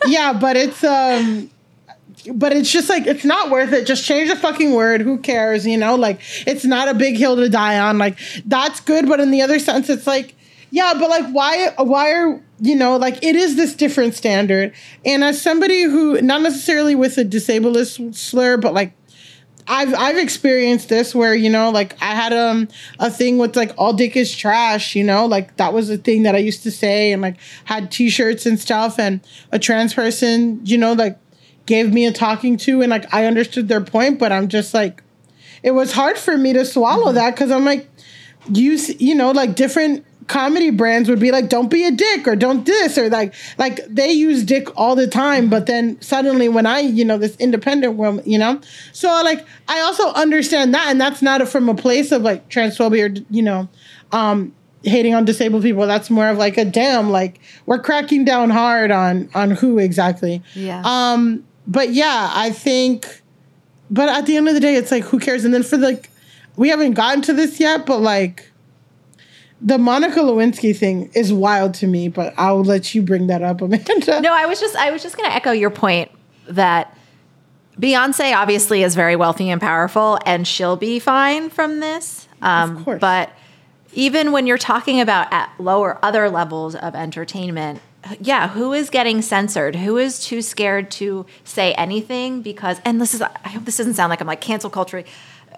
yeah, 0.07 0.33
but 0.33 0.57
it's 0.57 0.85
um 0.85 1.51
but 2.35 2.53
it's 2.53 2.71
just 2.71 2.89
like 2.89 3.07
it's 3.07 3.25
not 3.25 3.51
worth 3.51 3.73
it. 3.73 3.87
Just 3.87 4.05
change 4.05 4.31
the 4.31 4.37
fucking 4.37 4.73
word. 4.73 5.01
Who 5.01 5.19
cares? 5.19 5.67
You 5.67 5.79
know, 5.79 5.95
like 5.95 6.21
it's 6.47 6.65
not 6.65 6.89
a 6.89 6.95
big 6.95 7.17
hill 7.17 7.37
to 7.37 7.49
die 7.49 7.79
on. 7.79 7.99
Like 7.99 8.19
that's 8.45 8.81
good, 8.81 9.09
but 9.09 9.21
in 9.21 9.31
the 9.31 9.43
other 9.43 9.59
sense, 9.59 9.89
it's 9.89 10.07
like 10.07 10.35
yeah, 10.71 10.95
but 10.99 11.09
like 11.09 11.31
why? 11.31 11.73
Why 11.79 12.13
are 12.13 12.43
you 12.61 12.77
know 12.77 12.97
like 12.97 13.23
it 13.23 13.37
is 13.37 13.57
this 13.57 13.75
different 13.75 14.15
standard? 14.15 14.75
And 15.05 15.25
as 15.25 15.41
somebody 15.41 15.83
who 15.83 16.21
not 16.21 16.43
necessarily 16.43 16.95
with 16.95 17.17
a 17.19 17.25
disableist 17.25 18.15
slur, 18.15 18.59
but 18.59 18.75
like 18.75 18.93
I've 19.69 19.95
I've 19.95 20.17
experienced 20.17 20.89
this 20.89 21.15
where 21.15 21.35
you 21.35 21.51
know 21.51 21.71
like 21.71 21.97
I 22.03 22.15
had 22.15 22.33
um 22.33 22.69
a 22.99 23.11
thing 23.11 23.39
with 23.39 23.55
like 23.55 23.73
all 23.77 23.93
dick 23.93 24.17
is 24.17 24.35
trash 24.35 24.97
you 24.97 25.05
know 25.05 25.27
like 25.27 25.57
that 25.57 25.75
was 25.75 25.91
a 25.91 25.99
thing 25.99 26.23
that 26.23 26.35
I 26.35 26.39
used 26.39 26.63
to 26.63 26.71
say 26.71 27.13
and 27.13 27.21
like 27.21 27.37
had 27.65 27.91
T-shirts 27.91 28.47
and 28.47 28.59
stuff 28.59 28.99
and 28.99 29.21
a 29.53 29.59
trans 29.59 29.93
person 29.93 30.61
you 30.65 30.79
know 30.79 30.95
like 30.95 31.19
gave 31.69 31.93
me 31.93 32.07
a 32.07 32.13
talking 32.13 32.57
to 32.57 32.81
and 32.81 32.91
like 32.91 33.13
I 33.15 33.27
understood 33.27 33.69
their 33.69 33.83
point 33.83 34.19
but 34.19 34.33
I'm 34.33 34.49
just 34.49 34.73
like 34.73 35.03
it 35.63 35.73
was 35.73 35.93
hard 35.93 36.17
for 36.17 36.37
me 36.37 36.55
to 36.55 36.65
swallow 36.65 37.13
that 37.13 37.35
because 37.35 37.51
I'm 37.51 37.67
like 37.67 37.89
you 38.51 38.79
you 38.99 39.15
know 39.15 39.31
like 39.33 39.55
different 39.55 40.07
comedy 40.29 40.71
brands 40.71 41.11
would 41.11 41.21
be 41.21 41.31
like 41.31 41.51
don't 41.51 41.71
be 41.71 41.85
a 41.85 41.91
dick 41.91 42.27
or 42.27 42.37
don't 42.37 42.65
this 42.65 42.97
or 42.97 43.11
like 43.11 43.35
like 43.59 43.81
they 43.87 44.11
use 44.11 44.45
dick 44.45 44.69
all 44.77 44.97
the 44.97 45.07
time 45.07 45.49
but 45.51 45.67
then 45.67 45.99
suddenly 46.03 46.51
when 46.51 46.67
i 46.67 46.81
you 46.81 47.03
know 47.03 47.17
this 47.17 47.35
independent 47.37 47.95
woman 47.95 48.23
you 48.27 48.37
know? 48.37 48.61
So 48.93 49.09
like 49.25 49.47
i 49.69 49.81
also 49.81 50.09
understand 50.13 50.75
that 50.75 50.89
and 50.89 51.01
that's 51.01 51.23
not 51.23 51.41
a, 51.41 51.47
from 51.47 51.69
a 51.69 51.75
place 51.75 52.13
of 52.13 52.23
like 52.23 52.49
transphobia 52.49 53.11
or 53.11 53.25
you 53.31 53.43
know 53.43 53.69
um 54.13 54.55
hating 54.83 55.15
on 55.15 55.25
disabled 55.25 55.63
people. 55.63 55.87
That's 55.87 56.11
more 56.11 56.29
of 56.29 56.39
like 56.39 56.57
a 56.59 56.65
damn 56.65 57.11
like 57.11 57.41
we're 57.67 57.81
cracking 57.81 58.25
down 58.25 58.51
hard 58.51 58.91
on 58.91 59.29
on 59.35 59.51
who 59.51 59.79
exactly. 59.79 60.43
Yeah. 60.55 60.83
um 60.85 61.45
but 61.69 61.91
yeah 61.91 62.31
i 62.35 62.51
think 62.51 63.23
but 63.91 64.09
at 64.09 64.27
the 64.27 64.37
end 64.37 64.49
of 64.49 64.55
the 64.55 64.61
day 64.61 64.75
it's 64.75 64.91
like 64.91 65.05
who 65.05 65.21
cares 65.21 65.45
and 65.45 65.55
then 65.55 65.63
for 65.63 65.77
like 65.79 66.11
we 66.57 66.69
haven't 66.69 66.95
gotten 66.95 67.23
to 67.23 67.33
this 67.33 67.61
yet 67.61 67.87
but 67.87 68.01
like 68.01 68.51
the 69.61 69.79
Monica 69.79 70.21
Lewinsky 70.21 70.77
thing 70.77 71.11
is 71.15 71.33
wild 71.33 71.75
to 71.75 71.87
me, 71.89 72.09
but 72.09 72.33
I'll 72.37 72.63
let 72.63 72.95
you 72.95 73.03
bring 73.03 73.27
that 73.27 73.43
up, 73.43 73.61
Amanda. 73.63 74.21
No, 74.21 74.33
I 74.33 74.47
was 74.47 74.61
just 74.61 74.77
I 74.77 74.91
was 74.91 75.03
just 75.03 75.17
going 75.17 75.29
to 75.29 75.35
echo 75.35 75.51
your 75.51 75.71
point 75.71 76.11
that 76.47 76.97
Beyonce 77.79 78.35
obviously 78.35 78.83
is 78.83 78.95
very 78.95 79.17
wealthy 79.17 79.51
and 79.51 79.61
powerful, 79.61 80.19
and 80.25 80.47
she'll 80.47 80.77
be 80.77 80.99
fine 80.99 81.51
from 81.51 81.81
this. 81.81 82.29
Um, 82.41 82.85
But 82.85 83.31
even 83.93 84.33
when 84.33 84.47
you're 84.47 84.59
talking 84.59 85.01
about 85.01 85.33
at 85.33 85.53
lower 85.59 85.99
other 86.05 86.31
levels 86.31 86.75
of 86.75 86.95
entertainment, 86.95 87.81
yeah, 88.21 88.49
who 88.49 88.73
is 88.73 88.91
getting 88.91 89.23
censored? 89.23 89.77
Who 89.77 89.97
is 89.99 90.25
too 90.25 90.43
scared 90.43 90.91
to 90.93 91.27
say 91.45 91.73
anything? 91.75 92.43
Because 92.43 92.81
and 92.85 93.01
this 93.01 93.15
is 93.15 93.23
I 93.23 93.49
hope 93.49 93.65
this 93.65 93.77
doesn't 93.77 93.95
sound 93.95 94.11
like 94.11 94.21
I'm 94.21 94.27
like 94.27 94.41
cancel 94.41 94.71
culture. 94.71 95.05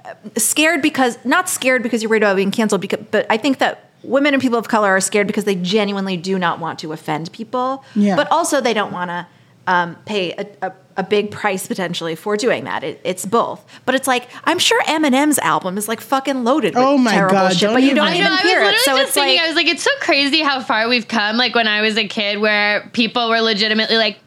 Uh, 0.05 0.15
Scared 0.37 0.83
because 0.83 1.19
not 1.25 1.49
scared 1.49 1.83
because 1.83 2.03
you're 2.03 2.11
worried 2.11 2.23
about 2.23 2.37
being 2.37 2.51
canceled, 2.51 2.81
because, 2.81 3.05
but 3.11 3.27
I 3.29 3.37
think 3.37 3.59
that 3.59 3.91
women 4.03 4.33
and 4.35 4.41
people 4.43 4.59
of 4.59 4.69
color 4.69 4.89
are 4.89 5.01
scared 5.01 5.27
because 5.27 5.45
they 5.45 5.55
genuinely 5.57 6.17
do 6.17 6.39
not 6.39 6.59
want 6.59 6.79
to 6.81 6.93
offend 6.93 7.31
people, 7.33 7.85
Yeah. 7.95 8.17
but 8.17 8.31
also 8.31 8.61
they 8.61 8.73
don't 8.73 8.93
want 8.93 9.11
to 9.11 9.27
um, 9.67 9.97
pay 10.07 10.33
a, 10.33 10.47
a, 10.63 10.73
a 11.01 11.03
big 11.03 11.31
price 11.31 11.67
potentially 11.67 12.15
for 12.15 12.37
doing 12.37 12.65
that. 12.65 12.85
It, 12.85 13.01
it's 13.05 13.25
both, 13.25 13.65
but 13.87 13.95
it's 13.95 14.07
like 14.07 14.29
I'm 14.45 14.59
sure 14.59 14.83
Eminem's 14.85 15.39
album 15.39 15.79
is 15.79 15.89
like 15.89 16.01
fucking 16.01 16.45
loaded. 16.45 16.75
With 16.75 16.85
Oh 16.85 16.99
my 16.99 17.13
terrible 17.13 17.35
God, 17.35 17.57
shit, 17.57 17.71
but 17.71 17.83
you 17.83 17.95
don't 17.95 18.07
I 18.07 18.15
even 18.15 18.25
know, 18.25 18.31
I 18.31 18.43
was 18.43 18.51
hear 18.51 18.63
it. 18.63 18.77
So 18.81 18.93
just 18.93 19.03
it's 19.03 19.13
thinking, 19.13 19.37
like 19.37 19.45
I 19.45 19.47
was 19.49 19.57
like, 19.57 19.67
it's 19.69 19.83
so 19.83 19.91
crazy 20.01 20.41
how 20.41 20.61
far 20.63 20.89
we've 20.89 21.09
come. 21.09 21.37
Like 21.37 21.55
when 21.55 21.67
I 21.67 21.81
was 21.81 21.97
a 21.97 22.07
kid, 22.07 22.39
where 22.39 22.89
people 22.93 23.31
were 23.31 23.41
legitimately 23.41 23.97
like, 23.97 24.19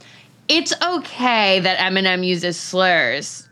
it's 0.48 0.74
okay 0.82 1.60
that 1.60 1.78
Eminem 1.78 2.26
uses 2.26 2.60
slurs. 2.60 3.48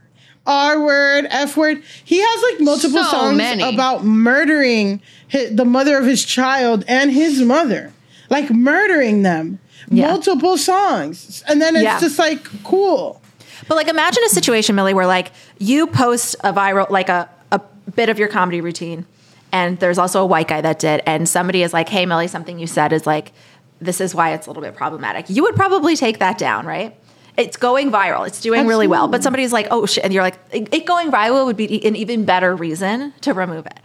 R 0.47 0.81
word, 0.83 1.27
F 1.29 1.55
word. 1.55 1.83
He 2.03 2.19
has 2.19 2.43
like 2.51 2.61
multiple 2.61 3.03
So 3.03 3.11
songs 3.11 3.37
many. 3.37 3.63
about 3.63 4.03
murdering 4.03 5.01
hi 5.31 5.45
the 5.51 5.65
mother 5.65 5.97
of 5.97 6.05
his 6.05 6.25
child 6.25 6.83
and 6.87 7.11
his 7.11 7.41
mother, 7.41 7.93
like 8.29 8.49
murdering 8.49 9.21
them. 9.21 9.59
Multiple 9.91 10.57
songs, 10.57 11.43
and 11.47 11.61
then 11.61 11.75
it's 11.75 11.83
Yeah. 11.83 11.99
just 11.99 12.17
like 12.17 12.43
cool. 12.63 13.21
But 13.67 13.75
like, 13.75 13.87
imagine 13.87 14.23
a 14.25 14.29
situation, 14.29 14.75
Milly, 14.75 14.93
where 14.93 15.05
like 15.07 15.31
you 15.59 15.87
post 15.87 16.35
a 16.43 16.51
viral, 16.53 16.89
like 16.89 17.09
a, 17.09 17.29
a 17.51 17.59
bit 17.95 18.09
of 18.09 18.17
your 18.17 18.27
comedy 18.27 18.61
routine, 18.61 19.05
and 19.51 19.79
there's 19.79 19.97
also 19.97 20.21
a 20.21 20.25
white 20.25 20.47
guy 20.47 20.61
that 20.61 20.79
did, 20.79 21.01
and 21.05 21.27
somebody 21.27 21.61
is 21.63 21.73
like, 21.73 21.89
"Hey, 21.89 22.05
Milly, 22.05 22.27
something 22.27 22.57
you 22.59 22.67
said 22.67 22.93
is 22.93 23.05
like, 23.05 23.33
this 23.79 24.01
is 24.01 24.15
why 24.15 24.31
it's 24.33 24.47
a 24.47 24.49
little 24.49 24.63
bit 24.63 24.75
problematic." 24.75 25.25
You 25.29 25.43
would 25.43 25.55
probably 25.55 25.95
take 25.95 26.19
that 26.19 26.37
down, 26.37 26.65
right? 26.65 26.95
It's 27.37 27.55
going 27.57 27.91
viral. 27.91 28.27
It's 28.27 28.41
doing 28.41 28.67
really 28.67 28.87
well. 28.87 29.07
But 29.07 29.23
somebody's 29.23 29.53
like, 29.53 29.67
"Oh 29.71 29.85
shit," 29.85 30.03
and 30.03 30.13
you're 30.13 30.23
like, 30.23 30.37
"It 30.51 30.73
it 30.73 30.85
going 30.85 31.11
viral 31.11 31.45
would 31.45 31.57
be 31.57 31.85
an 31.85 31.95
even 31.95 32.25
better 32.25 32.55
reason 32.55 33.13
to 33.21 33.33
remove 33.33 33.65
it." 33.65 33.79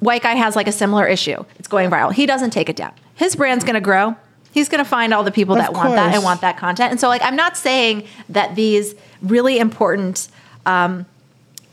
White 0.00 0.22
guy 0.22 0.34
has 0.34 0.54
like 0.56 0.66
a 0.68 0.72
similar 0.72 1.06
issue. 1.06 1.44
It's 1.58 1.68
going 1.68 1.90
viral. 1.90 2.12
He 2.12 2.26
doesn't 2.26 2.50
take 2.50 2.68
it 2.68 2.76
down. 2.76 2.92
His 3.14 3.34
brand's 3.36 3.64
going 3.64 3.74
to 3.74 3.80
grow. 3.80 4.16
He's 4.58 4.68
going 4.68 4.84
to 4.84 4.88
find 4.90 5.14
all 5.14 5.22
the 5.24 5.30
people 5.30 5.54
Of 5.54 5.62
that 5.62 5.72
want 5.72 5.94
that 5.94 6.14
and 6.14 6.24
want 6.24 6.40
that 6.42 6.56
content. 6.58 6.90
And 6.90 7.00
so, 7.00 7.08
like, 7.08 7.22
I'm 7.22 7.36
not 7.36 7.56
saying 7.56 8.04
that 8.28 8.54
these 8.54 8.94
really 9.22 9.58
important 9.58 10.28
um, 10.66 11.06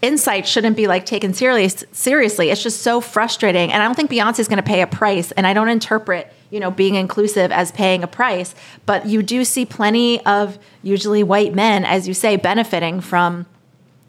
insights 0.01 0.49
shouldn't 0.49 0.75
be 0.75 0.87
like 0.87 1.05
taken 1.05 1.33
serious, 1.33 1.83
seriously. 1.91 2.49
It's 2.51 2.61
just 2.63 2.81
so 2.81 3.01
frustrating. 3.01 3.71
And 3.71 3.81
I 3.81 3.85
don't 3.85 3.95
think 3.95 4.11
Beyonce 4.11 4.39
is 4.39 4.47
going 4.47 4.57
to 4.57 4.63
pay 4.63 4.81
a 4.81 4.87
price. 4.87 5.31
And 5.31 5.47
I 5.47 5.53
don't 5.53 5.69
interpret, 5.69 6.31
you 6.51 6.59
know, 6.59 6.71
being 6.71 6.95
inclusive 6.95 7.51
as 7.51 7.71
paying 7.71 8.03
a 8.03 8.07
price. 8.07 8.53
But 8.85 9.07
you 9.07 9.23
do 9.23 9.43
see 9.43 9.65
plenty 9.65 10.23
of 10.25 10.59
usually 10.83 11.23
white 11.23 11.53
men, 11.55 11.85
as 11.85 12.07
you 12.07 12.13
say, 12.13 12.35
benefiting 12.35 13.01
from 13.01 13.45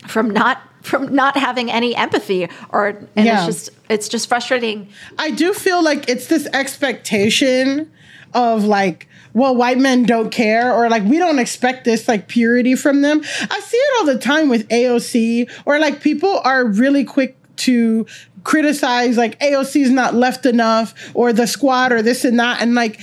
from 0.07 0.31
not 0.31 0.61
from 0.83 1.13
not 1.13 1.37
having 1.37 1.69
any 1.71 1.97
empathy 1.97 2.49
or 2.69 2.89
and 3.17 3.27
Yeah. 3.27 3.39
it's 3.39 3.47
just 3.47 3.71
it's 3.89 4.09
just 4.09 4.29
frustrating 4.29 4.87
I 5.19 5.33
do 5.33 5.53
feel 5.53 5.83
like 5.83 6.09
it's 6.09 6.29
this 6.29 6.47
expectation 6.53 7.91
of 8.37 8.65
like, 8.65 9.09
well, 9.33 9.57
white 9.57 9.79
men 9.79 10.05
don't 10.05 10.31
care, 10.31 10.73
or 10.73 10.89
like 10.89 11.03
we 11.03 11.19
don't 11.19 11.39
expect 11.39 11.85
this 11.85 12.07
like 12.07 12.29
purity 12.29 12.75
from 12.77 13.01
them. 13.01 13.23
I 13.25 13.61
see 13.61 13.77
it 13.77 13.99
all 13.99 14.07
the 14.07 14.19
time 14.19 14.49
with 14.49 14.69
AOC, 14.69 15.51
or 15.65 15.79
like 15.79 16.03
people 16.03 16.41
are 16.45 16.65
really 16.65 17.05
quick 17.05 17.37
to 17.57 18.07
criticize 18.47 19.17
like 19.17 19.37
AOC 19.41 19.83
is 19.83 19.91
not 19.91 20.15
left 20.15 20.47
enough 20.47 20.95
or 21.15 21.33
the 21.33 21.49
squad 21.49 21.91
or 21.91 22.01
this 22.01 22.25
and 22.25 22.39
that 22.39 22.63
and 22.63 22.77
like 22.77 23.01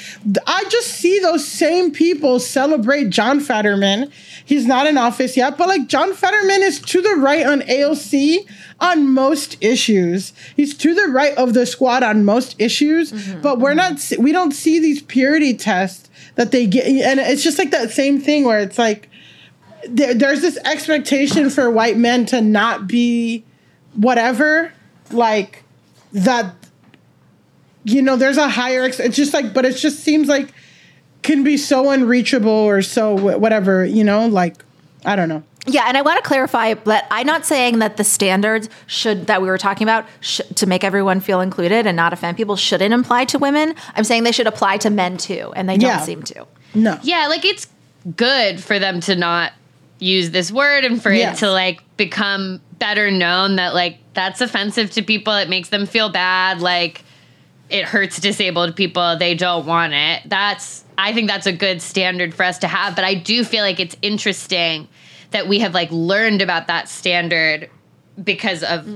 I 0.47 0.63
just 0.69 0.87
see 0.87 1.19
those 1.19 1.45
same 1.45 1.91
people 1.91 2.39
celebrate 2.39 3.09
John 3.09 3.41
Fetterman. 3.41 4.09
He's 4.45 4.65
not 4.65 4.87
in 4.87 4.97
office 4.97 5.35
yet, 5.35 5.57
but 5.57 5.67
like 5.67 5.87
John 5.87 6.13
Fetterman 6.13 6.63
is 6.63 6.79
to 6.79 7.01
the 7.01 7.15
right 7.15 7.45
on 7.45 7.59
AOC 7.59 8.47
on 8.79 9.13
most 9.13 9.57
issues. 9.61 10.31
He's 10.55 10.77
to 10.77 10.95
the 10.95 11.09
right 11.09 11.35
of 11.35 11.53
the 11.53 11.65
squad 11.65 12.03
on 12.03 12.23
most 12.23 12.55
issues, 12.57 13.11
mm-hmm, 13.11 13.41
but 13.41 13.59
we're 13.59 13.75
mm-hmm. 13.75 14.15
not 14.15 14.23
we 14.23 14.31
don't 14.31 14.53
see 14.53 14.79
these 14.79 15.01
purity 15.01 15.53
tests 15.53 16.09
that 16.35 16.51
they 16.51 16.65
get 16.67 16.85
and 16.87 17.19
it's 17.19 17.43
just 17.43 17.59
like 17.59 17.71
that 17.71 17.91
same 17.91 18.21
thing 18.21 18.45
where 18.45 18.59
it's 18.59 18.77
like 18.77 19.09
there, 19.89 20.13
there's 20.13 20.39
this 20.39 20.57
expectation 20.63 21.49
for 21.49 21.69
white 21.69 21.97
men 21.97 22.25
to 22.27 22.39
not 22.39 22.87
be 22.87 23.43
whatever 23.93 24.71
like 25.13 25.63
that 26.11 26.53
you 27.83 28.01
know 28.01 28.15
there's 28.15 28.37
a 28.37 28.47
higher 28.49 28.83
ex- 28.83 28.99
it's 28.99 29.15
just 29.15 29.33
like 29.33 29.53
but 29.53 29.65
it 29.65 29.75
just 29.75 29.99
seems 29.99 30.27
like 30.27 30.53
can 31.21 31.43
be 31.43 31.57
so 31.57 31.89
unreachable 31.89 32.49
or 32.51 32.81
so 32.81 33.15
whatever 33.15 33.85
you 33.85 34.03
know 34.03 34.27
like 34.27 34.63
i 35.05 35.15
don't 35.15 35.29
know 35.29 35.43
Yeah, 35.65 35.85
and 35.87 35.95
I 35.97 36.01
want 36.01 36.21
to 36.21 36.27
clarify 36.27 36.73
that 36.73 37.07
I'm 37.09 37.25
not 37.25 37.45
saying 37.45 37.79
that 37.79 37.95
the 37.95 38.03
standards 38.03 38.67
should 38.85 39.27
that 39.27 39.41
we 39.41 39.47
were 39.47 39.57
talking 39.57 39.85
about 39.87 40.05
sh- 40.19 40.41
to 40.55 40.65
make 40.67 40.83
everyone 40.83 41.21
feel 41.21 41.39
included 41.39 41.87
and 41.87 41.95
not 41.95 42.11
offend 42.11 42.35
people 42.35 42.57
shouldn't 42.57 42.93
apply 42.93 43.23
to 43.31 43.39
women. 43.39 43.73
I'm 43.95 44.03
saying 44.03 44.23
they 44.25 44.33
should 44.33 44.47
apply 44.47 44.75
to 44.79 44.89
men 44.89 45.15
too, 45.15 45.53
and 45.55 45.69
they 45.69 45.75
Yeah. 45.77 45.95
don't 45.97 46.05
seem 46.05 46.21
to. 46.23 46.45
No. 46.73 46.99
Yeah, 47.01 47.27
like 47.29 47.45
it's 47.45 47.67
good 48.17 48.59
for 48.61 48.77
them 48.77 48.99
to 49.07 49.15
not 49.15 49.53
use 49.99 50.31
this 50.31 50.51
word 50.51 50.83
and 50.83 51.01
for 51.01 51.13
Yes. 51.13 51.37
it 51.37 51.45
to 51.45 51.51
like 51.51 51.79
become 51.95 52.59
better 52.77 53.09
known 53.09 53.55
that 53.55 53.73
like 53.73 53.99
that's 54.13 54.41
offensive 54.41 54.91
to 54.91 55.01
people. 55.01 55.33
It 55.33 55.49
makes 55.49 55.69
them 55.69 55.85
feel 55.85 56.09
bad. 56.09 56.61
Like 56.61 57.03
it 57.69 57.85
hurts 57.85 58.19
disabled 58.19 58.75
people, 58.75 59.17
they 59.17 59.35
don't 59.35 59.65
want 59.65 59.93
it. 59.93 60.21
That's 60.25 60.83
I 60.97 61.13
think 61.13 61.27
that's 61.27 61.47
a 61.47 61.53
good 61.53 61.81
standard 61.81 62.33
for 62.35 62.43
us 62.43 62.59
to 62.59 62.67
have, 62.67 62.95
but 62.95 63.03
I 63.03 63.15
do 63.15 63.43
feel 63.43 63.63
like 63.63 63.79
it's 63.79 63.95
interesting 64.01 64.87
that 65.31 65.47
we 65.47 65.59
have 65.59 65.73
like 65.73 65.89
learned 65.91 66.41
about 66.43 66.67
that 66.67 66.87
standard 66.87 67.69
because 68.23 68.61
of 68.63 68.87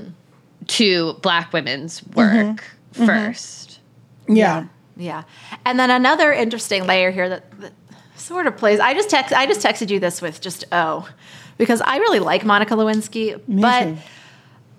two 0.68 1.14
black 1.22 1.52
women's 1.52 2.06
work 2.14 2.62
Mhm. 2.94 3.06
1st 3.06 3.78
Yeah. 4.28 4.66
Yeah. 4.96 5.22
And 5.64 5.78
then 5.80 5.90
another 5.90 6.32
interesting 6.32 6.86
layer 6.86 7.10
here 7.10 7.28
that, 7.28 7.60
that 7.60 7.72
sort 8.16 8.46
of 8.46 8.56
plays. 8.56 8.78
I 8.78 8.94
just 8.94 9.10
text 9.10 9.32
I 9.34 9.46
just 9.46 9.64
texted 9.64 9.90
you 9.90 9.98
this 9.98 10.20
with 10.22 10.40
just 10.40 10.64
oh 10.70 11.08
because 11.56 11.80
I 11.80 11.96
really 11.96 12.20
like 12.20 12.44
Monica 12.44 12.74
Lewinsky, 12.74 13.40
but 13.48 13.82
too. 13.84 13.96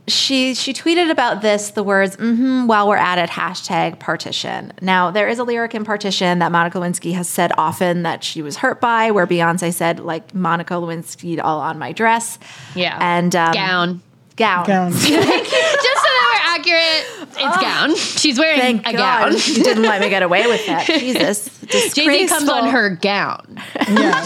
She 0.09 0.53
she 0.53 0.73
tweeted 0.73 1.09
about 1.09 1.41
this 1.41 1.71
the 1.71 1.83
words 1.83 2.17
mm-hmm, 2.17 2.67
while 2.67 2.87
we're 2.87 2.97
at 2.97 3.17
it 3.17 3.29
hashtag 3.29 3.99
partition. 3.99 4.73
Now 4.81 5.11
there 5.11 5.27
is 5.27 5.39
a 5.39 5.43
lyric 5.43 5.75
in 5.75 5.85
partition 5.85 6.39
that 6.39 6.51
Monica 6.51 6.79
Lewinsky 6.79 7.13
has 7.13 7.29
said 7.29 7.51
often 7.57 8.03
that 8.03 8.23
she 8.23 8.41
was 8.41 8.57
hurt 8.57 8.81
by, 8.81 9.11
where 9.11 9.27
Beyonce 9.27 9.73
said 9.73 9.99
like 9.99 10.33
Monica 10.33 10.73
Lewinsky 10.75 11.39
all 11.41 11.59
on 11.59 11.79
my 11.79 11.91
dress. 11.91 12.39
Yeah. 12.75 12.97
And 12.99 13.35
um, 13.35 13.53
Gown. 13.53 14.01
Gown. 14.35 14.65
Gown. 14.65 14.91
Just 14.99 15.09
so 15.09 15.15
that 15.15 16.29
we're 16.31 16.55
accurate, 16.55 17.18
it's 17.37 17.61
gown. 17.61 17.95
She's 17.95 18.37
wearing 18.39 18.59
Thank 18.59 18.87
a 18.87 18.93
God 18.93 19.31
gown. 19.31 19.37
She 19.37 19.61
didn't 19.61 19.83
let 19.83 20.01
me 20.01 20.09
get 20.09 20.23
away 20.23 20.47
with 20.47 20.65
that. 20.65 20.85
Jesus. 20.99 21.49
Jay 21.67 21.89
Z 21.89 22.27
comes 22.27 22.49
on 22.49 22.69
her 22.69 22.89
gown. 22.89 23.61
Yeah. 23.75 24.21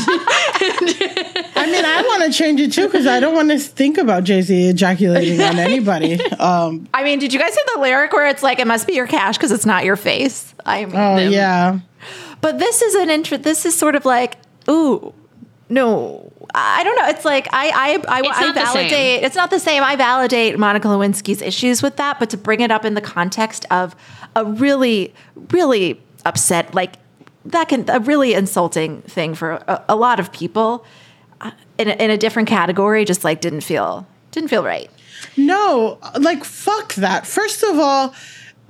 I 1.56 1.70
mean, 1.72 1.86
I 1.86 2.04
want 2.08 2.32
to 2.32 2.38
change 2.38 2.60
it 2.62 2.72
too 2.72 2.86
because 2.88 3.08
I 3.08 3.20
don't 3.20 3.36
want 3.36 3.50
to 3.52 3.60
think 3.60 3.98
about 3.98 4.24
Jay 4.24 4.42
Z 4.42 4.70
ejaculating 4.70 5.42
on 5.42 5.60
anybody. 5.60 6.24
Um, 6.36 6.88
I 6.94 7.04
mean, 7.04 7.20
did 7.20 7.34
you 7.34 7.40
guys 7.40 7.54
see 7.54 7.62
the 7.76 7.82
lyric 7.82 8.14
where 8.14 8.28
it's 8.28 8.44
like 8.44 8.60
it 8.60 8.68
must 8.68 8.88
be 8.88 8.94
your 8.94 9.08
cash 9.08 9.38
because 9.38 9.52
it's 9.52 9.66
not 9.66 9.86
your 9.86 9.96
face? 9.96 10.54
I 10.66 10.86
mean, 10.86 10.96
oh 10.96 11.18
yeah. 11.18 11.80
but 12.42 12.60
this 12.60 12.82
is 12.82 12.96
an 12.96 13.10
intro. 13.10 13.38
This 13.38 13.66
is 13.66 13.76
sort 13.76 13.96
of 13.96 14.06
like, 14.06 14.38
ooh, 14.70 15.14
no, 15.74 16.32
I 16.54 16.84
don't 16.84 16.96
know. 16.98 17.08
It's 17.08 17.26
like 17.26 17.48
I 17.52 17.70
I 17.70 18.18
I, 18.18 18.20
It's 18.22 18.38
I 18.38 18.46
not 18.46 18.56
the 18.56 18.66
same. 18.66 18.74
validate. 18.90 19.24
It's 19.24 19.36
not 19.36 19.50
the 19.50 19.60
same. 19.60 19.84
I 19.84 19.96
validate 19.96 20.60
Monica 20.60 20.88
Lewinsky's 20.88 21.42
issues 21.42 21.82
with 21.82 21.96
that, 21.98 22.20
but 22.20 22.30
to 22.30 22.38
bring 22.38 22.60
it 22.60 22.72
up 22.72 22.86
in 22.86 22.94
the 22.94 23.02
context 23.02 23.66
of 23.72 23.96
a 24.36 24.46
really 24.46 25.14
really 25.52 26.02
upset 26.26 26.74
like 26.74 26.94
that 27.46 27.68
can 27.70 27.90
a 27.90 28.00
really 28.00 28.34
insulting 28.34 29.02
thing 29.04 29.34
for 29.36 29.52
a, 29.68 29.84
a 29.90 29.96
lot 29.96 30.20
of 30.20 30.32
people 30.32 30.86
uh, 31.42 31.52
in 31.78 31.90
a, 31.90 31.94
in 32.04 32.10
a 32.10 32.18
different 32.18 32.48
category 32.48 33.04
just 33.04 33.24
like 33.24 33.42
didn't 33.42 33.62
feel 33.62 34.06
didn't 34.32 34.50
feel 34.50 34.64
right. 34.64 34.90
No, 35.38 35.98
like 36.20 36.44
fuck 36.44 36.94
that. 36.96 37.26
First 37.26 37.64
of 37.64 37.80
all, 37.80 38.14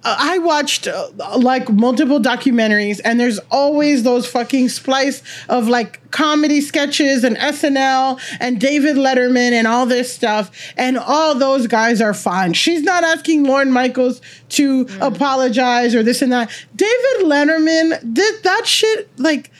I 0.03 0.37
watched 0.39 0.87
uh, 0.87 1.09
like 1.37 1.69
multiple 1.69 2.19
documentaries, 2.19 2.99
and 3.03 3.19
there's 3.19 3.39
always 3.51 4.03
those 4.03 4.27
fucking 4.27 4.69
splice 4.69 5.23
of 5.47 5.67
like 5.67 6.11
comedy 6.11 6.61
sketches 6.61 7.23
and 7.23 7.37
SNL 7.37 8.19
and 8.39 8.59
David 8.59 8.97
Letterman 8.97 9.51
and 9.51 9.65
all 9.65 9.85
this 9.85 10.13
stuff, 10.13 10.51
and 10.77 10.97
all 10.97 11.35
those 11.35 11.67
guys 11.67 12.01
are 12.01 12.13
fine. 12.13 12.53
She's 12.53 12.83
not 12.83 13.03
asking 13.03 13.45
Lorne 13.45 13.71
Michaels 13.71 14.21
to 14.49 14.87
apologize 14.99 15.95
or 15.95 16.03
this 16.03 16.21
and 16.21 16.31
that. 16.31 16.51
David 16.75 17.23
Letterman 17.25 18.13
did 18.13 18.43
that 18.43 18.67
shit 18.67 19.09
like 19.17 19.51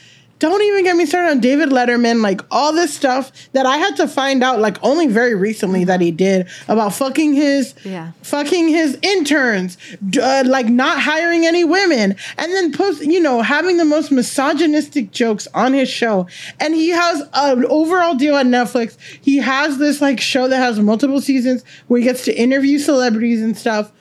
don't 0.50 0.62
even 0.62 0.84
get 0.84 0.98
me 0.98 1.06
started 1.06 1.30
on 1.32 1.40
David 1.40 1.70
Letterman, 1.70 2.22
like 2.22 2.42
all 2.52 2.74
this 2.74 2.94
stuff 2.94 3.32
that 3.54 3.66
I 3.66 3.78
had 3.78 3.96
to 3.96 4.08
find 4.10 4.44
out 4.44 4.60
like 4.60 4.78
only 4.84 5.08
very 5.08 5.36
recently 5.36 5.86
that 5.86 6.02
he 6.02 6.12
did 6.12 6.48
about 6.68 6.94
fucking 6.94 7.34
his 7.34 7.74
Yeah. 7.86 8.12
fucking 8.24 8.68
his 8.68 8.98
interns, 9.02 9.78
uh, 10.22 10.44
like 10.46 10.68
not 10.68 11.00
hiring 11.00 11.46
any 11.46 11.64
women, 11.64 12.18
and 12.38 12.52
then 12.52 12.74
post, 12.74 13.02
you 13.06 13.22
know, 13.22 13.42
having 13.42 13.78
the 13.78 13.86
most 13.86 14.12
misogynistic 14.12 15.12
jokes 15.12 15.48
on 15.54 15.72
his 15.72 15.88
show. 15.88 16.28
And 16.60 16.76
he 16.76 16.90
has 16.90 17.24
an 17.34 17.66
overall 17.70 18.14
deal 18.16 18.36
on 18.36 18.50
Netflix. 18.50 18.98
He 19.22 19.38
has 19.38 19.78
this 19.78 20.02
like 20.02 20.20
show 20.20 20.50
that 20.50 20.58
has 20.58 20.78
multiple 20.78 21.22
seasons 21.22 21.64
where 21.88 22.00
he 22.02 22.06
gets 22.06 22.26
to 22.26 22.38
interview 22.38 22.80
celebrities 22.80 23.42
and 23.42 23.58
stuff. 23.58 23.94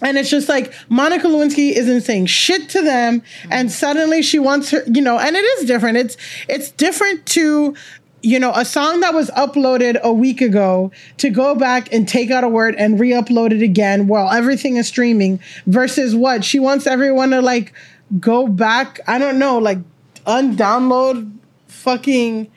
And 0.00 0.16
it's 0.16 0.30
just 0.30 0.48
like 0.48 0.72
Monica 0.88 1.26
Lewinsky 1.26 1.72
isn't 1.72 2.02
saying 2.02 2.26
shit 2.26 2.68
to 2.70 2.82
them, 2.82 3.22
and 3.50 3.70
suddenly 3.70 4.22
she 4.22 4.38
wants 4.38 4.70
her, 4.70 4.84
you 4.86 5.02
know, 5.02 5.18
and 5.18 5.34
it 5.34 5.40
is 5.40 5.66
different. 5.66 5.98
It's 5.98 6.16
it's 6.48 6.70
different 6.70 7.26
to, 7.26 7.74
you 8.22 8.38
know, 8.38 8.52
a 8.54 8.64
song 8.64 9.00
that 9.00 9.12
was 9.12 9.28
uploaded 9.30 10.00
a 10.02 10.12
week 10.12 10.40
ago 10.40 10.92
to 11.16 11.30
go 11.30 11.56
back 11.56 11.92
and 11.92 12.06
take 12.06 12.30
out 12.30 12.44
a 12.44 12.48
word 12.48 12.76
and 12.76 13.00
re-upload 13.00 13.52
it 13.52 13.62
again 13.62 14.06
while 14.06 14.30
everything 14.30 14.76
is 14.76 14.86
streaming 14.86 15.40
versus 15.66 16.14
what 16.14 16.44
she 16.44 16.60
wants 16.60 16.86
everyone 16.86 17.30
to 17.30 17.42
like 17.42 17.72
go 18.20 18.46
back. 18.46 19.00
I 19.08 19.18
don't 19.18 19.38
know, 19.38 19.58
like 19.58 19.78
undownload 20.26 21.32
fucking 21.66 22.50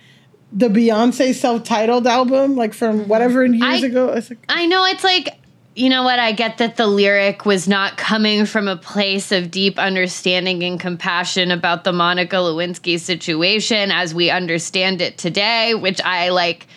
the 0.54 0.68
Beyonce 0.68 1.34
self-titled 1.34 2.06
album, 2.06 2.56
like 2.56 2.74
from 2.74 3.00
mm-hmm. 3.00 3.10
whatever 3.10 3.46
years 3.46 3.84
I- 3.84 3.88
ago. 3.88 4.14
Like, 4.14 4.46
I 4.50 4.68
know 4.68 4.86
it's 4.86 5.04
like 5.04 5.41
you 5.74 5.90
know 5.90 6.04
what 6.04 6.20
I 6.20 6.34
get 6.34 6.58
that 6.58 6.76
the 6.76 6.88
lyric 6.88 7.46
was 7.46 7.68
not 7.68 7.98
coming 7.98 8.46
from 8.46 8.68
a 8.68 8.76
place 8.76 9.32
of 9.32 9.52
deep 9.52 9.80
understanding 9.80 10.64
and 10.64 10.80
compassion 10.80 11.50
about 11.50 11.86
the 11.86 11.94
Monica 11.94 12.36
Lewinsky 12.36 13.00
situation 13.00 13.90
as 13.90 14.14
we 14.14 14.30
understand 14.30 15.02
it 15.02 15.18
today, 15.18 15.74
which 15.74 16.02
I 16.02 16.30
like 16.30 16.68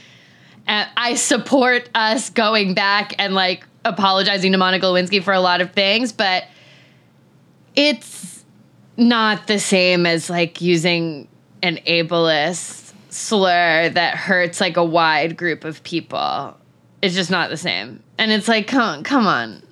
uh, 0.68 0.86
I 0.96 1.14
support 1.14 1.90
us 1.94 2.30
going 2.30 2.74
back 2.74 3.14
and 3.18 3.34
like 3.34 3.66
apologizing 3.84 4.52
to 4.52 4.58
Monica 4.58 4.86
Lewinsky 4.86 5.22
for 5.22 5.34
a 5.34 5.40
lot 5.40 5.60
of 5.60 5.72
things, 5.72 6.12
but 6.12 6.44
it's 7.74 8.44
not 8.96 9.46
the 9.48 9.58
same 9.58 10.06
as 10.06 10.30
like 10.30 10.60
using 10.60 11.28
an 11.62 11.78
ableist 11.86 12.92
slur 13.10 13.88
that 13.90 14.16
hurts 14.16 14.60
like 14.60 14.76
a 14.76 14.84
wide 14.84 15.36
group 15.36 15.64
of 15.64 15.82
people. 15.82 16.56
It's 17.04 17.14
just 17.14 17.30
not 17.30 17.50
the 17.50 17.58
same. 17.58 18.02
And 18.16 18.32
it's 18.32 18.48
like, 18.48 18.66
come, 18.66 19.02
come 19.02 19.26
on. 19.26 19.62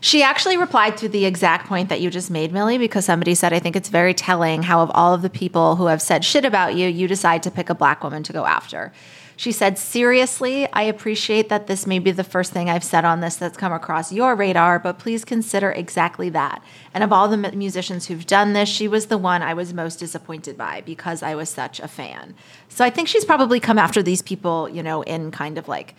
She 0.00 0.22
actually 0.22 0.56
replied 0.56 0.96
to 0.96 1.10
the 1.10 1.26
exact 1.26 1.66
point 1.66 1.90
that 1.90 2.00
you 2.00 2.08
just 2.08 2.30
made, 2.30 2.54
Milly, 2.54 2.78
because 2.78 3.04
somebody 3.04 3.34
said, 3.34 3.52
I 3.52 3.58
think 3.58 3.76
it's 3.76 3.90
very 3.90 4.14
telling 4.14 4.62
how, 4.62 4.80
of 4.80 4.90
all 4.94 5.12
of 5.12 5.20
the 5.20 5.28
people 5.28 5.76
who 5.76 5.88
have 5.88 6.00
said 6.00 6.24
shit 6.24 6.46
about 6.46 6.74
you, 6.74 6.88
you 6.88 7.06
decide 7.06 7.42
to 7.42 7.50
pick 7.50 7.68
a 7.68 7.74
black 7.74 8.02
woman 8.02 8.22
to 8.22 8.32
go 8.32 8.46
after. 8.46 8.94
She 9.36 9.52
said, 9.52 9.76
Seriously, 9.76 10.72
I 10.72 10.84
appreciate 10.84 11.50
that 11.50 11.66
this 11.66 11.86
may 11.86 11.98
be 11.98 12.12
the 12.12 12.24
first 12.24 12.50
thing 12.50 12.70
I've 12.70 12.82
said 12.82 13.04
on 13.04 13.20
this 13.20 13.36
that's 13.36 13.58
come 13.58 13.74
across 13.74 14.10
your 14.10 14.34
radar, 14.34 14.78
but 14.78 14.98
please 14.98 15.22
consider 15.22 15.70
exactly 15.72 16.30
that. 16.30 16.64
And 16.94 17.04
of 17.04 17.12
all 17.12 17.28
the 17.28 17.36
mu- 17.36 17.52
musicians 17.52 18.06
who've 18.06 18.26
done 18.26 18.54
this, 18.54 18.70
she 18.70 18.88
was 18.88 19.06
the 19.06 19.18
one 19.18 19.42
I 19.42 19.52
was 19.52 19.74
most 19.74 19.96
disappointed 19.96 20.56
by 20.56 20.80
because 20.80 21.22
I 21.22 21.34
was 21.34 21.50
such 21.50 21.78
a 21.78 21.88
fan. 21.88 22.34
So 22.70 22.86
I 22.86 22.90
think 22.90 23.06
she's 23.06 23.26
probably 23.26 23.60
come 23.60 23.78
after 23.78 24.02
these 24.02 24.22
people, 24.22 24.66
you 24.66 24.82
know, 24.82 25.02
in 25.02 25.30
kind 25.30 25.58
of 25.58 25.68
like 25.68 25.94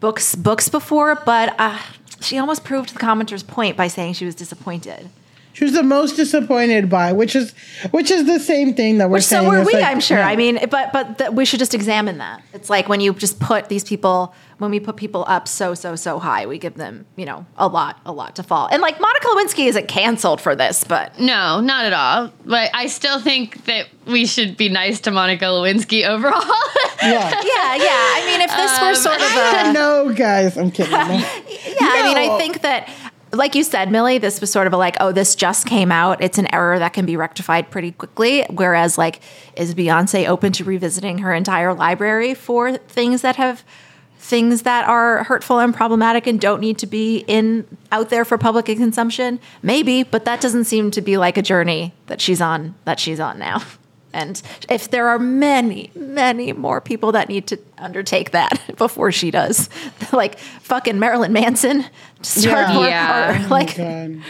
books 0.00 0.34
books 0.34 0.68
before, 0.68 1.14
but 1.24 1.54
uh, 1.58 1.78
she 2.20 2.38
almost 2.38 2.64
proved 2.64 2.94
the 2.94 2.98
commenter's 2.98 3.42
point 3.42 3.76
by 3.76 3.88
saying 3.88 4.14
she 4.14 4.24
was 4.24 4.34
disappointed. 4.34 5.08
She 5.52 5.64
was 5.64 5.72
the 5.72 5.82
most 5.82 6.16
disappointed 6.16 6.90
by, 6.90 7.12
which 7.12 7.34
is 7.34 7.54
which 7.90 8.10
is 8.10 8.26
the 8.26 8.38
same 8.38 8.74
thing 8.74 8.98
that 8.98 9.08
we're 9.08 9.14
Which 9.14 9.24
saying. 9.24 9.44
so 9.44 9.48
were 9.50 9.64
we, 9.64 9.72
like, 9.72 9.84
I'm 9.84 10.00
sure. 10.00 10.18
yeah. 10.18 10.28
I 10.28 10.36
mean, 10.36 10.58
but 10.70 10.92
but 10.92 11.16
th- 11.16 11.30
we 11.30 11.46
should 11.46 11.58
just 11.60 11.72
examine 11.72 12.18
that. 12.18 12.42
It's 12.52 12.68
like 12.68 12.90
when 12.90 13.00
you 13.00 13.14
just 13.14 13.40
put 13.40 13.70
these 13.70 13.82
people, 13.82 14.34
when 14.58 14.70
we 14.70 14.80
put 14.80 14.96
people 14.96 15.24
up 15.28 15.46
so 15.48 15.74
so 15.74 15.96
so 15.96 16.18
high, 16.18 16.46
we 16.46 16.58
give 16.58 16.74
them 16.74 17.04
you 17.16 17.24
know 17.26 17.44
a 17.56 17.68
lot 17.68 18.00
a 18.06 18.12
lot 18.12 18.36
to 18.36 18.42
fall. 18.42 18.68
And 18.70 18.80
like 18.82 19.00
Monica 19.00 19.26
Lewinsky 19.28 19.66
isn't 19.68 19.88
canceled 19.88 20.40
for 20.40 20.54
this, 20.56 20.84
but 20.84 21.18
No, 21.18 21.60
not 21.60 21.84
at 21.84 21.92
all. 21.92 22.32
But 22.44 22.70
I 22.74 22.86
still 22.86 23.20
think 23.20 23.64
that 23.66 23.86
we 24.06 24.24
should 24.26 24.56
be 24.56 24.68
nice 24.68 25.00
to 25.00 25.10
Monica 25.10 25.44
Lewinsky 25.46 26.06
overall. 26.08 26.40
yeah. 27.02 27.30
yeah 27.44 27.74
yeah. 27.76 28.14
I 28.16 28.22
mean, 28.26 28.40
if 28.40 28.50
this 28.50 28.80
were 28.80 28.88
Um, 28.88 28.94
sort 28.94 29.16
of 29.16 29.22
I 29.36 29.68
a 29.68 29.72
know, 29.72 30.12
guys. 30.14 30.56
I'm 30.56 30.70
kidding. 30.70 30.92
No. 30.92 31.06
Yeah, 31.78 31.88
I 31.92 32.02
mean, 32.04 32.16
I 32.16 32.38
think 32.38 32.62
that, 32.62 32.88
like 33.32 33.54
you 33.54 33.62
said, 33.62 33.90
Milly, 33.92 34.16
this 34.16 34.40
was 34.40 34.50
sort 34.50 34.66
of 34.66 34.72
a 34.72 34.78
like, 34.78 34.96
oh, 34.98 35.12
this 35.12 35.34
just 35.34 35.66
came 35.66 35.92
out. 35.92 36.22
It's 36.22 36.38
an 36.38 36.52
error 36.54 36.78
that 36.78 36.94
can 36.94 37.04
be 37.04 37.18
rectified 37.18 37.70
pretty 37.70 37.92
quickly. 37.92 38.46
Whereas, 38.48 38.96
like, 38.96 39.20
is 39.56 39.74
Beyonce 39.74 40.26
open 40.26 40.52
to 40.52 40.64
revisiting 40.64 41.18
her 41.18 41.34
entire 41.34 41.74
library 41.74 42.32
for 42.32 42.78
things 42.78 43.20
that 43.20 43.36
have 43.36 43.62
things 44.18 44.62
that 44.62 44.88
are 44.88 45.24
hurtful 45.24 45.58
and 45.60 45.74
problematic 45.74 46.26
and 46.26 46.40
don't 46.40 46.60
need 46.60 46.78
to 46.78 46.86
be 46.86 47.18
in 47.26 47.66
out 47.92 48.10
there 48.10 48.24
for 48.24 48.38
public 48.38 48.66
consumption? 48.66 49.38
Maybe, 49.62 50.02
but 50.02 50.24
that 50.24 50.40
doesn't 50.40 50.64
seem 50.64 50.90
to 50.92 51.00
be 51.00 51.16
like 51.16 51.36
a 51.36 51.42
journey 51.42 51.94
that 52.06 52.20
she's 52.20 52.40
on 52.40 52.74
that 52.84 52.98
she's 53.00 53.20
on 53.20 53.38
now. 53.38 53.62
And 54.12 54.40
if 54.70 54.88
there 54.90 55.08
are 55.08 55.18
many, 55.18 55.90
many 55.94 56.54
more 56.54 56.80
people 56.80 57.12
that 57.12 57.28
need 57.28 57.46
to 57.48 57.58
undertake 57.76 58.30
that 58.30 58.58
before 58.78 59.12
she 59.12 59.30
does, 59.30 59.68
like 60.12 60.38
fucking 60.38 60.98
Marilyn 60.98 61.34
Manson, 61.34 61.84
start 62.22 62.70
Yeah. 62.70 62.80
Yeah. 62.88 63.44
or, 63.44 63.48
like 63.48 63.78
oh 63.78 63.84
God. 63.84 64.22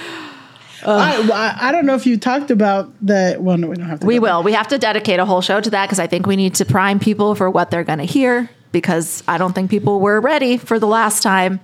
I, 0.85 1.31
I 1.31 1.69
I 1.69 1.73
don't 1.73 1.87
know 1.87 1.95
if 1.95 2.05
you 2.05 2.17
talked 2.17 2.51
about 2.51 2.93
the. 3.01 3.37
Well, 3.39 3.57
no, 3.59 3.69
we 3.69 3.77
don't 3.77 3.87
have 3.89 4.01
to. 4.01 4.07
we 4.07 4.19
go 4.19 4.25
there. 4.27 4.35
will. 4.35 4.43
We 4.43 4.53
have 4.55 4.67
to 4.69 4.79
dedicate 4.79 5.21
a 5.21 5.25
whole 5.25 5.41
show 5.41 5.61
to 5.61 5.71
that 5.71 5.87
because 5.87 6.01
I 6.01 6.09
think 6.09 6.27
we 6.27 6.35
need 6.35 6.57
to 6.57 6.65
prime 6.65 6.99
people 6.99 7.35
for 7.37 7.49
what 7.49 7.71
they're 7.71 7.85
going 7.85 8.01
to 8.01 8.05
hear 8.05 8.51
because 8.77 9.23
I 9.27 9.39
don't 9.39 9.55
think 9.55 9.71
people 9.71 10.01
were 10.01 10.21
ready 10.21 10.59
for 10.59 10.79
the 10.79 10.87
last 10.87 11.23
time. 11.23 11.61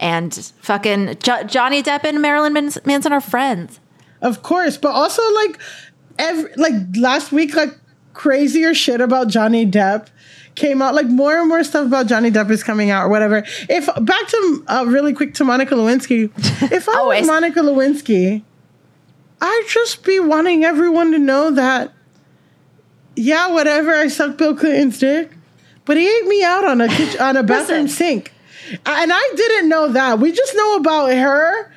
And 0.00 0.34
fucking 0.62 1.18
jo- 1.20 1.44
Johnny 1.44 1.80
Depp 1.80 2.02
and 2.02 2.20
Marilyn 2.20 2.52
Manson 2.84 3.12
are 3.12 3.20
friends. 3.20 3.78
Of 4.20 4.42
course, 4.42 4.76
but 4.76 4.88
also 4.88 5.22
like 5.32 5.60
every 6.18 6.52
like 6.56 6.74
last 6.98 7.30
week, 7.30 7.54
like 7.54 7.70
crazier 8.14 8.74
shit 8.74 9.00
about 9.00 9.28
Johnny 9.28 9.64
Depp 9.64 10.08
came 10.56 10.82
out. 10.82 10.96
Like 10.96 11.06
more 11.06 11.38
and 11.38 11.48
more 11.48 11.62
stuff 11.62 11.86
about 11.86 12.08
Johnny 12.08 12.32
Depp 12.32 12.50
is 12.50 12.64
coming 12.64 12.90
out 12.90 13.04
or 13.04 13.08
whatever. 13.10 13.44
If 13.68 13.86
back 14.04 14.26
to 14.26 14.64
uh, 14.66 14.84
really 14.88 15.12
quick 15.12 15.34
to 15.34 15.44
Monica 15.44 15.76
Lewinsky, 15.76 16.32
if 16.72 16.88
I 16.88 17.02
was 17.04 17.26
Monica 17.28 17.60
Lewinsky, 17.60 18.42
I'd 19.40 19.66
just 19.68 20.02
be 20.02 20.18
wanting 20.18 20.64
everyone 20.64 21.12
to 21.12 21.18
know 21.18 21.52
that. 21.52 21.92
Yeah, 23.14 23.52
whatever. 23.52 23.94
I 23.94 24.08
sucked 24.08 24.36
Bill 24.38 24.56
Clinton's 24.56 24.98
dick, 24.98 25.30
but 25.86 25.96
he 25.96 26.06
ate 26.06 26.26
me 26.26 26.42
out 26.44 26.64
on 26.64 26.80
a 26.82 26.88
kitchen, 26.88 27.20
on 27.20 27.36
a 27.36 27.42
bathroom 27.42 27.88
sink, 27.88 28.32
and 28.84 29.12
I 29.12 29.32
didn't 29.36 29.68
know 29.68 29.88
that. 29.92 30.18
We 30.18 30.32
just 30.32 30.54
know 30.54 30.76
about 30.76 31.12
her. 31.12 31.72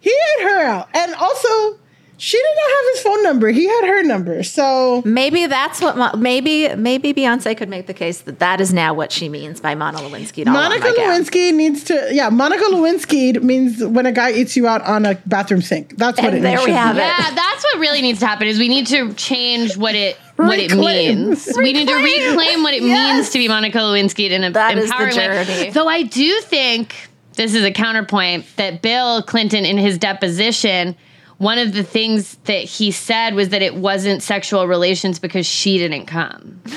He 0.00 0.10
ate 0.10 0.42
her 0.44 0.60
out, 0.64 0.88
and 0.94 1.14
also 1.14 1.78
she 2.16 2.36
did 2.36 2.44
not 2.56 2.70
have 2.76 2.94
his 2.94 3.02
phone 3.02 3.22
number. 3.24 3.48
He 3.48 3.66
had 3.66 3.84
her 3.84 4.02
number. 4.04 4.42
So 4.44 5.02
maybe 5.04 5.46
that's 5.46 5.80
what 5.80 6.18
maybe 6.18 6.72
maybe 6.76 7.12
Beyonce 7.12 7.56
could 7.56 7.68
make 7.68 7.86
the 7.88 7.94
case 7.94 8.20
that 8.22 8.38
that 8.38 8.60
is 8.60 8.72
now 8.72 8.94
what 8.94 9.10
she 9.12 9.28
means 9.28 9.60
by 9.60 9.74
Monica 9.74 10.04
Lewinsky. 10.04 10.46
Monica 10.46 10.84
my 10.88 10.94
gown. 10.96 11.20
Lewinsky 11.20 11.52
needs 11.54 11.82
to 11.84 12.08
yeah. 12.12 12.28
Monica 12.30 12.62
Lewinsky 12.64 13.42
means 13.42 13.84
when 13.84 14.06
a 14.06 14.12
guy 14.12 14.30
eats 14.32 14.56
you 14.56 14.66
out 14.68 14.82
on 14.82 15.04
a 15.04 15.14
bathroom 15.26 15.62
sink. 15.62 15.96
That's 15.96 16.16
what 16.18 16.28
And 16.28 16.38
it 16.38 16.40
there 16.42 16.58
should 16.58 16.66
we 16.66 16.70
be. 16.72 16.76
have 16.76 16.96
it. 16.96 17.00
Yeah, 17.00 17.30
that's 17.34 17.64
what 17.64 17.78
really 17.80 18.02
needs 18.02 18.20
to 18.20 18.26
happen. 18.26 18.46
Is 18.46 18.58
we 18.58 18.68
need 18.68 18.86
to 18.88 19.12
change 19.14 19.76
what 19.76 19.94
it 19.96 20.16
what 20.46 20.58
it 20.58 20.70
Reclaim. 20.72 21.28
means. 21.28 21.48
We 21.56 21.72
need 21.72 21.88
to 21.88 21.94
Reclaim. 21.94 22.36
reclaim 22.36 22.62
what 22.62 22.74
it 22.74 22.82
Yes. 22.82 23.14
means 23.16 23.30
to 23.30 23.38
be 23.38 23.48
Monica 23.48 23.78
Lewinsky 23.78 24.30
in 24.30 24.44
a 24.44 24.50
That 24.50 24.76
is 24.78 24.88
the 24.90 24.94
empowering 24.96 25.16
way. 25.48 25.70
Though 25.72 25.88
I 25.88 26.02
do 26.02 26.40
think 26.42 26.94
this 27.36 27.54
is 27.54 27.64
a 27.64 27.70
counterpoint 27.70 28.44
that 28.56 28.82
Bill 28.82 29.22
Clinton 29.22 29.64
in 29.64 29.78
his 29.78 29.98
deposition. 29.98 30.96
One 31.38 31.58
of 31.58 31.72
the 31.72 31.82
things 31.82 32.36
that 32.44 32.62
he 32.64 32.92
said 32.92 33.34
was 33.34 33.48
that 33.48 33.62
it 33.62 33.74
wasn't 33.74 34.22
sexual 34.22 34.68
relations 34.68 35.18
because 35.18 35.44
she 35.46 35.78
didn't 35.78 36.06
come. 36.06 36.60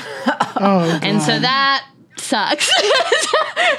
Oh, 0.57 0.99
And 1.03 1.21
so 1.21 1.37
that 1.37 1.85
sucks. 2.17 2.71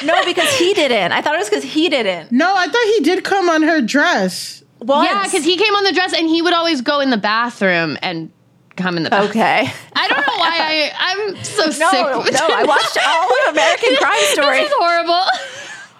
no, 0.04 0.24
because 0.26 0.52
he 0.58 0.74
didn't. 0.74 1.10
I 1.12 1.22
thought 1.22 1.34
it 1.34 1.38
was 1.38 1.48
because 1.48 1.64
he 1.64 1.88
didn't. 1.88 2.30
No, 2.32 2.54
I 2.54 2.66
thought 2.66 2.84
he 2.96 3.00
did 3.00 3.24
come 3.24 3.48
on 3.48 3.62
her 3.62 3.80
dress. 3.80 4.62
Well 4.80 5.02
Yeah, 5.02 5.24
because 5.24 5.42
he 5.44 5.56
came 5.56 5.74
on 5.74 5.84
the 5.84 5.92
dress 5.92 6.12
and 6.12 6.28
he 6.28 6.42
would 6.42 6.52
always 6.52 6.82
go 6.82 7.00
in 7.00 7.08
the 7.08 7.16
bathroom 7.16 7.96
and 8.02 8.30
come 8.76 8.96
in 8.96 9.02
the 9.02 9.10
bathroom. 9.10 9.30
Okay. 9.30 9.68
I 9.94 10.08
don't 10.08 10.18
know 10.18 10.36
why 10.36 10.56
I 10.58 10.92
I'm 10.98 11.44
so 11.44 11.64
No, 11.64 11.70
sick. 11.70 12.32
no, 12.32 12.46
I 12.50 12.64
watched 12.64 12.98
all 13.06 13.48
of 13.48 13.54
American 13.54 13.96
Crime 14.00 14.24
Story. 14.32 14.58
This 14.58 14.68
is 14.70 14.74
horrible. 14.78 15.24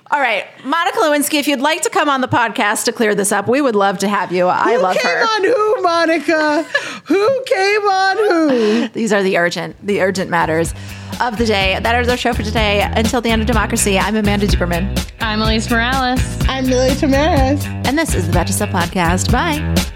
All 0.09 0.21
right, 0.21 0.45
Monica 0.65 0.99
Lewinsky, 0.99 1.41
if 1.41 1.49
you'd 1.49 1.59
like 1.61 1.83
to 1.83 1.91
come 1.91 2.09
on 2.09 2.21
the 2.21 2.29
podcast 2.29 2.85
to 2.85 2.93
clear 2.93 3.17
this 3.17 3.33
up, 3.33 3.49
we 3.49 3.61
would 3.61 3.75
love 3.75 3.99
to 3.99 4.09
have 4.09 4.31
you. 4.31 4.47
I 4.47 4.77
love 4.77 4.97
her. 4.97 5.01
Who 5.03 5.03
love 5.03 5.03
came 5.03 5.11
her. 5.11 5.25
on 5.25 5.45
who, 5.45 5.83
Monica? 5.83 6.63
who 7.07 7.45
came 7.47 7.83
on 7.83 8.17
who? 8.19 8.89
These 8.93 9.13
are 9.13 9.25
the 9.25 9.37
urgent, 9.37 9.85
the 9.85 10.01
urgent 10.03 10.31
matters 10.31 10.75
of 11.21 11.39
the 11.39 11.45
day. 11.45 11.77
That 11.83 12.01
is 12.01 12.09
our 12.09 12.17
show 12.17 12.33
for 12.35 12.45
today. 12.45 12.83
Until 12.95 13.21
the 13.21 13.31
end 13.31 13.43
of 13.43 13.49
democracy, 13.49 13.99
I'm 13.99 14.15
Amanda 14.15 14.47
Duberman. 14.47 14.97
I'm 15.21 15.41
Alise 15.41 15.69
Morales. 15.69 16.21
I'm 16.49 16.69
Milly 16.69 16.91
Tamarez. 16.91 17.65
And 17.85 17.99
this 17.99 18.15
is 18.15 18.29
the 18.31 18.33
Betches 18.33 18.53
Sup 18.59 18.69
Podcast. 18.69 19.33
Bye. 19.33 19.96